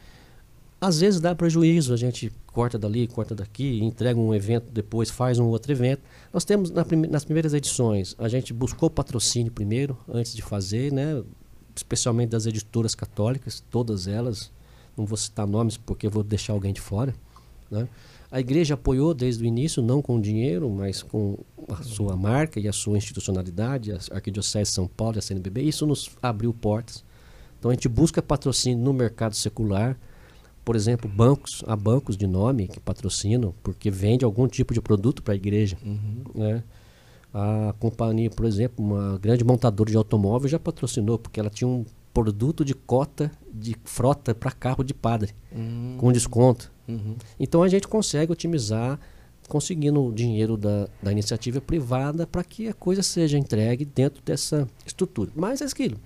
às 0.79 0.99
vezes 0.99 1.19
dá 1.19 1.33
prejuízo, 1.33 1.93
a 1.93 1.97
gente 1.97 2.31
corta 2.47 2.77
dali, 2.77 3.07
corta 3.07 3.33
daqui, 3.33 3.83
entrega 3.83 4.19
um 4.19 4.33
evento, 4.33 4.71
depois 4.71 5.09
faz 5.09 5.39
um 5.39 5.45
outro 5.45 5.71
evento. 5.71 6.01
Nós 6.33 6.43
temos 6.43 6.69
na 6.69 6.83
prime 6.83 7.07
nas 7.07 7.23
primeiras 7.23 7.53
edições, 7.53 8.15
a 8.17 8.27
gente 8.27 8.53
buscou 8.53 8.89
patrocínio 8.89 9.51
primeiro, 9.51 9.97
antes 10.07 10.33
de 10.33 10.41
fazer, 10.41 10.91
né? 10.91 11.23
especialmente 11.75 12.29
das 12.29 12.45
editoras 12.45 12.95
católicas, 12.95 13.63
todas 13.69 14.07
elas. 14.07 14.51
Não 14.97 15.05
vou 15.05 15.17
citar 15.17 15.45
nomes 15.45 15.75
porque 15.75 16.07
vou 16.07 16.23
deixar 16.23 16.53
alguém 16.53 16.71
de 16.71 16.79
fora. 16.79 17.13
Né? 17.69 17.87
A 18.31 18.39
igreja 18.39 18.73
apoiou 18.73 19.13
desde 19.13 19.43
o 19.43 19.45
início, 19.45 19.81
não 19.81 20.01
com 20.01 20.19
dinheiro, 20.19 20.69
mas 20.69 21.03
com 21.03 21.37
a 21.69 21.83
sua 21.83 22.15
marca 22.15 22.59
e 22.59 22.67
a 22.67 22.73
sua 22.73 22.97
institucionalidade, 22.97 23.91
a 23.91 23.99
Arquidiocese 24.11 24.71
de 24.71 24.75
São 24.75 24.87
Paulo 24.87 25.17
e 25.17 25.19
a 25.19 25.21
CNBB. 25.21 25.61
Isso 25.61 25.85
nos 25.85 26.09
abriu 26.21 26.53
portas. 26.53 27.03
Então 27.59 27.71
a 27.71 27.73
gente 27.73 27.87
busca 27.87 28.21
patrocínio 28.21 28.83
no 28.83 28.93
mercado 28.93 29.35
secular. 29.35 29.97
Por 30.63 30.75
exemplo, 30.75 31.09
bancos, 31.09 31.63
há 31.67 31.75
bancos 31.75 32.17
de 32.17 32.25
nome 32.25 32.67
que 32.67 32.79
patrocinam 32.79 33.53
porque 33.61 33.91
vende 33.91 34.25
algum 34.25 34.47
tipo 34.47 34.73
de 34.73 34.81
produto 34.81 35.21
para 35.21 35.33
a 35.33 35.35
igreja. 35.35 35.77
Uhum. 35.83 36.23
Né? 36.33 36.63
A 37.33 37.73
companhia, 37.79 38.29
por 38.29 38.45
exemplo, 38.45 38.83
uma 38.83 39.17
grande 39.19 39.43
montadora 39.43 39.91
de 39.91 39.97
automóvel 39.97 40.49
já 40.49 40.57
patrocinou 40.57 41.19
porque 41.19 41.39
ela 41.39 41.49
tinha 41.49 41.67
um 41.67 41.85
produto 42.13 42.63
de 42.63 42.73
cota 42.73 43.31
de 43.53 43.75
frota 43.83 44.33
para 44.33 44.51
carro 44.51 44.83
de 44.83 44.93
padre, 44.93 45.33
uhum. 45.51 45.97
com 45.97 46.11
desconto. 46.11 46.71
Uhum. 46.87 47.15
Então 47.39 47.63
a 47.63 47.67
gente 47.67 47.87
consegue 47.87 48.31
otimizar, 48.31 48.99
conseguindo 49.47 50.03
o 50.03 50.13
dinheiro 50.13 50.57
da, 50.57 50.87
da 51.01 51.11
iniciativa 51.11 51.61
privada 51.61 52.25
para 52.25 52.43
que 52.43 52.67
a 52.67 52.73
coisa 52.73 53.01
seja 53.03 53.37
entregue 53.37 53.85
dentro 53.85 54.21
dessa 54.23 54.67
estrutura. 54.85 55.31
Mas 55.35 55.61
é 55.61 55.65
aquilo. 55.65 55.99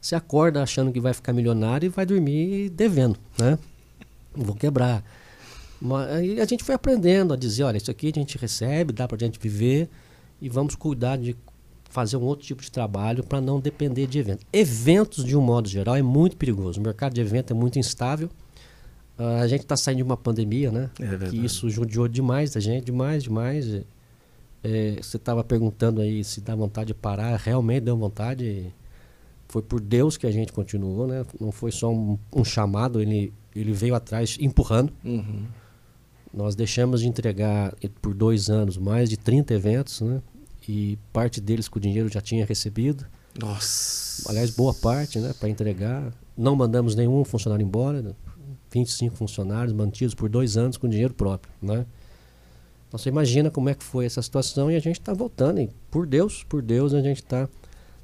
Você 0.00 0.14
acorda 0.14 0.62
achando 0.62 0.90
que 0.90 1.00
vai 1.00 1.12
ficar 1.12 1.32
milionário 1.32 1.86
e 1.86 1.90
vai 1.90 2.06
dormir 2.06 2.70
devendo, 2.70 3.18
né? 3.38 3.58
Vou 4.34 4.54
quebrar. 4.54 5.04
Mas, 5.80 6.38
a 6.38 6.44
gente 6.44 6.64
foi 6.64 6.74
aprendendo 6.74 7.34
a 7.34 7.36
dizer, 7.36 7.64
olha, 7.64 7.76
isso 7.76 7.90
aqui 7.90 8.08
a 8.08 8.18
gente 8.18 8.38
recebe, 8.38 8.92
dá 8.92 9.06
para 9.06 9.16
a 9.16 9.20
gente 9.20 9.38
viver 9.38 9.88
e 10.40 10.48
vamos 10.48 10.74
cuidar 10.74 11.16
de 11.16 11.36
fazer 11.90 12.16
um 12.16 12.22
outro 12.22 12.46
tipo 12.46 12.62
de 12.62 12.70
trabalho 12.70 13.24
para 13.24 13.40
não 13.40 13.60
depender 13.60 14.06
de 14.06 14.18
eventos. 14.18 14.46
Eventos, 14.52 15.24
de 15.24 15.36
um 15.36 15.40
modo 15.40 15.68
geral, 15.68 15.96
é 15.96 16.02
muito 16.02 16.36
perigoso. 16.36 16.80
O 16.80 16.82
mercado 16.82 17.12
de 17.12 17.20
evento 17.20 17.52
é 17.52 17.54
muito 17.54 17.78
instável. 17.78 18.30
Uh, 19.20 19.42
a 19.42 19.46
gente 19.46 19.62
está 19.62 19.76
saindo 19.76 19.98
de 19.98 20.02
uma 20.02 20.16
pandemia, 20.16 20.70
né? 20.70 20.90
É 20.98 21.28
que 21.28 21.36
isso 21.36 21.68
judiou 21.68 22.08
demais 22.08 22.52
da 22.52 22.60
gente, 22.60 22.86
demais, 22.86 23.22
demais. 23.22 23.82
É, 24.62 24.96
você 25.00 25.16
estava 25.16 25.44
perguntando 25.44 26.00
aí 26.00 26.24
se 26.24 26.40
dá 26.40 26.54
vontade 26.54 26.88
de 26.88 26.94
parar. 26.94 27.36
Realmente 27.36 27.82
deu 27.82 27.96
vontade. 27.96 28.72
Foi 29.48 29.60
por 29.60 29.80
Deus 29.80 30.16
que 30.16 30.26
a 30.26 30.30
gente 30.30 30.52
continuou, 30.52 31.06
né? 31.06 31.26
Não 31.38 31.52
foi 31.52 31.70
só 31.70 31.92
um, 31.92 32.18
um 32.34 32.44
chamado, 32.44 33.00
ele, 33.00 33.32
ele 33.54 33.72
veio 33.72 33.94
atrás 33.94 34.38
empurrando. 34.40 34.92
Uhum. 35.04 35.44
Nós 36.32 36.54
deixamos 36.54 37.00
de 37.00 37.08
entregar 37.08 37.74
por 38.00 38.14
dois 38.14 38.48
anos 38.48 38.78
mais 38.78 39.10
de 39.10 39.16
30 39.16 39.52
eventos, 39.52 40.00
né? 40.00 40.22
e 40.70 40.98
parte 41.12 41.40
deles 41.40 41.68
com 41.68 41.78
o 41.78 41.82
dinheiro 41.82 42.08
já 42.08 42.20
tinha 42.20 42.44
recebido. 42.46 43.04
Nossa. 43.38 44.30
Aliás, 44.30 44.50
boa 44.50 44.72
parte, 44.72 45.18
né, 45.18 45.32
para 45.38 45.48
entregar. 45.48 46.12
Não 46.36 46.54
mandamos 46.54 46.94
nenhum 46.94 47.24
funcionário 47.24 47.64
embora? 47.64 48.14
25 48.70 49.16
funcionários 49.16 49.72
mantidos 49.72 50.14
por 50.14 50.28
dois 50.28 50.56
anos 50.56 50.76
com 50.76 50.88
dinheiro 50.88 51.14
próprio, 51.14 51.52
né? 51.60 51.86
Então 52.88 52.98
você 52.98 53.08
imagina 53.08 53.50
como 53.50 53.68
é 53.68 53.74
que 53.74 53.84
foi 53.84 54.04
essa 54.04 54.20
situação 54.20 54.70
e 54.70 54.76
a 54.76 54.80
gente 54.80 54.98
está 54.98 55.12
voltando. 55.12 55.60
E 55.60 55.70
por 55.90 56.06
Deus, 56.06 56.42
por 56.42 56.60
Deus, 56.60 56.92
a 56.92 57.00
gente 57.00 57.18
está 57.18 57.48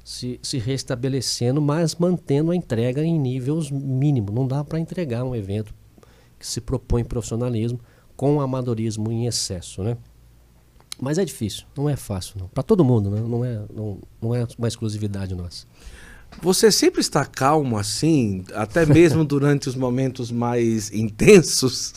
se, 0.03 0.39
se 0.41 0.57
restabelecendo, 0.57 1.61
mas 1.61 1.95
mantendo 1.95 2.51
a 2.51 2.55
entrega 2.55 3.03
em 3.03 3.19
níveis 3.19 3.69
mínimos. 3.69 4.33
Não 4.33 4.47
dá 4.47 4.63
para 4.63 4.79
entregar 4.79 5.25
um 5.25 5.35
evento 5.35 5.73
que 6.39 6.47
se 6.47 6.61
propõe 6.61 7.03
profissionalismo 7.03 7.79
com 8.15 8.39
amadorismo 8.39 9.11
em 9.11 9.27
excesso, 9.27 9.83
né? 9.83 9.97
Mas 10.99 11.17
é 11.17 11.25
difícil, 11.25 11.65
não 11.75 11.89
é 11.89 11.95
fácil, 11.95 12.39
não. 12.39 12.47
Para 12.47 12.63
todo 12.63 12.83
mundo, 12.83 13.11
né? 13.11 13.19
não, 13.19 13.45
é, 13.45 13.61
não, 13.71 13.99
não 14.21 14.33
é 14.33 14.47
uma 14.57 14.67
exclusividade 14.67 15.35
nossa. 15.35 15.67
Você 16.41 16.71
sempre 16.71 17.01
está 17.01 17.25
calmo 17.25 17.77
assim, 17.77 18.43
até 18.53 18.85
mesmo 18.85 19.23
durante 19.25 19.69
os 19.69 19.75
momentos 19.75 20.31
mais 20.31 20.91
intensos? 20.91 21.95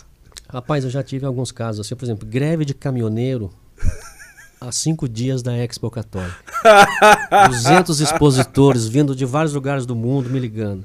Rapaz, 0.49 0.85
eu 0.85 0.91
já 0.91 1.03
tive 1.03 1.27
alguns 1.27 1.53
casos 1.53 1.87
assim, 1.87 1.95
por 1.95 2.05
exemplo, 2.05 2.27
greve 2.27 2.65
de 2.65 2.75
caminhoneiro 2.75 3.51
há 4.61 4.73
cinco 4.73 5.09
dias 5.09 5.43
da 5.43 5.57
Expo 5.57 5.91
Católica. 5.91 6.37
200 7.49 8.01
expositores 8.01 8.87
vindo 8.87 9.15
de 9.15 9.25
vários 9.25 9.55
lugares 9.55 9.87
do 9.87 9.95
mundo 9.95 10.29
me 10.31 10.39
ligando. 10.39 10.85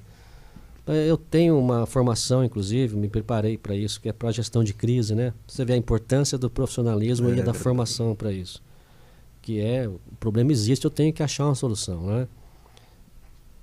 É, 0.88 1.10
eu 1.10 1.18
tenho 1.18 1.58
uma 1.58 1.86
formação, 1.88 2.44
inclusive, 2.44 2.96
me 2.96 3.10
preparei 3.10 3.58
para 3.58 3.76
isso, 3.76 4.00
que 4.00 4.08
é 4.08 4.14
para 4.14 4.32
gestão 4.32 4.64
de 4.64 4.74
crise, 4.74 5.16
né? 5.16 5.34
Você 5.48 5.66
vê 5.66 5.74
a 5.74 5.78
importância 5.78 6.38
do 6.38 6.50
profissionalismo 6.50 7.30
é, 7.30 7.38
e 7.38 7.42
da 7.42 7.54
formação 7.54 8.14
para 8.14 8.32
isso. 8.32 8.62
Que 9.42 9.60
é, 9.60 9.88
o 9.88 10.00
problema 10.20 10.52
existe, 10.52 10.86
eu 10.86 10.92
tenho 10.92 11.12
que 11.12 11.24
achar 11.24 11.46
uma 11.46 11.56
solução, 11.56 12.06
né? 12.06 12.28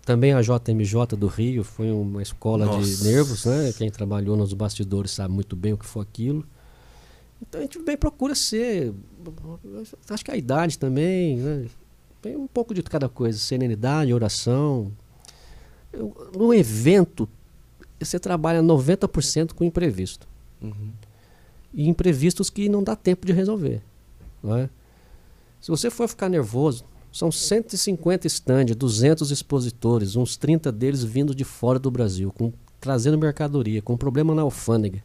Também 0.05 0.33
a 0.33 0.41
JMJ 0.41 1.16
do 1.16 1.29
Rio 1.29 1.62
foi 1.62 1.91
uma 1.91 2.23
escola 2.23 2.66
Nossa. 2.66 2.85
de 2.85 3.05
nervos, 3.05 3.45
né? 3.45 3.73
Quem 3.77 3.91
trabalhou 3.91 4.37
nos 4.37 4.53
bastidores 4.53 5.12
sabe 5.12 5.33
muito 5.33 5.55
bem 5.55 5.73
o 5.73 5.79
que 5.79 5.87
foi 5.87 6.03
aquilo. 6.03 6.45
Então 7.41 7.61
a 7.61 7.62
gente 7.62 7.79
bem 7.81 7.97
procura 7.97 8.35
ser, 8.35 8.93
acho 10.09 10.24
que 10.24 10.31
a 10.31 10.37
idade 10.37 10.79
também, 10.79 11.37
né? 11.37 11.66
Tem 12.20 12.37
um 12.37 12.47
pouco 12.47 12.73
de 12.73 12.83
cada 12.83 13.09
coisa, 13.09 13.39
serenidade, 13.39 14.15
oração, 14.15 14.93
no 16.37 16.55
evento, 16.55 17.29
você 18.01 18.19
trabalha 18.19 18.62
90% 18.62 19.53
com 19.53 19.65
imprevisto. 19.65 20.27
Uhum. 20.61 20.93
E 21.74 21.89
imprevistos 21.89 22.51
que 22.51 22.69
não 22.69 22.83
dá 22.83 22.97
tempo 22.97 23.27
de 23.27 23.33
resolver. 23.33 23.83
Não 24.43 24.57
é? 24.57 24.70
Se 25.61 25.70
você 25.70 25.91
for 25.91 26.09
ficar 26.09 26.29
nervoso, 26.29 26.85
são 27.13 27.31
150 27.31 28.27
stands, 28.27 28.75
200 28.75 29.31
expositores, 29.31 30.17
uns 30.17 30.37
30 30.39 30.73
deles 30.73 31.05
vindo 31.05 31.35
de 31.35 31.45
fora 31.45 31.79
do 31.79 31.91
Brasil, 31.91 32.33
com 32.33 32.51
trazendo 32.81 33.19
mercadoria, 33.19 33.83
com 33.83 33.97
problema 33.97 34.35
na 34.35 34.43
alfândega. 34.43 35.05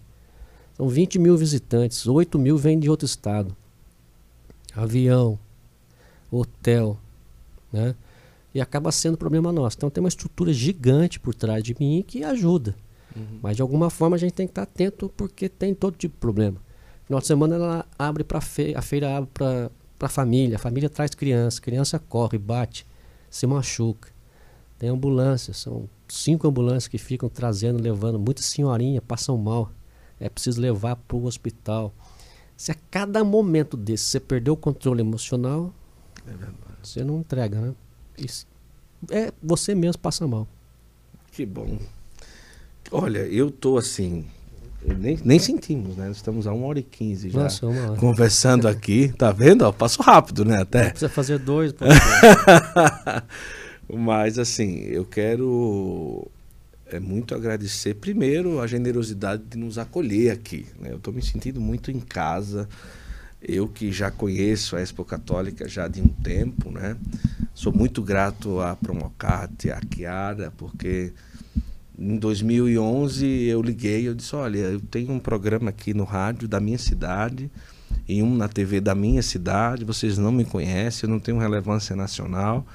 São 0.76 0.88
20 0.88 1.20
mil 1.20 1.36
visitantes, 1.36 2.08
8 2.08 2.40
mil 2.40 2.58
vêm 2.58 2.80
de 2.80 2.90
outro 2.90 3.06
estado. 3.06 3.56
Avião, 4.74 5.38
hotel, 6.32 6.98
né? 7.74 7.94
E 8.54 8.62
acaba 8.62 8.92
sendo 8.92 9.18
problema 9.18 9.52
nosso. 9.52 9.76
Então 9.78 9.90
tem 9.90 10.02
uma 10.02 10.08
estrutura 10.08 10.54
gigante 10.54 11.20
por 11.20 11.36
trás 11.36 11.62
de 11.62 11.76
mim 11.80 12.04
que 12.08 12.24
ajuda. 12.24 12.74
Uhum. 13.16 13.40
Mas 13.42 13.56
de 13.56 13.62
alguma 13.62 13.90
forma 13.90 14.16
a 14.16 14.20
gente 14.20 14.34
tem 14.34 14.48
que 14.48 14.52
estar 14.52 14.64
atento 14.64 15.12
porque 15.18 15.50
tem 15.50 15.76
todo 15.76 15.96
tipo 15.96 16.16
de 16.16 16.20
problema. 16.20 16.58
Final 17.06 17.20
de 17.20 17.28
semana 17.28 17.56
ela 17.56 17.86
abre 17.98 18.24
para 18.24 18.40
feira, 18.40 18.80
a 18.80 18.82
feira 18.82 19.18
abre 19.18 19.30
para 19.34 19.70
a 20.00 20.10
família, 20.10 20.56
a 20.58 20.60
família 20.60 20.90
traz 20.90 21.14
criança, 21.16 21.62
criança 21.62 22.00
corre, 22.00 22.38
bate, 22.38 22.86
se 23.30 23.48
machuca. 23.48 24.10
Tem 24.78 24.90
ambulância, 24.90 25.54
são 25.54 25.90
cinco 26.08 26.48
ambulâncias 26.48 26.88
que 26.88 26.98
ficam 26.98 27.28
trazendo, 27.30 27.82
levando, 27.82 28.20
muita 28.20 28.42
senhorinha 28.42 29.02
passam 29.02 29.38
mal. 29.38 29.72
É 30.20 30.30
preciso 30.30 30.62
levar 30.62 30.96
para 30.96 31.18
o 31.18 31.26
hospital. 31.26 31.94
Se 32.56 32.72
a 32.72 32.76
cada 32.90 33.24
momento 33.24 33.76
desse 33.76 34.06
você 34.06 34.20
perder 34.20 34.52
o 34.52 34.58
controle 34.58 35.02
emocional, 35.02 35.74
é 36.28 36.34
você 36.82 37.04
não 37.04 37.20
entrega, 37.20 37.60
né? 37.60 37.76
Isso, 38.18 38.48
é 39.12 39.32
você 39.42 39.76
mesmo 39.76 40.00
passa 40.00 40.28
mal. 40.28 40.48
Que 41.32 41.46
bom. 41.46 41.78
Olha, 42.92 43.20
eu 43.20 43.52
tô 43.52 43.78
assim. 43.78 44.28
Nem, 44.86 45.20
nem 45.24 45.40
sentimos, 45.40 45.98
né? 45.98 46.10
Estamos 46.12 46.48
a 46.48 46.54
uma 46.54 46.68
hora 46.68 46.80
e 46.80 46.84
quinze 46.84 47.30
já 47.30 47.44
Nossa, 47.44 47.68
conversando 48.00 48.68
aqui. 48.68 49.14
Tá 49.18 49.32
vendo? 49.32 49.64
Ó, 49.64 49.72
passo 49.72 50.02
rápido, 50.02 50.46
né? 50.46 50.62
Até. 50.62 50.90
Precisa 50.90 51.10
fazer 51.10 51.40
dois. 51.40 51.74
Mas 53.90 54.38
assim, 54.38 54.82
eu 54.82 55.06
quero 55.06 56.30
é 56.90 57.00
muito 57.00 57.36
agradecer 57.36 57.96
primeiro 57.96 58.62
a 58.62 58.68
generosidade 58.68 59.44
de 59.44 59.58
nos 59.58 59.78
acolher 59.78 60.32
aqui. 60.32 60.66
Né? 60.80 60.92
Eu 60.92 60.98
estou 60.98 61.14
me 61.14 61.22
sentindo 61.22 61.60
muito 61.60 61.92
em 61.92 62.00
casa. 62.00 62.68
Eu 63.42 63.68
que 63.68 63.92
já 63.92 64.10
conheço 64.10 64.76
a 64.76 64.82
Expo 64.82 65.06
Católica 65.06 65.68
já 65.68 65.88
de 65.88 66.02
um 66.02 66.08
tempo, 66.08 66.72
né? 66.72 66.98
Sou 67.54 67.72
muito 67.72 68.02
grato 68.02 68.60
à 68.60 68.76
Promocate, 68.76 69.70
à 69.70 69.80
Chiara, 69.94 70.52
porque 70.58 71.14
em 71.98 72.18
2011 72.18 73.26
eu 73.26 73.62
liguei, 73.62 74.08
eu 74.08 74.14
disse, 74.14 74.36
olha, 74.36 74.60
eu 74.60 74.80
tenho 74.80 75.12
um 75.12 75.20
programa 75.20 75.70
aqui 75.70 75.94
no 75.94 76.04
rádio 76.04 76.48
da 76.48 76.60
minha 76.60 76.78
cidade 76.78 77.50
e 78.08 78.22
um 78.22 78.36
na 78.36 78.48
TV 78.48 78.80
da 78.80 78.94
minha 78.94 79.22
cidade, 79.24 79.84
vocês 79.84 80.18
não 80.18 80.32
me 80.32 80.46
conhecem, 80.46 81.08
eu 81.08 81.14
não 81.14 81.20
tenho 81.20 81.40
relevância 81.40 81.96
nacional, 81.96 82.66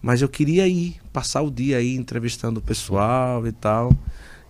mas 0.00 0.22
eu 0.22 0.28
queria 0.28 0.66
ir, 0.66 0.96
passar 1.12 1.42
o 1.42 1.50
dia 1.50 1.76
aí 1.76 1.94
entrevistando 1.94 2.60
o 2.60 2.62
pessoal 2.62 3.46
e 3.46 3.52
tal. 3.52 3.92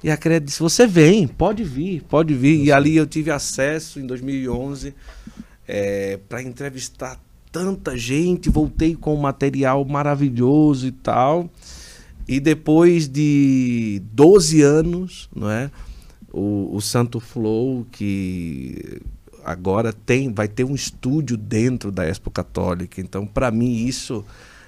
E 0.03 0.11
a 0.11 0.17
Crédito 0.17 0.49
disse: 0.49 0.61
Você 0.61 0.87
vem, 0.87 1.29
pode 1.29 1.63
vir, 1.63 2.03
pode 2.03 2.35
vir. 2.35 2.65
E 2.65 2.73
ali 2.73 2.97
eu 2.97 3.07
tive 3.07 3.31
acesso 3.31 4.01
em 4.01 4.07
2011 4.07 4.95
é, 5.69 6.19
para 6.29 6.43
entrevistar 6.43 7.21
tanta 7.53 7.97
gente. 7.97 8.49
Voltei 8.49 8.97
com 8.97 9.15
um 9.15 9.21
material 9.21 9.85
maravilhoso 9.85 10.87
e 10.87 10.93
tal. 10.93 11.49
E 12.27 12.39
depois 12.41 13.09
de 13.09 14.03
12 14.13 14.63
anos, 14.63 15.29
não 15.35 15.51
é? 15.51 15.71
O, 16.33 16.75
o 16.75 16.81
Santo 16.81 17.21
Flow, 17.21 17.87
que 17.91 19.01
agora 19.45 19.93
tem, 19.93 20.33
vai 20.33 20.49
ter 20.49 20.65
um 20.65 20.75
estúdio 20.75 21.37
dentro 21.37 21.91
da 21.91 22.07
Expo 22.07 22.31
Católica. 22.31 23.01
Então, 23.01 23.27
para 23.27 23.51
mim, 23.51 23.87
isso 23.87 24.25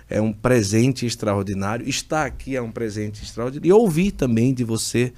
é 0.09 0.21
um 0.21 0.33
presente 0.33 1.07
extraordinário. 1.07 1.89
Estar 1.89 2.27
aqui 2.27 2.57
é 2.57 2.63
um 2.63 2.71
presente 2.71 3.23
extraordinário. 3.23 3.69
E 3.69 3.73
ouvir 3.73 4.13
também 4.13 4.53
de 4.53 4.65
você. 4.65 5.13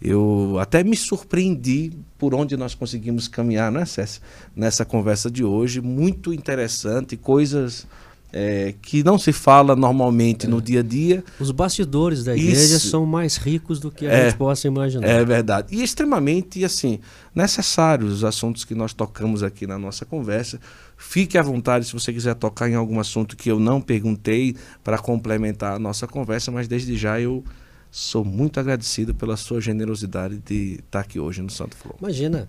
Eu 0.00 0.58
até 0.60 0.84
me 0.84 0.96
surpreendi 0.96 1.92
por 2.18 2.34
onde 2.34 2.54
nós 2.56 2.74
conseguimos 2.74 3.28
caminhar, 3.28 3.72
não 3.72 3.80
é, 3.80 3.86
César? 3.86 4.20
Nessa 4.54 4.84
conversa 4.84 5.30
de 5.30 5.42
hoje. 5.42 5.80
Muito 5.80 6.34
interessante, 6.34 7.16
coisas 7.16 7.86
é, 8.32 8.74
que 8.82 9.02
não 9.02 9.18
se 9.18 9.32
fala 9.32 9.74
normalmente 9.74 10.46
é. 10.46 10.48
no 10.48 10.60
dia 10.60 10.80
a 10.80 10.82
dia. 10.82 11.24
Os 11.38 11.50
bastidores 11.50 12.24
da 12.24 12.36
igreja 12.36 12.76
Isso, 12.76 12.88
são 12.88 13.06
mais 13.06 13.36
ricos 13.36 13.80
do 13.80 13.90
que 13.90 14.06
a 14.06 14.12
é, 14.12 14.24
gente 14.26 14.36
possa 14.36 14.66
imaginar. 14.66 15.06
É 15.06 15.24
verdade. 15.24 15.74
E 15.74 15.82
extremamente 15.82 16.64
assim, 16.64 16.98
necessários 17.34 18.12
os 18.12 18.24
assuntos 18.24 18.64
que 18.64 18.74
nós 18.74 18.92
tocamos 18.92 19.42
aqui 19.42 19.66
na 19.66 19.78
nossa 19.78 20.04
conversa. 20.04 20.60
Fique 20.96 21.38
à 21.38 21.42
vontade 21.42 21.86
se 21.86 21.92
você 21.92 22.12
quiser 22.12 22.34
tocar 22.34 22.68
em 22.68 22.74
algum 22.74 22.98
assunto 22.98 23.36
que 23.36 23.50
eu 23.50 23.58
não 23.58 23.80
perguntei 23.80 24.56
para 24.82 24.98
complementar 24.98 25.76
a 25.76 25.78
nossa 25.78 26.06
conversa, 26.06 26.50
mas 26.50 26.66
desde 26.66 26.96
já 26.96 27.20
eu 27.20 27.44
sou 27.90 28.24
muito 28.24 28.60
agradecido 28.60 29.14
pela 29.14 29.36
sua 29.36 29.60
generosidade 29.60 30.38
de 30.38 30.80
estar 30.84 31.00
aqui 31.00 31.18
hoje 31.18 31.40
no 31.40 31.50
Santo 31.50 31.76
Flor. 31.76 31.94
Imagina, 32.00 32.48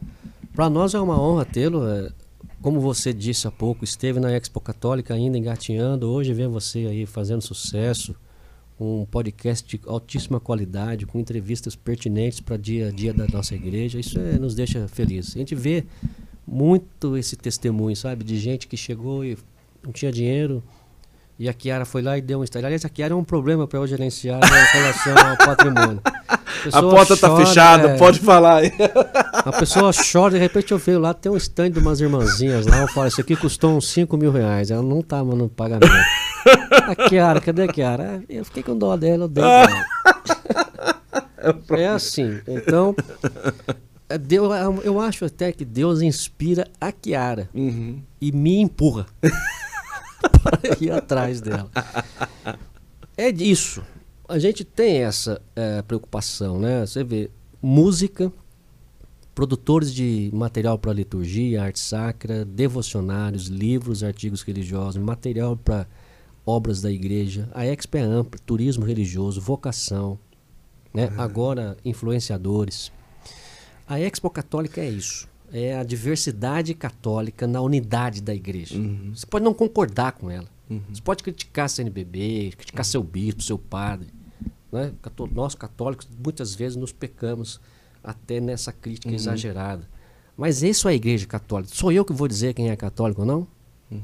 para 0.54 0.70
nós 0.70 0.94
é 0.94 1.00
uma 1.00 1.22
honra 1.22 1.46
tê-lo. 1.46 1.88
É, 1.88 2.10
como 2.62 2.80
você 2.80 3.14
disse 3.14 3.48
há 3.48 3.52
pouco, 3.52 3.84
esteve 3.84 4.20
na 4.20 4.32
Expo 4.36 4.60
Católica 4.60 5.14
ainda 5.14 5.38
engatinhando, 5.38 6.10
hoje 6.10 6.34
vê 6.34 6.48
você 6.48 6.80
aí 6.80 7.06
fazendo 7.06 7.42
sucesso, 7.42 8.16
um 8.80 9.06
podcast 9.06 9.68
de 9.68 9.82
altíssima 9.88 10.40
qualidade, 10.40 11.06
com 11.06 11.20
entrevistas 11.20 11.76
pertinentes 11.76 12.40
para 12.40 12.58
dia 12.58 12.90
a 12.90 12.92
dia 12.92 13.14
da 13.14 13.28
nossa 13.28 13.56
igreja. 13.56 14.00
Isso 14.00 14.20
é, 14.20 14.38
nos 14.38 14.54
deixa 14.54 14.88
felizes. 14.88 15.36
A 15.36 15.40
gente 15.40 15.56
vê 15.56 15.84
muito 16.46 17.18
esse 17.18 17.36
testemunho, 17.36 17.96
sabe? 17.96 18.24
De 18.24 18.38
gente 18.38 18.68
que 18.68 18.78
chegou 18.78 19.26
e 19.26 19.38
não 19.84 19.92
tinha 19.92 20.12
dinheiro. 20.12 20.64
E 21.40 21.50
a 21.50 21.54
Kiara 21.54 21.86
foi 21.86 22.02
lá 22.02 22.18
e 22.18 22.22
deu 22.22 22.40
um 22.40 22.44
estágio. 22.44 22.66
Aliás, 22.68 22.86
a 22.86 22.90
Kiara 22.90 23.14
é 23.14 23.18
um 23.18 23.24
problema 23.24 23.68
para 23.68 23.80
eu 23.80 23.88
gerenciar 23.88 24.40
em 24.44 24.78
relação 24.78 25.16
ao 25.18 25.38
patrimônio. 25.38 26.02
A, 26.74 26.80
a 26.80 26.82
porta 26.82 27.14
está 27.14 27.36
fechada, 27.36 27.90
é... 27.90 27.98
pode 27.98 28.20
falar 28.20 28.58
aí. 28.58 28.72
A 29.34 29.52
pessoa 29.52 29.92
chora, 29.94 30.34
de 30.34 30.40
repente 30.40 30.72
eu 30.72 30.78
vejo 30.78 31.00
lá, 31.00 31.14
tem 31.14 31.32
um 31.32 31.38
stand 31.38 31.72
de 31.72 31.80
umas 31.80 32.00
irmãzinhas 32.02 32.66
lá. 32.66 32.82
Eu 32.82 32.88
falo, 32.88 33.08
isso 33.08 33.22
aqui 33.22 33.36
custou 33.36 33.76
uns 33.76 33.90
5 33.90 34.18
mil 34.18 34.32
reais. 34.32 34.72
Ela 34.72 34.84
não 34.84 35.02
tá 35.02 35.24
no 35.24 35.50
pagamento. 35.50 35.92
A 36.72 36.96
Kiara, 36.96 37.42
cadê 37.42 37.64
a 37.64 37.68
Kiara? 37.68 38.24
Eu 38.30 38.46
fiquei 38.46 38.64
com 38.64 38.78
dó 38.78 38.96
dela, 38.96 39.26
eu 39.26 39.28
dei. 39.28 39.44
É 41.70 41.88
assim. 41.88 42.42
Então, 42.48 42.96
é, 44.10 44.18
Deus, 44.18 44.52
eu 44.84 45.00
acho 45.00 45.26
até 45.26 45.52
que 45.52 45.64
Deus 45.64 46.02
inspira 46.02 46.68
a 46.80 46.92
Kiara 46.92 47.50
uhum. 47.54 48.02
e 48.20 48.32
me 48.32 48.60
empurra 48.60 49.06
para 50.44 50.60
ir 50.82 50.92
atrás 50.92 51.42
dela. 51.42 51.70
É 53.16 53.32
disso. 53.32 53.84
A 54.28 54.38
gente 54.40 54.66
tem 54.66 55.04
essa 55.04 55.42
é, 55.56 55.82
preocupação, 55.82 56.60
né? 56.60 56.86
Você 56.86 57.02
vê 57.02 57.32
música, 57.62 58.32
produtores 59.34 59.94
de 59.94 60.30
material 60.34 60.78
para 60.78 60.92
liturgia, 60.92 61.64
arte 61.64 61.80
sacra, 61.80 62.44
devocionários, 62.44 63.48
livros, 63.48 64.04
artigos 64.04 64.42
religiosos, 64.42 65.02
material 65.02 65.56
para 65.56 65.88
obras 66.46 66.82
da 66.82 66.92
igreja. 66.92 67.50
A 67.54 67.66
Expo 67.66 67.98
é 67.98 68.02
ampla, 68.02 68.40
turismo 68.46 68.84
religioso, 68.84 69.40
vocação, 69.40 70.20
né? 70.94 71.08
Uhum. 71.08 71.22
Agora 71.22 71.78
influenciadores. 71.86 72.92
A 73.88 73.98
Expo 74.00 74.30
Católica 74.30 74.82
é 74.82 74.90
isso. 74.90 75.30
É 75.54 75.78
a 75.78 75.84
diversidade 75.84 76.74
católica 76.74 77.48
na 77.48 77.62
unidade 77.62 78.22
da 78.22 78.36
igreja. 78.36 78.78
Uhum. 78.78 79.12
Você 79.14 79.26
pode 79.26 79.46
não 79.46 79.54
concordar 79.54 80.12
com 80.12 80.30
ela. 80.30 80.48
Uhum. 80.70 80.82
Você 80.92 81.02
pode 81.02 81.24
criticar 81.24 81.66
a 81.66 81.70
CNBB, 81.70 82.52
criticar 82.58 82.86
uhum. 82.86 82.92
seu 82.92 83.04
bispo, 83.04 83.42
seu 83.42 83.58
padre. 83.58 84.17
Né? 84.72 84.94
Nós 85.32 85.56
católicos 85.56 86.08
muitas 86.24 86.54
vezes 86.54 86.76
nos 86.76 86.92
pecamos 86.92 87.60
até 88.04 88.40
nessa 88.40 88.72
crítica 88.72 89.10
uhum. 89.10 89.16
exagerada. 89.16 89.88
Mas 90.36 90.62
isso 90.62 90.88
é 90.88 90.92
a 90.92 90.96
igreja 90.96 91.26
católica. 91.26 91.74
Sou 91.74 91.92
eu 91.92 92.06
que 92.06 92.14
vou 92.14 92.28
dizer 92.28 92.54
quem 92.54 92.70
é 92.70 92.76
católico 92.76 93.22
ou 93.22 93.28
não? 93.28 93.48
Uhum. 93.92 94.02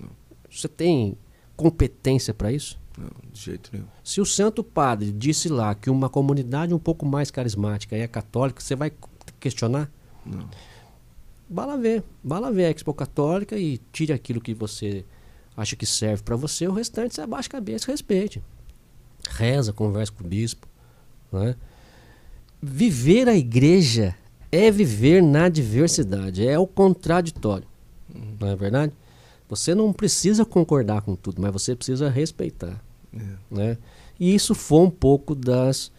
não. 0.00 0.10
Você 0.50 0.68
tem 0.68 1.16
competência 1.56 2.34
para 2.34 2.52
isso? 2.52 2.78
Não, 2.96 3.10
de 3.32 3.40
jeito 3.40 3.70
nenhum. 3.72 3.86
Se 4.04 4.20
o 4.20 4.26
Santo 4.26 4.62
Padre 4.62 5.10
disse 5.12 5.48
lá 5.48 5.74
que 5.74 5.88
uma 5.88 6.10
comunidade 6.10 6.74
um 6.74 6.78
pouco 6.78 7.06
mais 7.06 7.30
carismática 7.30 7.96
é 7.96 8.06
católica, 8.06 8.60
você 8.60 8.76
vai 8.76 8.92
questionar? 9.40 9.90
Não. 10.26 10.48
Bala 11.48 11.76
ver. 11.76 12.04
Bala 12.22 12.52
ver 12.52 12.66
a 12.66 12.70
Expo 12.70 12.92
Católica 12.92 13.58
e 13.58 13.78
tire 13.92 14.12
aquilo 14.12 14.40
que 14.40 14.54
você 14.54 15.04
acha 15.56 15.74
que 15.74 15.86
serve 15.86 16.22
para 16.22 16.36
você. 16.36 16.66
O 16.66 16.72
restante 16.72 17.14
você 17.14 17.20
abaixa 17.22 17.48
a 17.48 17.52
cabeça 17.52 17.90
e 17.90 17.92
respeite. 17.92 18.42
Reza, 19.28 19.72
conversa 19.72 20.12
com 20.12 20.24
o 20.24 20.26
bispo. 20.26 20.66
Né? 21.32 21.54
Viver 22.60 23.28
a 23.28 23.34
igreja 23.34 24.14
é 24.50 24.70
viver 24.70 25.22
na 25.22 25.48
diversidade. 25.48 26.46
É 26.46 26.58
o 26.58 26.66
contraditório. 26.66 27.66
Uhum. 28.14 28.36
Não 28.40 28.48
é 28.48 28.56
verdade? 28.56 28.92
Você 29.48 29.74
não 29.74 29.92
precisa 29.92 30.44
concordar 30.44 31.02
com 31.02 31.14
tudo, 31.14 31.40
mas 31.40 31.52
você 31.52 31.74
precisa 31.74 32.08
respeitar. 32.08 32.82
É. 33.14 33.20
Né? 33.50 33.78
E 34.18 34.34
isso 34.34 34.54
foi 34.54 34.80
um 34.80 34.90
pouco 34.90 35.34
das 35.34 35.90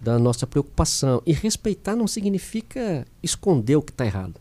da 0.00 0.18
nossa 0.18 0.46
preocupação. 0.46 1.22
E 1.26 1.32
respeitar 1.32 1.94
não 1.94 2.06
significa 2.06 3.06
esconder 3.22 3.76
o 3.76 3.82
que 3.82 3.92
está 3.92 4.06
errado. 4.06 4.40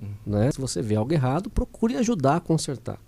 Uhum. 0.00 0.14
Né? 0.26 0.50
Se 0.52 0.60
você 0.60 0.82
vê 0.82 0.96
algo 0.96 1.12
errado, 1.12 1.48
procure 1.48 1.96
ajudar 1.96 2.36
a 2.36 2.40
consertar. 2.40 2.98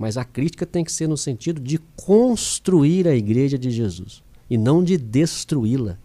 Mas 0.00 0.16
a 0.16 0.24
crítica 0.24 0.64
tem 0.64 0.82
que 0.82 0.90
ser 0.90 1.06
no 1.06 1.16
sentido 1.18 1.60
de 1.60 1.76
construir 1.94 3.06
a 3.06 3.14
igreja 3.14 3.58
de 3.58 3.70
Jesus 3.70 4.22
e 4.48 4.56
não 4.56 4.82
de 4.82 4.96
destruí-la. 4.96 5.98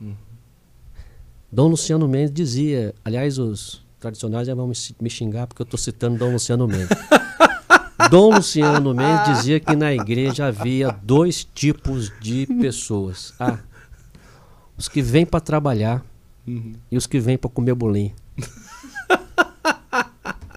Uhum. 0.00 0.14
Dom 1.50 1.66
Luciano 1.66 2.06
Mendes 2.06 2.32
dizia, 2.32 2.94
aliás, 3.04 3.36
os 3.36 3.84
tradicionais 3.98 4.46
já 4.46 4.54
vão 4.54 4.70
me 5.00 5.10
xingar 5.10 5.48
porque 5.48 5.62
eu 5.62 5.64
estou 5.64 5.76
citando 5.76 6.16
Dom 6.16 6.30
Luciano 6.30 6.68
Mendes. 6.68 6.96
Dom 8.08 8.36
Luciano 8.36 8.94
Mendes 8.94 9.38
dizia 9.38 9.58
que 9.58 9.74
na 9.74 9.92
igreja 9.92 10.46
havia 10.46 10.92
dois 11.02 11.42
tipos 11.42 12.12
de 12.20 12.46
pessoas. 12.46 13.34
Ah, 13.40 13.58
os 14.78 14.88
que 14.88 15.02
vêm 15.02 15.26
para 15.26 15.40
trabalhar 15.40 16.06
uhum. 16.46 16.74
e 16.88 16.96
os 16.96 17.04
que 17.04 17.18
vêm 17.18 17.36
para 17.36 17.50
comer 17.50 17.74
bolinho. 17.74 18.12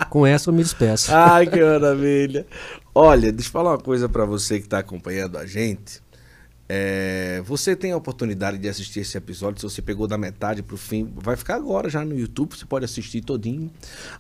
Com 0.09 0.25
essa 0.25 0.49
eu 0.49 0.53
me 0.53 0.63
despeço. 0.63 1.13
Ai, 1.13 1.47
que 1.47 1.61
maravilha. 1.61 2.45
Olha, 2.93 3.31
deixa 3.31 3.49
eu 3.49 3.53
falar 3.53 3.71
uma 3.71 3.77
coisa 3.77 4.09
para 4.09 4.25
você 4.25 4.59
que 4.59 4.65
está 4.65 4.79
acompanhando 4.79 5.37
a 5.37 5.45
gente. 5.45 6.01
É, 6.69 7.41
você 7.45 7.75
tem 7.75 7.93
a 7.93 7.97
oportunidade 7.97 8.57
de 8.57 8.67
assistir 8.67 8.99
esse 8.99 9.17
episódio. 9.17 9.59
Se 9.61 9.75
você 9.75 9.81
pegou 9.81 10.07
da 10.07 10.17
metade 10.17 10.61
para 10.61 10.75
o 10.75 10.77
fim, 10.77 11.09
vai 11.15 11.37
ficar 11.37 11.55
agora 11.55 11.89
já 11.89 12.03
no 12.03 12.17
YouTube. 12.17 12.55
Você 12.55 12.65
pode 12.65 12.85
assistir 12.85 13.21
todinho. 13.21 13.71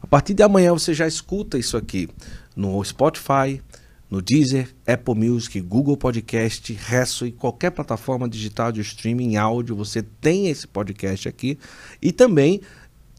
A 0.01 0.07
partir 0.07 0.33
de 0.33 0.43
amanhã 0.43 0.71
você 0.71 0.93
já 0.93 1.07
escuta 1.07 1.57
isso 1.57 1.75
aqui 1.75 2.07
no 2.55 2.83
Spotify, 2.83 3.61
no 4.09 4.21
Deezer, 4.21 4.73
Apple 4.85 5.15
Music, 5.15 5.59
Google 5.59 5.97
Podcast, 5.97 6.71
Resso 6.73 7.25
e 7.25 7.31
qualquer 7.31 7.71
plataforma 7.71 8.29
digital 8.29 8.71
de 8.71 8.79
streaming 8.79 9.35
áudio. 9.35 9.75
Você 9.75 10.01
tem 10.01 10.47
esse 10.47 10.67
podcast 10.67 11.27
aqui 11.27 11.59
e 12.01 12.13
também 12.13 12.61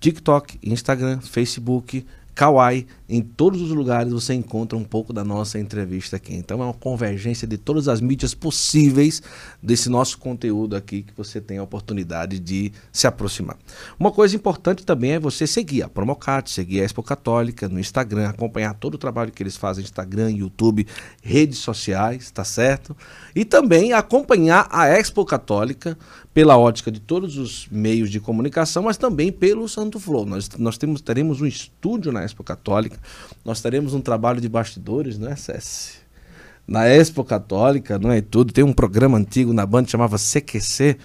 TikTok, 0.01 0.59
Instagram, 0.63 1.21
Facebook, 1.21 2.07
Kawaii, 2.39 2.87
em 3.09 3.21
todos 3.21 3.61
os 3.61 3.71
lugares 3.71 4.13
você 4.13 4.33
encontra 4.33 4.79
um 4.79 4.85
pouco 4.85 5.13
da 5.13 5.25
nossa 5.25 5.59
entrevista 5.59 6.15
aqui. 6.15 6.33
Então 6.35 6.63
é 6.63 6.67
uma 6.67 6.73
convergência 6.73 7.49
de 7.49 7.59
todas 7.59 7.89
as 7.89 8.01
mídias 8.01 8.33
possíveis 8.33 9.21
desse 9.61 9.89
nosso 9.89 10.19
conteúdo 10.19 10.77
aqui 10.77 11.03
que 11.03 11.13
você 11.17 11.41
tem 11.41 11.59
a 11.59 11.65
oportunidade 11.65 12.39
de 12.39 12.71
se 12.93 13.09
aproximar. 13.09 13.57
Uma 13.99 14.13
coisa 14.13 14.37
importante 14.37 14.87
também 14.87 15.15
é 15.15 15.19
você 15.19 15.49
seguir 15.49 15.83
a 15.83 15.89
Promocat, 15.89 16.49
seguir 16.49 16.81
a 16.81 16.85
Expo 16.85 17.03
Católica 17.03 17.69
no 17.69 17.81
Instagram, 17.81 18.29
acompanhar 18.29 18.73
todo 18.75 18.95
o 18.95 18.99
trabalho 18.99 19.33
que 19.33 19.43
eles 19.43 19.57
fazem 19.57 19.83
Instagram, 19.83 20.31
YouTube, 20.31 20.87
redes 21.21 21.59
sociais, 21.59 22.31
tá 22.31 22.45
certo? 22.45 22.97
E 23.35 23.45
também 23.45 23.93
acompanhar 23.93 24.69
a 24.71 24.87
Expo 24.87 25.25
Católica 25.25 25.99
pela 26.33 26.57
ótica 26.57 26.91
de 26.91 27.01
todos 27.01 27.37
os 27.37 27.67
meios 27.71 28.11
de 28.11 28.21
comunicação, 28.21 28.85
mas 28.85 28.97
também 28.97 29.33
pelo 29.33 29.69
Santo 29.69 29.99
Flow. 29.99 30.25
Nós, 30.25 30.49
nós 30.59 30.79
temos, 30.79 31.01
teremos 31.01 31.41
um 31.41 31.47
estúdio 31.47 32.13
na 32.13 32.25
Expo 32.25 32.45
Católica, 32.45 32.99
nós 33.45 33.61
teremos 33.61 33.95
um 33.95 34.01
trabalho 34.01 34.41
de 34.41 34.49
bastidores, 34.49 35.19
não 35.19 35.29
é, 35.29 35.37
Cessi? 35.37 35.99
Na 36.67 36.87
Expo 36.87 37.25
Católica, 37.25 37.99
não 37.99 38.13
é 38.13 38.21
tudo. 38.21 38.53
Tem 38.53 38.63
um 38.63 38.75
programa 38.75 39.17
antigo 39.17 39.55
na 39.55 39.65
banda 39.65 39.87
que 39.87 39.91
chamava 39.91 40.19
CQC, 40.19 40.99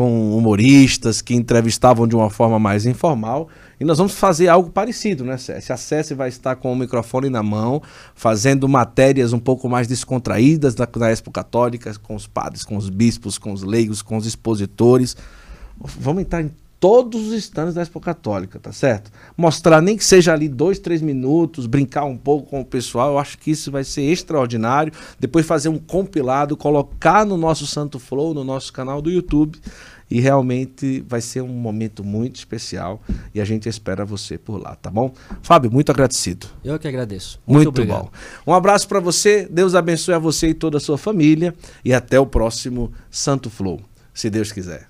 com 0.00 0.34
humoristas 0.34 1.20
que 1.20 1.34
entrevistavam 1.34 2.08
de 2.08 2.16
uma 2.16 2.30
forma 2.30 2.58
mais 2.58 2.86
informal. 2.86 3.50
E 3.78 3.84
nós 3.84 3.98
vamos 3.98 4.14
fazer 4.14 4.48
algo 4.48 4.70
parecido, 4.70 5.26
né, 5.26 5.36
Cessi? 5.36 5.74
A 5.74 5.76
Cessi 5.76 6.14
vai 6.14 6.30
estar 6.30 6.56
com 6.56 6.72
o 6.72 6.74
microfone 6.74 7.28
na 7.28 7.42
mão, 7.42 7.82
fazendo 8.14 8.66
matérias 8.66 9.34
um 9.34 9.38
pouco 9.38 9.68
mais 9.68 9.86
descontraídas 9.86 10.74
da, 10.74 10.86
da 10.86 11.10
Expo 11.10 11.30
Católica, 11.30 11.92
com 12.02 12.14
os 12.14 12.26
padres, 12.26 12.64
com 12.64 12.78
os 12.78 12.88
bispos, 12.88 13.36
com 13.36 13.52
os 13.52 13.62
leigos, 13.62 14.00
com 14.00 14.16
os 14.16 14.24
expositores. 14.24 15.14
Vamos 15.78 16.22
entrar 16.22 16.40
em 16.40 16.50
todos 16.80 17.28
os 17.28 17.34
stands 17.34 17.74
da 17.74 17.82
Expo 17.82 18.00
Católica, 18.00 18.58
tá 18.58 18.72
certo? 18.72 19.12
Mostrar 19.36 19.82
nem 19.82 19.96
que 19.98 20.04
seja 20.04 20.32
ali 20.32 20.48
dois, 20.48 20.78
três 20.78 21.02
minutos, 21.02 21.66
brincar 21.66 22.04
um 22.04 22.16
pouco 22.16 22.48
com 22.48 22.62
o 22.62 22.64
pessoal, 22.64 23.12
eu 23.12 23.18
acho 23.18 23.36
que 23.38 23.50
isso 23.50 23.70
vai 23.70 23.84
ser 23.84 24.02
extraordinário. 24.02 24.90
Depois 25.18 25.44
fazer 25.44 25.68
um 25.68 25.78
compilado, 25.78 26.56
colocar 26.56 27.26
no 27.26 27.36
nosso 27.36 27.66
Santo 27.66 27.98
Flow, 27.98 28.32
no 28.32 28.42
nosso 28.42 28.72
canal 28.72 29.02
do 29.02 29.10
YouTube 29.10 29.60
e 30.10 30.20
realmente 30.20 31.04
vai 31.06 31.20
ser 31.20 31.42
um 31.42 31.48
momento 31.48 32.02
muito 32.02 32.36
especial 32.36 33.00
e 33.32 33.40
a 33.40 33.44
gente 33.44 33.68
espera 33.68 34.04
você 34.04 34.36
por 34.36 34.60
lá, 34.60 34.74
tá 34.74 34.90
bom? 34.90 35.12
Fábio, 35.42 35.70
muito 35.70 35.92
agradecido. 35.92 36.48
Eu 36.64 36.78
que 36.78 36.88
agradeço. 36.88 37.38
Muito, 37.46 37.66
muito 37.66 37.86
bom. 37.86 38.10
Um 38.44 38.52
abraço 38.52 38.88
para 38.88 38.98
você, 38.98 39.46
Deus 39.48 39.74
abençoe 39.74 40.14
a 40.14 40.18
você 40.18 40.48
e 40.48 40.54
toda 40.54 40.78
a 40.78 40.80
sua 40.80 40.98
família 40.98 41.54
e 41.84 41.92
até 41.92 42.18
o 42.18 42.26
próximo 42.26 42.90
Santo 43.10 43.48
Flow, 43.50 43.80
se 44.12 44.28
Deus 44.28 44.50
quiser. 44.50 44.86